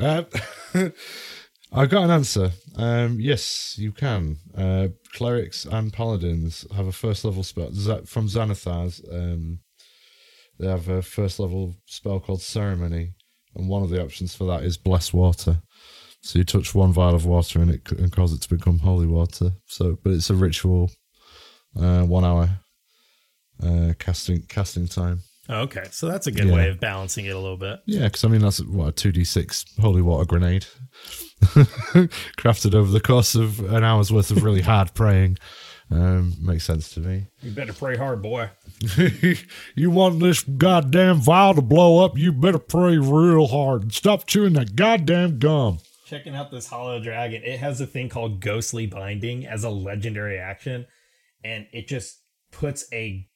Uh, 0.00 0.24
I 1.72 1.86
got 1.86 2.04
an 2.04 2.10
answer. 2.10 2.52
Um, 2.76 3.18
yes, 3.18 3.76
you 3.78 3.90
can. 3.90 4.36
Uh, 4.56 4.88
clerics 5.12 5.64
and 5.64 5.92
paladins 5.92 6.66
have 6.76 6.86
a 6.86 6.92
first 6.92 7.24
level 7.24 7.42
spell 7.42 7.72
from 8.04 8.28
Xanathar's. 8.28 9.02
Um, 9.10 9.58
they 10.60 10.68
have 10.68 10.88
a 10.88 11.02
first 11.02 11.40
level 11.40 11.74
spell 11.86 12.20
called 12.20 12.42
Ceremony, 12.42 13.14
and 13.54 13.68
one 13.68 13.82
of 13.82 13.90
the 13.90 14.02
options 14.02 14.34
for 14.34 14.44
that 14.44 14.62
is 14.62 14.76
Bless 14.76 15.12
Water. 15.12 15.62
So 16.22 16.38
you 16.38 16.44
touch 16.44 16.74
one 16.74 16.92
vial 16.92 17.14
of 17.14 17.26
water 17.26 17.60
and 17.60 17.70
it 17.70 17.90
and 17.92 18.12
cause 18.12 18.32
it 18.32 18.40
to 18.42 18.48
become 18.48 18.78
holy 18.78 19.06
water. 19.06 19.52
So, 19.66 19.98
but 20.02 20.12
it's 20.12 20.30
a 20.30 20.34
ritual, 20.34 20.90
uh, 21.78 22.02
one 22.02 22.24
hour 22.24 22.60
uh, 23.62 23.92
casting 23.98 24.42
casting 24.42 24.86
time. 24.86 25.20
Okay, 25.50 25.84
so 25.90 26.06
that's 26.06 26.28
a 26.28 26.32
good 26.32 26.46
yeah. 26.46 26.54
way 26.54 26.68
of 26.68 26.78
balancing 26.78 27.26
it 27.26 27.34
a 27.34 27.38
little 27.38 27.56
bit. 27.56 27.80
Yeah, 27.86 28.04
because 28.04 28.24
I 28.24 28.28
mean 28.28 28.40
that's 28.40 28.62
what 28.64 28.88
a 28.88 28.92
two 28.92 29.10
d 29.10 29.24
six 29.24 29.64
holy 29.80 30.00
water 30.00 30.24
grenade, 30.24 30.66
crafted 32.38 32.74
over 32.74 32.90
the 32.90 33.00
course 33.00 33.34
of 33.34 33.58
an 33.72 33.82
hour's 33.82 34.12
worth 34.12 34.30
of 34.30 34.44
really 34.44 34.62
hard 34.62 34.94
praying. 34.94 35.38
Um, 35.92 36.32
makes 36.40 36.64
sense 36.64 36.88
to 36.94 37.00
me. 37.00 37.26
You 37.42 37.50
better 37.50 37.74
pray 37.74 37.98
hard, 37.98 38.22
boy. 38.22 38.48
you 39.74 39.90
want 39.90 40.20
this 40.20 40.42
goddamn 40.42 41.16
vial 41.16 41.52
to 41.52 41.60
blow 41.60 42.02
up? 42.02 42.16
You 42.16 42.32
better 42.32 42.58
pray 42.58 42.96
real 42.96 43.46
hard. 43.46 43.82
And 43.82 43.92
stop 43.92 44.26
chewing 44.26 44.54
that 44.54 44.74
goddamn 44.74 45.38
gum. 45.38 45.80
Checking 46.06 46.34
out 46.34 46.50
this 46.50 46.68
hollow 46.68 46.98
dragon. 46.98 47.42
It 47.44 47.58
has 47.58 47.78
a 47.80 47.86
thing 47.86 48.08
called 48.08 48.40
ghostly 48.40 48.86
binding 48.86 49.46
as 49.46 49.64
a 49.64 49.70
legendary 49.70 50.38
action, 50.38 50.86
and 51.44 51.66
it 51.72 51.88
just 51.88 52.22
puts 52.50 52.86
a 52.92 53.28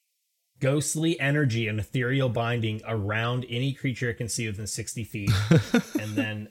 ghostly 0.59 1.19
energy 1.19 1.67
and 1.67 1.79
ethereal 1.79 2.29
binding 2.29 2.81
around 2.87 3.45
any 3.49 3.71
creature 3.71 4.09
it 4.09 4.15
can 4.15 4.29
see 4.29 4.47
within 4.47 4.65
60 4.65 5.03
feet. 5.03 5.31
and 5.99 6.15
then 6.15 6.47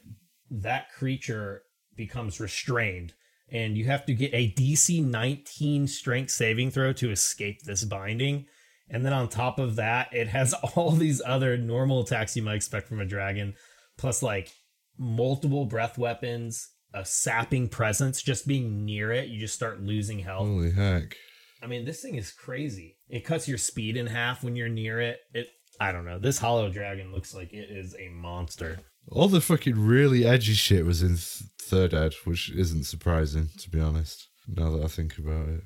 that 0.51 0.93
creature 0.97 1.63
becomes 1.97 2.39
restrained. 2.39 3.15
And 3.51 3.77
you 3.77 3.85
have 3.85 4.05
to 4.07 4.15
get 4.15 4.35
a 4.35 4.53
DC 4.53 5.05
19 5.05 5.87
strength 5.87 6.31
saving 6.33 6.71
throw 6.71 6.93
to 6.95 7.11
escape 7.11 7.63
this 7.63 7.85
binding. 7.85 8.47
And 8.89 9.05
then 9.05 9.13
on 9.13 9.29
top 9.29 9.59
of 9.59 9.77
that, 9.77 10.13
it 10.13 10.29
has 10.29 10.55
all 10.75 10.91
these 10.93 11.23
other 11.25 11.57
normal 11.57 12.01
attacks 12.01 12.37
you 12.37 12.43
might 12.43 12.57
expect 12.57 12.89
from 12.89 13.01
a 13.01 13.07
dragon, 13.07 13.55
plus 13.97 14.23
like 14.23 14.51
multiple 14.99 15.65
breath 15.65 15.99
weapons, 15.99 16.69
a 16.93 17.05
sapping 17.05 17.69
presence. 17.69 18.23
Just 18.23 18.47
being 18.47 18.85
near 18.85 19.13
it, 19.13 19.29
you 19.29 19.39
just 19.39 19.55
start 19.55 19.81
losing 19.81 20.21
health. 20.21 20.47
Holy 20.47 20.73
heck. 20.73 21.15
I 21.63 21.67
mean, 21.67 21.85
this 21.85 22.01
thing 22.01 22.17
is 22.17 22.33
crazy. 22.33 22.97
It 23.09 23.25
cuts 23.25 23.49
your 23.49 23.59
speed 23.59 23.97
in 23.97 24.07
half 24.07 24.43
when 24.43 24.57
you're 24.57 24.69
near 24.69 25.01
it. 25.01 25.19
It 25.33 25.49
I 25.81 25.93
don't 25.93 26.07
know. 26.07 26.19
This 26.19 26.39
hollow 26.39 26.71
dragon 26.71 27.13
looks 27.13 27.35
like 27.35 27.53
it 27.53 27.69
is 27.71 27.95
a 27.99 28.09
monster. 28.09 28.79
All 29.11 29.29
the 29.29 29.41
fucking 29.41 29.79
really 29.79 30.27
edgy 30.27 30.55
shit 30.55 30.85
was 30.85 31.03
in 31.03 31.11
th- 31.11 31.43
third 31.61 31.95
ed, 31.95 32.15
which 32.25 32.51
isn't 32.51 32.85
surprising 32.85 33.49
to 33.59 33.71
be 33.71 33.81
honest. 33.81 34.29
Now 34.49 34.71
that 34.71 34.85
I 34.85 34.89
think 34.89 35.19
about 35.19 35.49
it. 35.49 35.63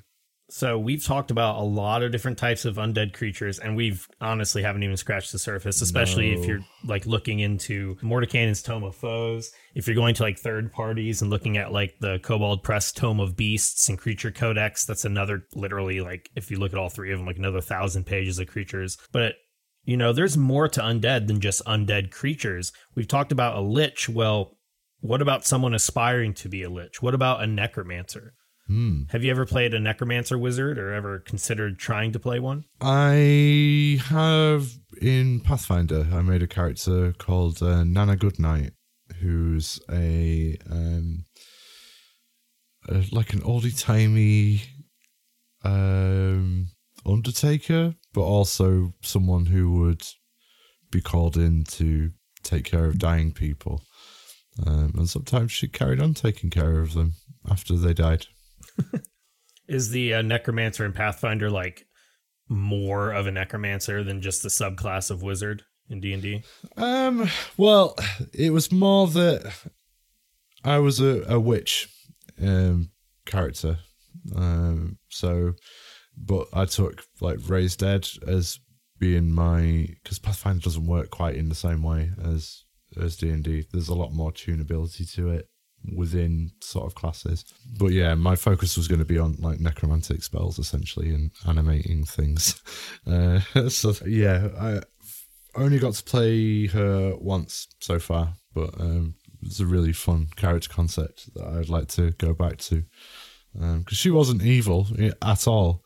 So 0.51 0.77
we've 0.77 1.03
talked 1.03 1.31
about 1.31 1.61
a 1.61 1.63
lot 1.63 2.03
of 2.03 2.11
different 2.11 2.37
types 2.37 2.65
of 2.65 2.75
undead 2.75 3.13
creatures, 3.13 3.57
and 3.57 3.73
we've 3.73 4.05
honestly 4.19 4.61
haven't 4.61 4.83
even 4.83 4.97
scratched 4.97 5.31
the 5.31 5.39
surface. 5.39 5.81
Especially 5.81 6.35
no. 6.35 6.41
if 6.41 6.45
you're 6.45 6.59
like 6.83 7.05
looking 7.05 7.39
into 7.39 7.95
Mordenkainen's 8.03 8.61
Tome 8.61 8.83
of 8.83 8.93
Foes. 8.93 9.51
If 9.75 9.87
you're 9.87 9.95
going 9.95 10.13
to 10.15 10.23
like 10.23 10.37
third 10.37 10.73
parties 10.73 11.21
and 11.21 11.31
looking 11.31 11.57
at 11.57 11.71
like 11.71 11.95
the 12.01 12.19
Kobold 12.19 12.63
Press 12.63 12.91
Tome 12.91 13.21
of 13.21 13.37
Beasts 13.37 13.87
and 13.87 13.97
Creature 13.97 14.31
Codex, 14.31 14.83
that's 14.83 15.05
another 15.05 15.43
literally 15.55 16.01
like 16.01 16.29
if 16.35 16.51
you 16.51 16.59
look 16.59 16.73
at 16.73 16.79
all 16.79 16.89
three 16.89 17.13
of 17.13 17.19
them, 17.19 17.27
like 17.27 17.37
another 17.37 17.61
thousand 17.61 18.05
pages 18.05 18.37
of 18.37 18.47
creatures. 18.47 18.97
But 19.13 19.35
you 19.83 19.97
know, 19.97 20.13
there's 20.13 20.37
more 20.37 20.67
to 20.67 20.81
undead 20.81 21.27
than 21.27 21.39
just 21.39 21.65
undead 21.65 22.11
creatures. 22.11 22.71
We've 22.95 23.07
talked 23.07 23.31
about 23.31 23.57
a 23.57 23.61
lich. 23.61 24.07
Well, 24.07 24.57
what 24.99 25.21
about 25.21 25.45
someone 25.45 25.73
aspiring 25.73 26.33
to 26.35 26.49
be 26.49 26.63
a 26.63 26.69
lich? 26.69 27.01
What 27.01 27.13
about 27.13 27.43
a 27.43 27.47
necromancer? 27.47 28.33
Hmm. 28.67 29.03
Have 29.09 29.23
you 29.23 29.31
ever 29.31 29.45
played 29.45 29.73
a 29.73 29.79
necromancer 29.79 30.37
wizard 30.37 30.77
or 30.77 30.93
ever 30.93 31.19
considered 31.19 31.77
trying 31.79 32.13
to 32.13 32.19
play 32.19 32.39
one? 32.39 32.65
I 32.79 33.99
have 34.05 34.69
in 35.01 35.41
Pathfinder. 35.41 36.07
I 36.13 36.21
made 36.21 36.43
a 36.43 36.47
character 36.47 37.13
called 37.17 37.61
uh, 37.61 37.83
Nana 37.83 38.15
Goodnight, 38.15 38.71
who's 39.19 39.79
a 39.91 40.57
um, 40.69 41.25
like 43.11 43.33
an 43.33 43.41
oldie 43.41 43.77
timey 43.77 44.61
um, 45.63 46.67
undertaker, 47.05 47.95
but 48.13 48.21
also 48.21 48.93
someone 49.01 49.45
who 49.45 49.79
would 49.79 50.03
be 50.91 51.01
called 51.01 51.37
in 51.37 51.63
to 51.63 52.11
take 52.43 52.65
care 52.65 52.85
of 52.85 52.99
dying 52.99 53.31
people. 53.31 53.83
Um, 54.65 54.93
and 54.97 55.09
sometimes 55.09 55.51
she 55.51 55.67
carried 55.67 56.01
on 56.01 56.13
taking 56.13 56.49
care 56.49 56.79
of 56.79 56.93
them 56.93 57.13
after 57.49 57.75
they 57.75 57.93
died. 57.93 58.27
Is 59.67 59.89
the 59.91 60.15
uh, 60.15 60.21
necromancer 60.21 60.85
in 60.85 60.91
Pathfinder 60.91 61.49
like 61.49 61.85
more 62.49 63.11
of 63.11 63.27
a 63.27 63.31
necromancer 63.31 64.03
than 64.03 64.21
just 64.21 64.43
the 64.43 64.49
subclass 64.49 65.09
of 65.09 65.23
wizard 65.23 65.63
in 65.89 66.01
D 66.01 66.13
and 66.13 66.21
D? 66.21 66.43
Um. 66.75 67.29
Well, 67.55 67.95
it 68.33 68.51
was 68.51 68.71
more 68.71 69.07
that 69.07 69.53
I 70.63 70.79
was 70.79 70.99
a, 70.99 71.23
a 71.27 71.39
witch 71.39 71.87
um, 72.41 72.91
character. 73.25 73.79
Um. 74.35 74.97
So, 75.09 75.53
but 76.17 76.47
I 76.53 76.65
took 76.65 77.03
like 77.19 77.37
raised 77.47 77.79
dead 77.79 78.07
as 78.27 78.59
being 78.99 79.31
my 79.31 79.87
because 80.03 80.19
Pathfinder 80.19 80.61
doesn't 80.61 80.85
work 80.85 81.09
quite 81.09 81.35
in 81.35 81.49
the 81.49 81.55
same 81.55 81.83
way 81.83 82.11
as 82.23 82.63
as 82.99 83.15
D 83.15 83.29
and 83.29 83.43
D. 83.43 83.65
There's 83.71 83.89
a 83.89 83.95
lot 83.95 84.13
more 84.13 84.31
tunability 84.31 85.11
to 85.15 85.29
it 85.29 85.47
within 85.95 86.51
sort 86.61 86.85
of 86.85 86.95
classes. 86.95 87.43
But 87.79 87.91
yeah, 87.91 88.13
my 88.15 88.35
focus 88.35 88.77
was 88.77 88.87
going 88.87 88.99
to 88.99 89.05
be 89.05 89.17
on 89.17 89.35
like 89.39 89.59
necromantic 89.59 90.23
spells 90.23 90.59
essentially 90.59 91.09
and 91.09 91.31
animating 91.47 92.05
things. 92.05 92.61
Uh, 93.07 93.39
so 93.69 93.93
yeah, 94.05 94.49
I 94.59 94.79
only 95.55 95.79
got 95.79 95.95
to 95.95 96.03
play 96.03 96.67
her 96.67 97.15
once 97.17 97.67
so 97.79 97.97
far, 97.97 98.33
but 98.53 98.79
um, 98.79 99.15
it's 99.41 99.59
a 99.59 99.65
really 99.65 99.91
fun 99.91 100.27
character 100.35 100.69
concept 100.69 101.33
that 101.33 101.45
I'd 101.45 101.69
like 101.69 101.87
to 101.89 102.11
go 102.11 102.33
back 102.33 102.57
to 102.57 102.83
because 103.53 103.73
um, 103.73 103.85
she 103.89 104.11
wasn't 104.11 104.43
evil 104.43 104.87
at 105.21 105.47
all. 105.47 105.83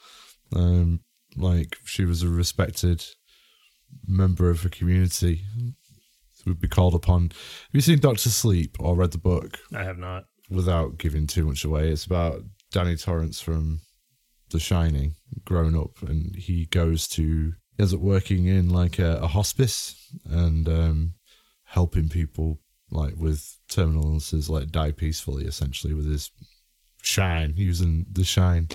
Um, 0.54 1.02
like 1.38 1.78
she 1.86 2.06
was 2.06 2.24
a 2.24 2.30
respected 2.30 3.04
member 4.08 4.50
of 4.50 4.66
a 4.66 4.70
community 4.70 5.43
would 6.46 6.60
be 6.60 6.68
called 6.68 6.96
upon. 6.96 7.24
Have 7.24 7.70
you 7.74 7.82
seen 7.82 8.00
Doctor 8.00 8.30
Sleep 8.30 8.78
or 8.80 8.96
read 8.96 9.12
the 9.12 9.18
book? 9.18 9.60
I 9.74 9.84
have 9.84 9.98
not. 9.98 10.26
Without 10.50 10.98
giving 10.98 11.26
too 11.28 11.46
much 11.46 11.66
away, 11.66 11.89
it's 11.89 12.06
about 12.06 12.41
Danny 12.72 12.96
Torrance 12.96 13.41
from 13.41 13.80
The 14.52 14.60
Shining, 14.60 15.16
grown 15.43 15.76
up, 15.76 16.02
and 16.04 16.36
he 16.36 16.66
goes 16.66 17.08
to 17.10 17.54
he 17.76 17.82
ends 17.82 17.93
up 17.93 18.00
working 18.00 18.46
in 18.46 18.70
like 18.70 19.00
a, 19.00 19.18
a 19.18 19.28
hospice 19.28 19.96
and 20.26 20.70
um, 20.70 21.14
helping 21.64 22.10
people 22.10 22.60
like 22.91 23.16
with 23.18 23.58
terminal 23.68 24.06
illnesses 24.06 24.50
like 24.50 24.70
die 24.70 24.91
peacefully 24.91 25.46
essentially 25.46 25.93
with 25.93 26.06
his 26.06 26.32
shine 27.02 27.54
using 27.58 28.06
the 28.12 28.24
shine 28.24 28.70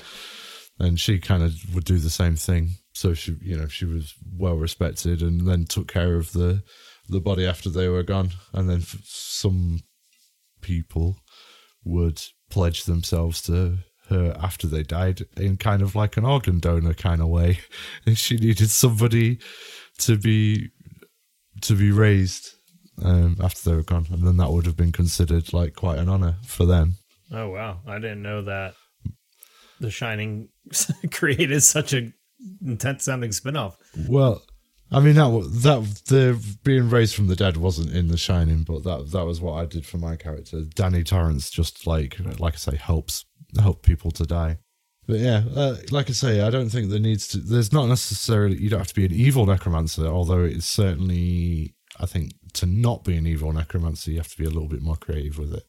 and 0.81 0.99
she 0.99 1.19
kind 1.19 1.43
of 1.43 1.55
would 1.75 1.85
do 1.85 1.99
the 1.99 2.11
same 2.11 2.35
thing. 2.35 2.71
So 2.93 3.15
she 3.15 3.37
you 3.41 3.57
know 3.57 3.69
she 3.69 3.85
was 3.85 4.15
well 4.37 4.57
respected 4.57 5.23
and 5.23 5.47
then 5.47 5.67
took 5.67 5.87
care 5.87 6.17
of 6.17 6.33
the 6.33 6.63
the 7.09 7.21
body 7.21 7.47
after 7.47 7.69
they 7.69 7.89
were 7.89 8.03
gone. 8.03 8.31
And 8.53 8.69
then 8.69 8.83
some 9.05 9.81
people 10.61 11.17
would 11.85 12.23
pledge 12.51 12.85
themselves 12.85 13.43
to 13.43 13.79
her 14.09 14.37
after 14.41 14.67
they 14.67 14.83
died 14.83 15.23
in 15.37 15.57
kind 15.57 15.83
of 15.83 15.95
like 15.95 16.17
an 16.17 16.25
organ 16.25 16.59
donor 16.59 16.95
kind 16.95 17.21
of 17.21 17.29
way. 17.29 17.61
And 18.07 18.19
she 18.19 18.37
needed 18.37 18.71
somebody 18.71 19.39
to 19.99 20.17
be 20.17 20.71
to 21.63 21.75
be 21.75 21.93
raised 21.93 22.55
um, 23.03 23.37
after 23.43 23.69
they 23.69 23.77
were 23.77 23.83
gone. 23.83 24.07
And 24.11 24.27
then 24.27 24.39
that 24.39 24.51
would 24.51 24.67
have 24.67 24.77
been 24.77 24.93
considered 24.93 25.53
like 25.53 25.75
quite 25.75 25.99
an 25.99 26.09
honor 26.09 26.37
for 26.47 26.65
them. 26.65 26.95
Oh 27.33 27.51
wow, 27.51 27.81
I 27.87 27.97
didn't 27.97 28.23
know 28.23 28.43
that. 28.43 28.75
The 29.79 29.91
Shining 29.91 30.49
created 31.11 31.63
such 31.63 31.93
a 31.93 32.13
intense 32.65 33.05
sounding 33.05 33.31
spinoff. 33.31 33.75
well 34.09 34.43
I 34.93 35.01
mean 35.01 35.15
that 35.15 35.31
that 35.63 36.03
the 36.07 36.57
being 36.65 36.91
raised 36.91 37.15
from 37.15 37.29
the 37.29 37.37
dead 37.37 37.57
wasn't 37.57 37.95
in 37.95 38.09
The 38.09 38.17
Shining, 38.17 38.65
but 38.65 38.83
that 38.85 39.13
that 39.13 39.25
was 39.25 39.41
what 39.41 39.53
I 39.53 39.65
did 39.65 39.87
for 39.87 39.99
my 39.99 40.17
character. 40.17 40.63
Danny 40.75 41.05
Torrance 41.05 41.49
just 41.49 41.87
like 41.87 42.19
like 42.41 42.55
I 42.55 42.57
say 42.57 42.77
helps 42.77 43.25
help 43.59 43.83
people 43.83 44.11
to 44.13 44.25
die. 44.25 44.59
But 45.07 45.19
yeah, 45.19 45.43
uh, 45.57 45.77
like 45.91 46.09
I 46.09 46.13
say, 46.13 46.41
I 46.41 46.51
don't 46.51 46.69
think 46.69 46.91
there 46.91 47.01
needs 47.01 47.29
to. 47.29 47.39
There's 47.39 47.73
not 47.73 47.87
necessarily 47.87 48.57
you 48.59 48.69
don't 48.69 48.81
have 48.81 48.89
to 48.89 48.95
be 48.95 49.07
an 49.07 49.13
evil 49.13 49.47
necromancer, 49.47 50.07
although 50.07 50.45
it's 50.45 50.67
certainly 50.67 51.75
I 51.99 52.07
think 52.07 52.33
to 52.55 52.67
not 52.67 53.05
be 53.05 53.17
an 53.17 53.27
evil 53.27 53.53
necromancer, 53.53 54.11
you 54.11 54.19
have 54.19 54.29
to 54.29 54.39
be 54.39 54.45
a 54.45 54.51
little 54.51 54.69
bit 54.69 54.83
more 54.83 54.97
creative 54.97 55.39
with 55.39 55.55
it. 55.55 55.65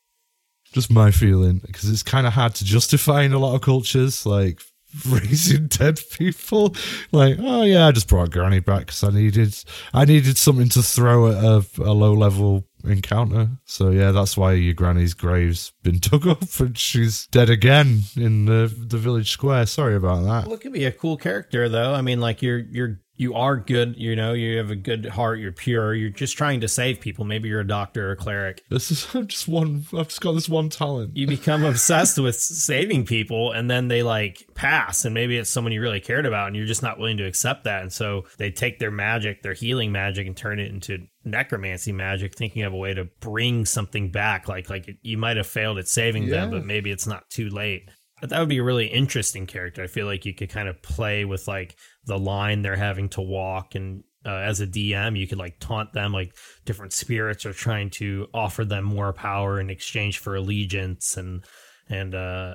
Just 0.74 0.92
my 0.92 1.12
feeling, 1.12 1.60
because 1.66 1.90
it's 1.90 2.04
kind 2.04 2.26
of 2.26 2.34
hard 2.34 2.56
to 2.56 2.66
justify 2.66 3.24
in 3.24 3.34
a 3.34 3.40
lot 3.40 3.56
of 3.56 3.62
cultures, 3.62 4.26
like 4.26 4.62
raising 5.10 5.68
dead 5.68 6.00
people. 6.12 6.76
Like, 7.12 7.38
oh 7.40 7.64
yeah, 7.64 7.88
I 7.88 7.92
just 7.92 8.08
brought 8.08 8.32
Granny 8.32 8.60
back 8.60 8.88
because 8.88 9.04
I 9.04 9.12
needed, 9.12 9.56
I 9.94 10.06
needed 10.06 10.38
something 10.38 10.70
to 10.70 10.82
throw 10.84 11.28
at 11.28 11.44
a, 11.44 11.66
a 11.82 11.94
low 11.94 12.14
level 12.14 12.66
encounter. 12.84 13.50
So 13.66 13.90
yeah, 13.90 14.12
that's 14.12 14.38
why 14.38 14.54
your 14.54 14.74
granny's 14.74 15.14
grave's 15.14 15.74
been 15.84 15.98
dug 16.02 16.28
up 16.28 16.44
and 16.60 16.78
she's 16.78 17.28
dead 17.28 17.50
again 17.50 18.02
in 18.16 18.46
the 18.46 18.74
the 18.76 18.98
village 18.98 19.32
square. 19.32 19.66
Sorry 19.66 19.96
about 19.96 20.24
that. 20.24 20.46
Well, 20.46 20.56
it 20.56 20.62
could 20.62 20.74
be 20.74 20.86
a 20.86 20.92
cool 20.92 21.18
character 21.18 21.70
though. 21.70 21.94
I 21.94 22.02
mean, 22.02 22.20
like 22.20 22.42
you're 22.42 22.60
you're 22.60 23.00
you 23.22 23.36
are 23.36 23.56
good. 23.56 23.94
You 23.98 24.16
know, 24.16 24.34
you 24.34 24.58
have 24.58 24.72
a 24.72 24.76
good 24.76 25.06
heart. 25.06 25.38
You're 25.38 25.52
pure. 25.52 25.94
You're 25.94 26.10
just 26.10 26.36
trying 26.36 26.62
to 26.62 26.68
save 26.68 27.00
people. 27.00 27.24
Maybe 27.24 27.50
you're 27.50 27.60
a 27.60 27.68
doctor 27.68 28.10
or 28.10 28.14
a 28.14 28.16
cleric. 28.16 28.64
This 28.72 28.90
is 28.90 29.08
I'm 29.14 29.28
just 29.28 29.48
one. 29.48 29.86
I've 29.94 30.08
just 30.08 30.22
got 30.22 30.32
this 30.32 30.50
one 30.50 30.70
talent. 30.70 31.16
You 31.16 31.28
become 31.28 31.64
obsessed 31.64 32.18
with 32.18 32.36
saving 32.36 33.06
people, 33.06 33.52
and 33.52 33.70
then 33.70 33.90
they 33.90 34.02
like 34.02 34.50
pass, 34.56 35.06
and 35.06 35.14
maybe 35.14 35.38
it's 35.38 35.52
someone 35.52 35.72
you 35.72 35.82
really 35.82 36.00
cared 36.00 36.26
about, 36.26 36.48
and 36.48 36.56
you're 36.56 36.66
just 36.66 36.82
not 36.82 36.98
willing 36.98 37.18
to 37.18 37.24
accept 37.24 37.66
that, 37.66 37.84
and 37.84 37.94
so 37.94 38.26
they 38.40 38.50
take 38.50 38.80
their 38.80 38.90
magic, 38.90 39.44
their 39.44 39.54
healing 39.54 39.92
magic, 39.92 40.26
and 40.26 40.36
turn 40.36 40.60
it 40.60 40.72
into 40.72 41.06
necromancy 41.24 41.92
magic, 41.92 42.36
thinking 42.36 42.64
of 42.64 42.74
a 42.74 42.78
way 42.78 42.96
to 42.96 43.06
bring 43.20 43.68
something 43.68 44.10
back. 44.10 44.48
Like 44.48 44.68
like 44.68 44.98
you 45.04 45.20
might 45.20 45.38
have 45.38 45.46
failed 45.46 45.78
at 45.78 45.88
saving 45.88 46.28
them, 46.30 46.50
but 46.50 46.66
maybe 46.66 46.90
it's 46.90 47.06
not 47.06 47.30
too 47.30 47.50
late. 47.50 47.88
But 48.20 48.30
that 48.30 48.40
would 48.40 48.50
be 48.50 48.60
a 48.60 48.64
really 48.64 48.86
interesting 48.86 49.48
character. 49.48 49.84
I 49.84 49.88
feel 49.88 50.06
like 50.06 50.26
you 50.26 50.34
could 50.34 50.50
kind 50.50 50.70
of 50.70 50.82
play 50.84 51.26
with 51.26 51.48
like 51.48 51.76
the 52.06 52.18
line 52.18 52.62
they're 52.62 52.76
having 52.76 53.10
to 53.10 53.22
walk 53.22 53.76
and 53.76 54.04
uh, 54.24 54.36
as 54.36 54.62
a 54.62 54.68
DM, 54.68 55.18
you 55.18 55.28
could 55.28 55.40
like 55.40 55.60
taunt 55.60 55.94
them 55.94 56.14
like 56.14 56.36
different 56.64 56.94
spirits 56.94 57.46
are 57.46 57.54
trying 57.54 57.90
to 57.90 58.28
offer 58.34 58.64
them 58.64 58.84
more 58.84 59.14
power 59.14 59.60
in 59.60 59.70
exchange 59.70 60.20
for 60.20 60.36
allegiance 60.36 61.18
and 61.18 61.44
and 61.90 62.14
uh 62.14 62.54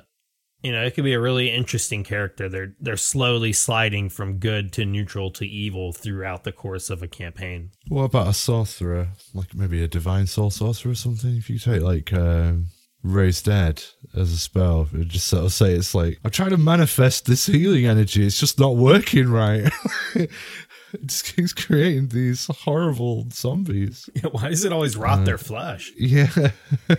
you 0.63 0.71
know, 0.71 0.83
it 0.83 0.95
could 0.95 1.03
be 1.03 1.13
a 1.13 1.19
really 1.19 1.51
interesting 1.51 2.03
character. 2.03 2.49
They're 2.49 2.73
they're 2.79 2.97
slowly 2.97 3.53
sliding 3.53 4.09
from 4.09 4.39
good 4.39 4.73
to 4.73 4.85
neutral 4.85 5.29
to 5.31 5.45
evil 5.45 5.93
throughout 5.93 6.45
the 6.45 6.51
course 6.51 6.89
of 6.89 7.03
a 7.03 7.07
campaign. 7.07 7.71
What 7.89 8.05
about 8.05 8.27
a 8.27 8.33
sorcerer? 8.33 9.09
Like 9.33 9.53
maybe 9.53 9.83
a 9.83 9.87
divine 9.87 10.25
soul 10.25 10.49
sorcerer 10.49 10.93
or 10.93 10.95
something? 10.95 11.35
If 11.37 11.49
you 11.49 11.59
take 11.59 11.83
like 11.83 12.11
um, 12.11 12.67
raise 13.11 13.41
dead 13.41 13.83
as 14.15 14.31
a 14.31 14.37
spell, 14.37 14.87
it 14.93 15.07
just 15.07 15.27
sort 15.27 15.45
of 15.45 15.53
say 15.53 15.73
it's 15.73 15.93
like 15.95 16.19
I'm 16.23 16.31
trying 16.31 16.51
to 16.51 16.57
manifest 16.57 17.25
this 17.25 17.45
healing 17.45 17.85
energy. 17.85 18.25
It's 18.25 18.39
just 18.39 18.59
not 18.59 18.75
working 18.75 19.29
right. 19.29 19.71
it 20.15 20.31
just 21.05 21.35
keeps 21.35 21.53
creating 21.53 22.09
these 22.09 22.47
horrible 22.63 23.27
zombies. 23.31 24.09
Why 24.31 24.49
does 24.49 24.65
it 24.65 24.71
always 24.71 24.97
rot 24.97 25.25
their 25.25 25.37
flesh? 25.37 25.91
Yeah, 25.97 26.29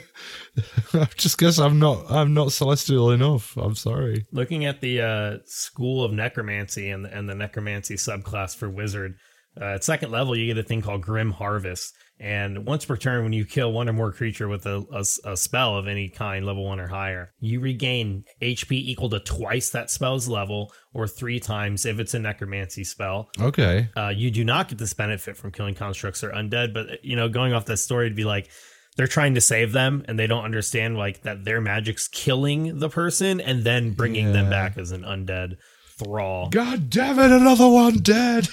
I 0.92 1.08
just 1.16 1.38
guess 1.38 1.58
I'm 1.58 1.78
not 1.78 2.10
I'm 2.10 2.34
not 2.34 2.52
celestial 2.52 3.10
enough. 3.10 3.56
I'm 3.56 3.74
sorry. 3.74 4.26
Looking 4.32 4.64
at 4.64 4.80
the 4.80 5.00
uh, 5.00 5.36
school 5.46 6.04
of 6.04 6.12
necromancy 6.12 6.90
and 6.90 7.04
the, 7.04 7.16
and 7.16 7.28
the 7.28 7.34
necromancy 7.34 7.96
subclass 7.96 8.56
for 8.56 8.68
wizard, 8.68 9.14
uh, 9.60 9.74
at 9.74 9.84
second 9.84 10.10
level 10.10 10.36
you 10.36 10.46
get 10.46 10.62
a 10.62 10.66
thing 10.66 10.82
called 10.82 11.02
Grim 11.02 11.32
Harvest, 11.32 11.94
and 12.20 12.66
once 12.66 12.84
per 12.84 12.96
turn, 12.96 13.22
when 13.22 13.32
you 13.32 13.44
kill 13.44 13.72
one 13.72 13.88
or 13.88 13.92
more 13.92 14.12
creature 14.12 14.48
with 14.48 14.66
a, 14.66 14.84
a, 14.92 15.30
a 15.30 15.36
spell 15.36 15.76
of 15.76 15.86
any 15.86 16.08
kind, 16.08 16.44
level 16.44 16.64
one 16.64 16.80
or 16.80 16.88
higher, 16.88 17.32
you 17.40 17.60
regain 17.60 18.24
HP 18.42 18.72
equal 18.72 19.08
to 19.10 19.20
twice 19.20 19.70
that 19.70 19.90
spell's 19.90 20.28
level, 20.28 20.72
or 20.92 21.06
three 21.06 21.38
times 21.38 21.86
if 21.86 22.00
it's 22.00 22.14
a 22.14 22.18
necromancy 22.18 22.82
spell. 22.82 23.30
Okay. 23.40 23.88
Uh, 23.96 24.08
you 24.08 24.30
do 24.30 24.44
not 24.44 24.68
get 24.68 24.78
this 24.78 24.94
benefit 24.94 25.36
from 25.36 25.52
killing 25.52 25.74
constructs 25.74 26.24
or 26.24 26.30
undead, 26.30 26.74
but 26.74 27.04
you 27.04 27.14
know, 27.14 27.28
going 27.28 27.52
off 27.52 27.66
that 27.66 27.76
story, 27.76 28.06
it'd 28.06 28.16
be 28.16 28.24
like 28.24 28.50
they're 28.96 29.06
trying 29.06 29.34
to 29.34 29.40
save 29.40 29.70
them 29.72 30.04
and 30.08 30.18
they 30.18 30.26
don't 30.26 30.44
understand 30.44 30.96
like 30.96 31.22
that 31.22 31.44
their 31.44 31.60
magic's 31.60 32.08
killing 32.08 32.80
the 32.80 32.88
person 32.88 33.40
and 33.40 33.62
then 33.62 33.92
bringing 33.92 34.32
them 34.32 34.50
back 34.50 34.76
as 34.76 34.90
an 34.90 35.02
undead 35.02 35.56
thrall. 35.98 36.48
God 36.48 36.90
damn 36.90 37.18
it! 37.18 37.30
Another 37.30 37.68
one 37.68 37.98
dead. 37.98 38.48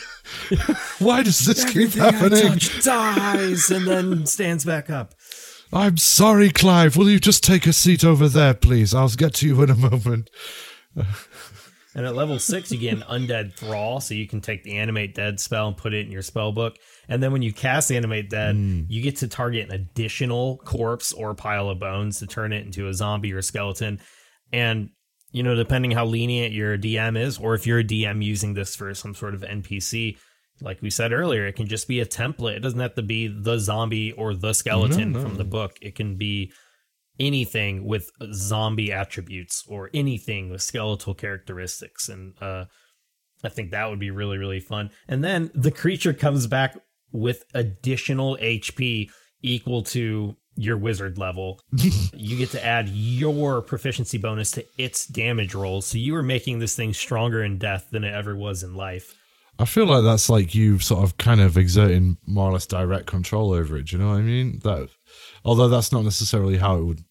Why 0.99 1.23
does 1.23 1.39
this 1.45 1.63
keep 1.65 1.95
Everything 1.95 2.01
I 2.01 2.11
happening? 2.11 2.59
touch 2.59 2.83
dies 2.83 3.71
and 3.71 3.87
then 3.87 4.25
stands 4.25 4.65
back 4.65 4.89
up. 4.89 5.13
I'm 5.71 5.97
sorry, 5.97 6.51
Clive. 6.51 6.95
Will 6.95 7.09
you 7.09 7.19
just 7.19 7.43
take 7.43 7.67
a 7.67 7.73
seat 7.73 8.03
over 8.03 8.27
there, 8.27 8.53
please? 8.53 8.93
I'll 8.93 9.09
get 9.09 9.33
to 9.35 9.47
you 9.47 9.61
in 9.63 9.69
a 9.69 9.75
moment. 9.75 10.29
And 11.95 12.05
at 12.05 12.13
level 12.13 12.39
six, 12.39 12.73
you 12.73 12.77
get 12.77 12.93
an 12.93 13.03
undead 13.03 13.53
thrall, 13.53 14.01
so 14.01 14.13
you 14.13 14.27
can 14.27 14.41
take 14.41 14.63
the 14.63 14.77
animate 14.77 15.15
dead 15.15 15.39
spell 15.39 15.69
and 15.69 15.77
put 15.77 15.93
it 15.93 16.05
in 16.05 16.11
your 16.11 16.21
spell 16.21 16.51
book. 16.51 16.75
And 17.07 17.23
then 17.23 17.31
when 17.31 17.41
you 17.41 17.53
cast 17.53 17.89
animate 17.89 18.29
dead, 18.29 18.55
hmm. 18.55 18.81
you 18.89 19.01
get 19.01 19.17
to 19.17 19.29
target 19.29 19.69
an 19.69 19.75
additional 19.75 20.57
corpse 20.57 21.13
or 21.13 21.33
pile 21.33 21.69
of 21.69 21.79
bones 21.79 22.19
to 22.19 22.27
turn 22.27 22.51
it 22.51 22.65
into 22.65 22.89
a 22.89 22.93
zombie 22.93 23.31
or 23.31 23.41
skeleton. 23.41 24.01
And 24.51 24.89
you 25.31 25.43
know, 25.43 25.55
depending 25.55 25.91
how 25.91 26.05
lenient 26.05 26.53
your 26.53 26.77
DM 26.77 27.17
is, 27.17 27.37
or 27.37 27.55
if 27.55 27.65
you're 27.67 27.79
a 27.79 27.83
DM 27.83 28.23
using 28.23 28.53
this 28.53 28.75
for 28.75 28.93
some 28.93 29.13
sort 29.13 29.33
of 29.33 29.41
NPC, 29.41 30.17
like 30.61 30.81
we 30.81 30.89
said 30.89 31.11
earlier, 31.11 31.45
it 31.45 31.55
can 31.55 31.67
just 31.67 31.87
be 31.87 31.99
a 31.99 32.05
template. 32.05 32.55
It 32.55 32.61
doesn't 32.61 32.79
have 32.79 32.95
to 32.95 33.01
be 33.01 33.27
the 33.27 33.57
zombie 33.59 34.13
or 34.13 34.33
the 34.33 34.53
skeleton 34.53 35.11
No, 35.11 35.19
no. 35.19 35.25
from 35.27 35.37
the 35.37 35.43
book. 35.43 35.77
It 35.81 35.95
can 35.95 36.15
be 36.15 36.51
anything 37.19 37.85
with 37.85 38.11
zombie 38.33 38.91
attributes 38.91 39.63
or 39.69 39.89
anything 39.93 40.49
with 40.49 40.61
skeletal 40.61 41.13
characteristics 41.13 42.09
and 42.09 42.33
uh 42.41 42.65
i 43.41 43.47
think 43.47 43.71
that 43.71 43.89
would 43.89 43.99
be 43.99 44.11
really 44.11 44.37
really 44.37 44.59
fun 44.59 44.89
and 45.07 45.23
then 45.23 45.49
the 45.55 45.71
creature 45.71 46.11
comes 46.11 46.45
back 46.45 46.77
with 47.13 47.45
additional 47.53 48.37
hp 48.41 49.09
equal 49.41 49.81
to 49.81 50.35
your 50.55 50.77
wizard 50.77 51.17
level 51.17 51.59
you 52.13 52.37
get 52.37 52.49
to 52.49 52.65
add 52.65 52.87
your 52.89 53.61
proficiency 53.61 54.17
bonus 54.17 54.51
to 54.51 54.65
its 54.77 55.05
damage 55.05 55.53
rolls 55.53 55.85
so 55.85 55.97
you 55.97 56.15
are 56.15 56.23
making 56.23 56.59
this 56.59 56.75
thing 56.75 56.93
stronger 56.93 57.43
in 57.43 57.57
death 57.57 57.87
than 57.91 58.03
it 58.03 58.13
ever 58.13 58.35
was 58.35 58.63
in 58.63 58.75
life 58.75 59.15
I 59.57 59.65
feel 59.65 59.85
like 59.85 60.03
that's 60.03 60.29
like 60.29 60.53
you 60.53 60.79
sort 60.79 61.03
of 61.03 61.17
kind 61.17 61.39
of 61.39 61.57
exerting 61.57 62.17
more 62.25 62.49
or 62.49 62.53
less 62.53 62.65
direct 62.65 63.05
control 63.05 63.53
over 63.53 63.77
it. 63.77 63.85
Do 63.87 63.95
you 63.95 64.03
know 64.03 64.09
what 64.09 64.17
I 64.17 64.21
mean? 64.21 64.59
That, 64.63 64.89
although 65.45 65.69
that's 65.69 65.93
not 65.93 66.03
necessarily 66.03 66.57
how 66.57 66.75
it 66.75 66.83
would 66.83 67.03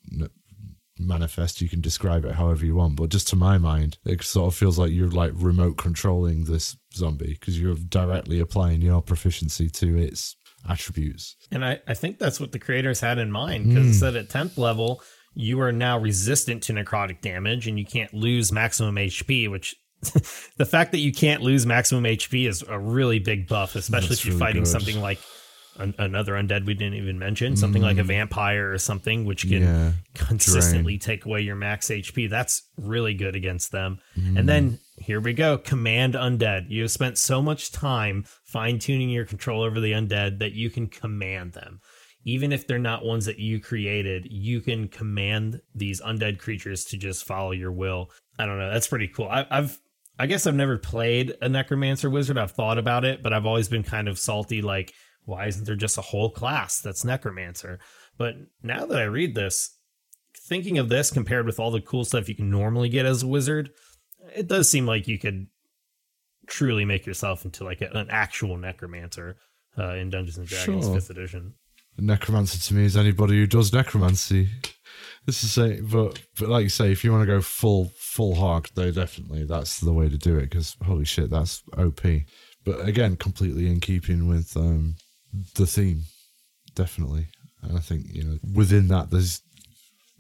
manifest, 0.99 1.61
you 1.61 1.69
can 1.69 1.81
describe 1.81 2.25
it 2.25 2.35
however 2.35 2.65
you 2.65 2.77
want. 2.77 2.97
But 2.97 3.11
just 3.11 3.29
to 3.29 3.37
my 3.37 3.59
mind, 3.59 3.99
it 4.05 4.23
sort 4.23 4.49
of 4.49 4.55
feels 4.55 4.79
like 4.79 4.93
you're 4.93 5.09
like 5.09 5.33
remote 5.35 5.77
controlling 5.77 6.45
this 6.45 6.77
zombie 6.95 7.37
because 7.39 7.59
you're 7.59 7.77
directly 7.77 8.41
applying 8.41 8.83
your 8.83 9.03
proficiency 9.03 9.71
to 9.71 9.97
its 9.97 10.37
attributes. 10.69 11.37
And 11.51 11.65
I, 11.65 11.81
I 11.87 11.95
think 11.95 12.19
that's 12.19 12.41
what 12.41 12.53
the 12.53 12.59
creators 12.59 13.01
had 13.01 13.19
in 13.19 13.31
mind 13.31 13.69
because 13.69 13.87
it 13.87 13.91
hmm. 13.91 13.93
said 13.93 14.17
at 14.17 14.29
10th 14.29 14.59
level, 14.59 15.03
you 15.35 15.61
are 15.61 15.73
now 15.73 15.99
resistant 15.99 16.63
to 16.65 16.73
necrotic 16.73 17.21
damage 17.21 17.67
and 17.67 17.79
you 17.79 17.85
can't 17.85 18.13
lose 18.15 18.53
maximum 18.53 18.95
HP, 18.97 19.51
which 19.51 19.75
the 20.57 20.67
fact 20.67 20.93
that 20.93 20.99
you 20.99 21.13
can't 21.13 21.43
lose 21.43 21.67
maximum 21.67 22.05
HP 22.05 22.49
is 22.49 22.63
a 22.69 22.79
really 22.79 23.19
big 23.19 23.49
buff, 23.49 23.75
especially 23.75 24.09
That's 24.09 24.21
if 24.21 24.27
you're 24.27 24.35
really 24.35 24.47
fighting 24.47 24.63
good. 24.63 24.71
something 24.71 25.01
like 25.01 25.19
an, 25.79 25.95
another 25.99 26.35
undead 26.35 26.67
we 26.67 26.75
didn't 26.75 26.95
even 26.95 27.19
mention, 27.19 27.57
something 27.57 27.83
like 27.83 27.99
a 27.99 28.03
mm. 28.03 28.07
vampire 28.07 28.73
or 28.73 28.79
something, 28.79 29.25
which 29.25 29.43
can 29.43 29.63
Yeah, 29.63 29.93
consistently 30.15 30.99
take 30.99 31.25
away 31.25 31.41
your 31.41 31.57
max 31.57 31.89
HP. 31.89 32.29
That's 32.29 32.63
really 32.77 33.15
good 33.15 33.35
against 33.35 33.73
them. 33.73 33.99
And 34.15 34.39
mm. 34.39 34.47
then 34.47 34.79
here 34.99 35.21
we 35.21 35.33
go. 35.33 35.59
Command 35.59 36.15
undead. 36.15 36.71
You 36.71 36.83
have 36.83 36.91
spent 36.91 37.19
so 37.19 37.43
much 37.43 37.73
time 37.73 38.25
fine 38.45 38.79
tuning 38.79 39.11
your 39.11 39.25
control 39.25 39.63
over 39.63 39.81
the 39.81 39.93
undead 39.93 40.39
that 40.39 40.53
you 40.53 40.71
can 40.71 40.87
command 40.87 41.53
them. 41.53 41.81
Even 42.25 42.53
if 42.53 42.67
they're 42.67 42.79
not 42.79 43.05
ones 43.05 43.27
that 43.27 43.39
you 43.39 43.61
created, 43.61 44.27
you 44.31 44.61
can 44.61 44.89
command 44.89 45.61
these 45.75 46.01
undead 46.01 46.39
creatures 46.39 46.85
to 46.87 46.97
just 46.97 47.25
follow 47.25 47.51
your 47.51 47.73
will. 47.73 48.11
I 48.39 48.47
don't 48.47 48.59
know. 48.59 48.73
That's 48.73 48.87
pretty 48.87 49.09
cool. 49.09 49.29
I, 49.29 49.47
I've, 49.51 49.79
I 50.19 50.27
guess 50.27 50.47
I've 50.47 50.55
never 50.55 50.79
played 50.79 51.35
a 51.43 51.49
necromancer 51.49 52.09
wizard. 52.09 52.39
I've 52.39 52.53
thought 52.53 52.79
about 52.79 53.05
it, 53.05 53.23
but 53.23 53.35
I've 53.35 53.45
always 53.45 53.69
been 53.69 53.83
kind 53.83 54.09
of 54.09 54.19
salty. 54.19 54.63
Like, 54.63 54.95
why 55.25 55.47
isn't 55.47 55.65
there 55.65 55.77
just 55.77 55.99
a 55.99 56.03
whole 56.03 56.31
class 56.31 56.81
that's 56.81 57.05
necromancer? 57.05 57.79
But 58.19 58.35
now 58.63 58.87
that 58.87 58.99
I 58.99 59.05
read 59.05 59.35
this, 59.35 59.77
thinking 60.49 60.79
of 60.79 60.89
this 60.89 61.11
compared 61.11 61.47
with 61.47 61.59
all 61.59 61.71
the 61.71 61.81
cool 61.81 62.05
stuff 62.05 62.29
you 62.29 62.35
can 62.35 62.51
normally 62.51 62.89
get 62.89 63.07
as 63.07 63.23
a 63.23 63.27
wizard, 63.27 63.71
it 64.35 64.49
does 64.49 64.69
seem 64.71 64.87
like 64.87 65.09
you 65.09 65.19
could 65.19 65.47
truly 66.47 66.85
make 66.85 67.07
yourself 67.07 67.45
into 67.45 67.65
like 67.65 67.81
a, 67.81 67.91
an 67.97 68.09
actual 68.11 68.57
necromancer 68.57 69.37
uh, 69.79 69.95
in 69.95 70.11
Dungeons 70.11 70.37
and 70.39 70.47
Dragons 70.47 70.85
Sure. 70.85 70.95
Fifth 70.95 71.11
Edition. 71.11 71.55
necromancer 71.99 72.59
to 72.59 72.75
me 72.75 72.85
is 72.85 72.97
anybody 72.97 73.35
who 73.35 73.47
does 73.47 73.73
necromancy. 73.73 74.49
This 75.27 75.43
is 75.43 75.57
a 75.57 75.81
but 75.81 76.21
but 76.39 76.49
like 76.51 76.65
you 76.65 76.69
say, 76.69 76.93
if 76.93 77.03
you 77.03 77.11
want 77.11 77.23
to 77.23 77.27
go 77.27 77.41
full 77.41 77.91
full 77.97 78.35
hog, 78.35 78.69
they 78.77 78.91
definitely 78.91 79.45
that's 79.45 79.81
the 79.81 79.93
way 79.93 80.09
to 80.09 80.19
do 80.19 80.37
it 80.37 80.51
because 80.51 80.77
holy 80.85 81.07
shit, 81.07 81.31
that's 81.31 81.63
OP. 81.79 82.03
But 82.65 82.87
again, 82.87 83.17
completely 83.17 83.67
in 83.69 83.81
keeping 83.81 84.29
with 84.29 84.55
um, 84.57 84.97
the 85.55 85.67
theme, 85.67 86.03
definitely. 86.75 87.29
And 87.63 87.77
I 87.77 87.81
think 87.81 88.07
you 88.13 88.25
know 88.25 88.39
within 88.55 88.89
that, 88.89 89.11
there's 89.11 89.41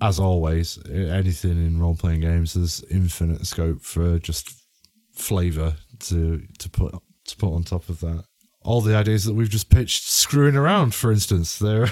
as 0.00 0.18
always 0.18 0.78
anything 0.88 1.52
in 1.52 1.80
role 1.80 1.96
playing 1.96 2.20
games, 2.20 2.54
there's 2.54 2.84
infinite 2.90 3.46
scope 3.46 3.82
for 3.82 4.18
just 4.18 4.52
flavor 5.14 5.76
to 6.00 6.42
to 6.58 6.70
put 6.70 6.94
to 7.26 7.36
put 7.36 7.54
on 7.54 7.62
top 7.62 7.88
of 7.88 8.00
that 8.00 8.24
all 8.62 8.80
the 8.80 8.96
ideas 8.96 9.24
that 9.24 9.34
we've 9.34 9.50
just 9.50 9.70
pitched 9.70 10.02
screwing 10.02 10.56
around 10.56 10.92
for 10.92 11.12
instance 11.12 11.58
they're 11.58 11.88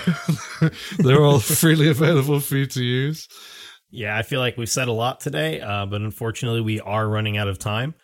they're 0.98 1.22
all 1.22 1.38
freely 1.60 1.88
available 1.88 2.40
for 2.40 2.56
you 2.56 2.66
to 2.66 2.82
use 2.82 3.28
Yeah, 3.92 4.16
I 4.16 4.22
feel 4.22 4.40
like 4.40 4.56
we've 4.56 4.70
said 4.70 4.88
a 4.88 4.92
lot 4.92 5.20
today, 5.20 5.60
uh, 5.60 5.84
but 5.84 6.00
unfortunately, 6.00 6.62
we 6.62 6.80
are 6.80 7.06
running 7.06 7.36
out 7.36 7.46
of 7.46 7.58
time. 7.58 7.94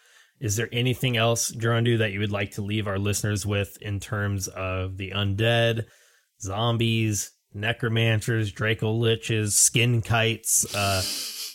Is 0.41 0.57
there 0.57 0.69
anything 0.73 1.17
else, 1.17 1.51
Girunduu, 1.51 1.99
that 1.99 2.13
you 2.13 2.21
would 2.21 2.33
like 2.33 2.53
to 2.53 2.63
leave 2.63 2.87
our 2.87 2.99
listeners 2.99 3.45
with 3.45 3.77
in 3.81 4.01
terms 4.01 4.49
of 4.49 4.97
the 4.97 5.11
undead, 5.11 5.85
zombies, 6.41 7.33
necromancers, 7.53 8.53
Draco 8.53 8.95
liches, 8.95 9.53
skin 9.53 10.01
kites, 10.01 10.65
uh, 10.75 11.03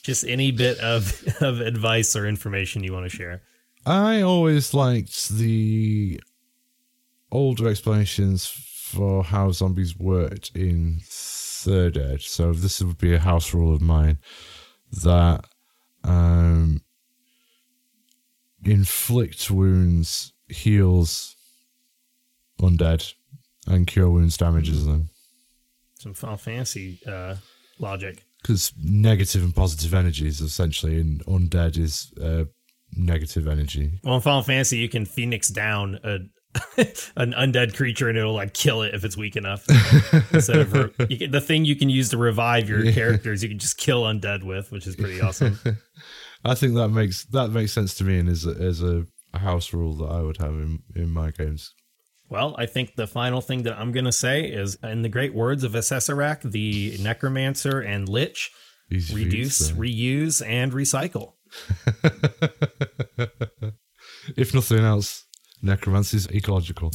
just 0.04 0.26
any 0.26 0.52
bit 0.52 0.80
of, 0.80 1.24
of 1.42 1.62
advice 1.62 2.16
or 2.16 2.28
information 2.28 2.84
you 2.84 2.94
want 2.94 3.10
to 3.10 3.16
share? 3.16 3.42
i 3.86 4.22
always 4.22 4.74
liked 4.74 5.30
the 5.30 6.20
older 7.32 7.68
explanations 7.68 8.48
for 8.48 9.24
how 9.24 9.52
zombies 9.52 9.98
worked 9.98 10.52
in 10.56 11.00
third 11.04 11.98
ed 11.98 12.22
so 12.22 12.54
this 12.54 12.82
would 12.82 12.98
be 12.98 13.14
a 13.14 13.20
house 13.20 13.54
rule 13.54 13.74
of 13.74 13.82
mine 13.82 14.18
that 15.04 15.44
um 16.04 16.82
inflict 18.66 19.50
wounds 19.52 20.34
heals 20.50 21.36
undead 22.60 23.14
and 23.68 23.88
cure 23.88 24.10
wounds 24.10 24.38
damages 24.38 24.86
them 24.86 25.10
Some 26.00 26.14
Final 26.14 26.38
Fantasy 26.38 27.00
uh, 27.08 27.36
logic. 27.80 28.24
because 28.42 28.74
negative 28.82 29.44
and 29.44 29.56
positive 29.56 29.94
energies 29.94 30.42
essentially 30.42 31.00
in 31.00 31.20
undead 31.28 31.78
is 31.78 32.12
uh, 32.22 32.46
negative 32.96 33.48
energy 33.48 34.00
Well, 34.04 34.16
in 34.16 34.22
Final 34.22 34.44
Fantasy, 34.44 34.78
you 34.78 34.90
can 34.90 35.06
Phoenix 35.06 35.50
down 35.50 36.00
a 36.04 36.20
an 37.18 37.34
undead 37.34 37.76
creature 37.76 38.10
and 38.10 38.16
it'll 38.18 38.36
like 38.36 38.54
kill 38.54 38.84
it 38.84 38.94
if 38.94 39.04
it's 39.04 39.18
weak 39.18 39.36
enough. 39.36 39.66
Instead 40.32 40.58
of 40.58 40.72
can, 41.18 41.32
the 41.32 41.42
thing 41.42 41.66
you 41.66 41.76
can 41.76 41.90
use 41.90 42.10
to 42.10 42.18
revive 42.18 42.70
your 42.70 42.86
Yeah. 42.86 42.92
characters, 42.92 43.42
you 43.42 43.50
can 43.50 43.58
just 43.58 43.78
kill 43.78 44.04
undead 44.04 44.44
with, 44.44 44.72
which 44.72 44.86
is 44.86 44.96
pretty 44.96 45.20
awesome. 45.20 45.58
i 46.46 46.54
think 46.56 46.76
that 46.76 46.90
makes 46.90 47.26
that 47.26 47.50
makes 47.52 47.72
sense 47.74 47.94
to 47.96 48.04
me 48.04 48.20
and 48.20 48.30
is 48.30 48.46
a, 48.46 48.52
is 48.52 48.82
a, 48.84 49.06
a 49.34 49.40
house 49.40 49.74
rule 49.74 49.96
that 49.96 50.10
i 50.12 50.22
would 50.22 50.38
have 50.38 50.52
in, 50.54 50.80
in 50.96 51.10
my 51.10 51.32
games 51.32 51.74
Well, 52.30 52.56
I 52.58 52.66
think 52.66 52.96
the 52.96 53.06
final 53.06 53.42
thing 53.42 53.64
that 53.64 53.78
I'm 53.78 53.92
going 53.92 54.06
to 54.06 54.12
say 54.12 54.46
is, 54.46 54.76
in 54.82 55.04
the 55.04 55.10
great 55.10 55.34
words 55.36 55.64
of 55.64 55.74
Acererak, 55.74 56.42
the 56.52 56.98
Necromancer 57.00 57.80
and 57.82 58.10
Lich, 58.10 58.50
Easy 58.92 59.14
for 59.14 59.20
you 59.20 59.26
to 59.26 59.38
reduce, 59.38 59.58
say. 59.58 59.74
reuse, 59.74 60.42
and 60.48 60.72
recycle. 60.72 61.34
if 64.36 64.54
nothing 64.54 64.80
else 64.80 65.26
necromancy 65.62 66.18
is 66.18 66.28
ecological 66.32 66.90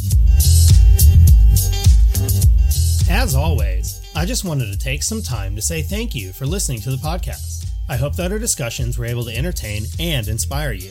As 3.11 3.35
always, 3.35 4.01
I 4.17 4.25
just 4.27 4.45
wanted 4.45 4.73
to 4.73 4.79
take 4.79 5.03
some 5.03 5.23
time 5.23 5.55
to 5.57 5.63
say 5.63 5.83
thank 5.83 6.15
you 6.15 6.33
for 6.33 6.47
listening 6.47 6.81
to 6.83 6.91
the 6.91 6.97
podcast. 6.97 7.58
I 7.89 7.97
hope 7.97 8.17
that 8.17 8.33
our 8.33 8.39
discussions 8.39 8.99
were 8.99 9.07
able 9.07 9.25
to 9.25 9.35
entertain 9.35 9.85
and 9.99 10.29
inspire 10.29 10.73
you. 10.73 10.91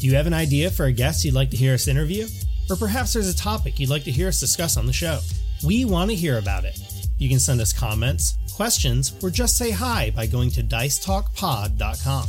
Do 0.00 0.06
you 0.06 0.14
have 0.14 0.26
an 0.26 0.34
idea 0.34 0.70
for 0.70 0.86
a 0.86 0.92
guest 0.92 1.24
you'd 1.24 1.34
like 1.34 1.50
to 1.50 1.56
hear 1.56 1.74
us 1.74 1.88
interview? 1.88 2.26
Or 2.70 2.76
perhaps 2.76 3.12
there's 3.12 3.28
a 3.28 3.36
topic 3.36 3.78
you'd 3.78 3.90
like 3.90 4.04
to 4.04 4.10
hear 4.10 4.28
us 4.28 4.40
discuss 4.40 4.76
on 4.76 4.86
the 4.86 4.92
show? 4.92 5.20
We 5.64 5.84
want 5.84 6.10
to 6.10 6.16
hear 6.16 6.38
about 6.38 6.64
it. 6.64 6.78
You 7.18 7.28
can 7.28 7.38
send 7.38 7.60
us 7.60 7.72
comments, 7.72 8.36
questions, 8.54 9.14
or 9.22 9.30
just 9.30 9.56
say 9.56 9.70
hi 9.70 10.10
by 10.10 10.26
going 10.26 10.50
to 10.52 10.62
dicetalkpod.com. 10.62 12.26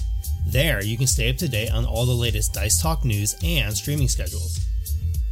There, 0.47 0.83
you 0.83 0.97
can 0.97 1.07
stay 1.07 1.29
up 1.29 1.37
to 1.37 1.47
date 1.47 1.71
on 1.71 1.85
all 1.85 2.05
the 2.05 2.11
latest 2.11 2.53
Dice 2.53 2.81
Talk 2.81 3.05
news 3.05 3.35
and 3.43 3.75
streaming 3.75 4.09
schedules. 4.09 4.59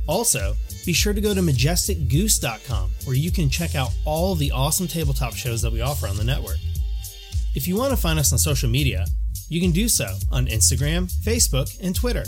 Also, 0.07 0.55
be 0.85 0.93
sure 0.93 1.13
to 1.13 1.21
go 1.21 1.33
to 1.33 1.41
majesticgoose.com 1.41 2.89
where 3.05 3.15
you 3.15 3.31
can 3.31 3.49
check 3.49 3.75
out 3.75 3.93
all 4.05 4.35
the 4.35 4.51
awesome 4.51 4.87
tabletop 4.87 5.35
shows 5.35 5.61
that 5.61 5.71
we 5.71 5.81
offer 5.81 6.07
on 6.07 6.17
the 6.17 6.23
network. 6.23 6.57
If 7.53 7.67
you 7.67 7.75
want 7.75 7.91
to 7.91 7.97
find 7.97 8.17
us 8.17 8.31
on 8.31 8.39
social 8.39 8.69
media, 8.69 9.05
you 9.49 9.59
can 9.59 9.71
do 9.71 9.89
so 9.89 10.07
on 10.31 10.47
Instagram, 10.47 11.11
Facebook, 11.11 11.77
and 11.83 11.93
Twitter. 11.93 12.23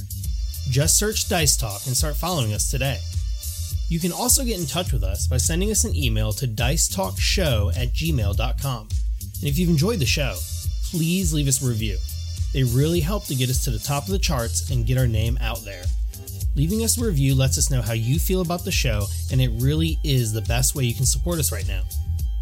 Just 0.69 0.97
search 0.97 1.30
Dice 1.30 1.55
Talk 1.55 1.86
and 1.86 1.95
start 1.95 2.17
following 2.17 2.53
us 2.53 2.69
today. 2.69 2.99
You 3.88 4.01
can 4.01 4.11
also 4.11 4.43
get 4.43 4.59
in 4.59 4.65
touch 4.65 4.91
with 4.91 5.01
us 5.01 5.28
by 5.28 5.38
sending 5.38 5.71
us 5.71 5.86
an 5.86 5.95
email 5.95 6.34
to 6.34 6.45
dicetalkshow 6.45 7.69
at 7.78 7.93
gmail.com. 7.93 8.82
And 8.82 9.43
if 9.43 9.57
you've 9.57 9.69
enjoyed 9.69 9.99
the 9.99 10.05
show, 10.05 10.36
please 10.89 11.34
leave 11.34 11.47
us 11.47 11.63
a 11.63 11.69
review. 11.69 11.97
They 12.51 12.63
really 12.63 12.99
help 12.99 13.26
to 13.28 13.36
get 13.36 13.49
us 13.49 13.63
to 13.63 13.71
the 13.71 13.80
top 13.80 14.03
of 14.03 14.11
the 14.11 14.19
charts 14.19 14.71
and 14.71 14.86
get 14.86 14.97
our 14.97 15.07
name 15.07 15.38
out 15.39 15.63
there. 15.63 15.84
Leaving 16.55 16.84
us 16.84 16.97
a 16.97 17.05
review 17.05 17.34
lets 17.34 17.57
us 17.57 17.71
know 17.71 17.82
how 17.82 17.93
you 17.93 18.19
feel 18.19 18.41
about 18.41 18.65
the 18.65 18.71
show, 18.71 19.05
and 19.32 19.39
it 19.39 19.51
really 19.61 19.97
is 20.03 20.34
the 20.34 20.41
best 20.41 20.76
way 20.76 20.84
you 20.84 20.93
can 20.93 21.05
support 21.05 21.39
us 21.39 21.51
right 21.53 21.67
now. 21.67 21.84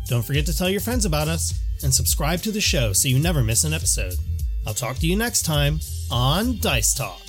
Don't 0.07 0.25
forget 0.25 0.47
to 0.47 0.57
tell 0.57 0.69
your 0.69 0.81
friends 0.81 1.05
about 1.05 1.27
us 1.27 1.53
and 1.83 1.93
subscribe 1.93 2.41
to 2.41 2.51
the 2.51 2.61
show 2.61 2.93
so 2.93 3.07
you 3.07 3.19
never 3.19 3.43
miss 3.43 3.63
an 3.63 3.73
episode. 3.73 4.15
I'll 4.65 4.73
talk 4.73 4.97
to 4.97 5.07
you 5.07 5.15
next 5.15 5.43
time 5.43 5.79
on 6.11 6.59
Dice 6.59 6.93
Talk. 6.93 7.21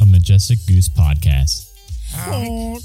A 0.00 0.06
Majestic 0.06 0.58
Goose 0.66 0.88
podcast. 0.88 1.72
Honk. 2.12 2.82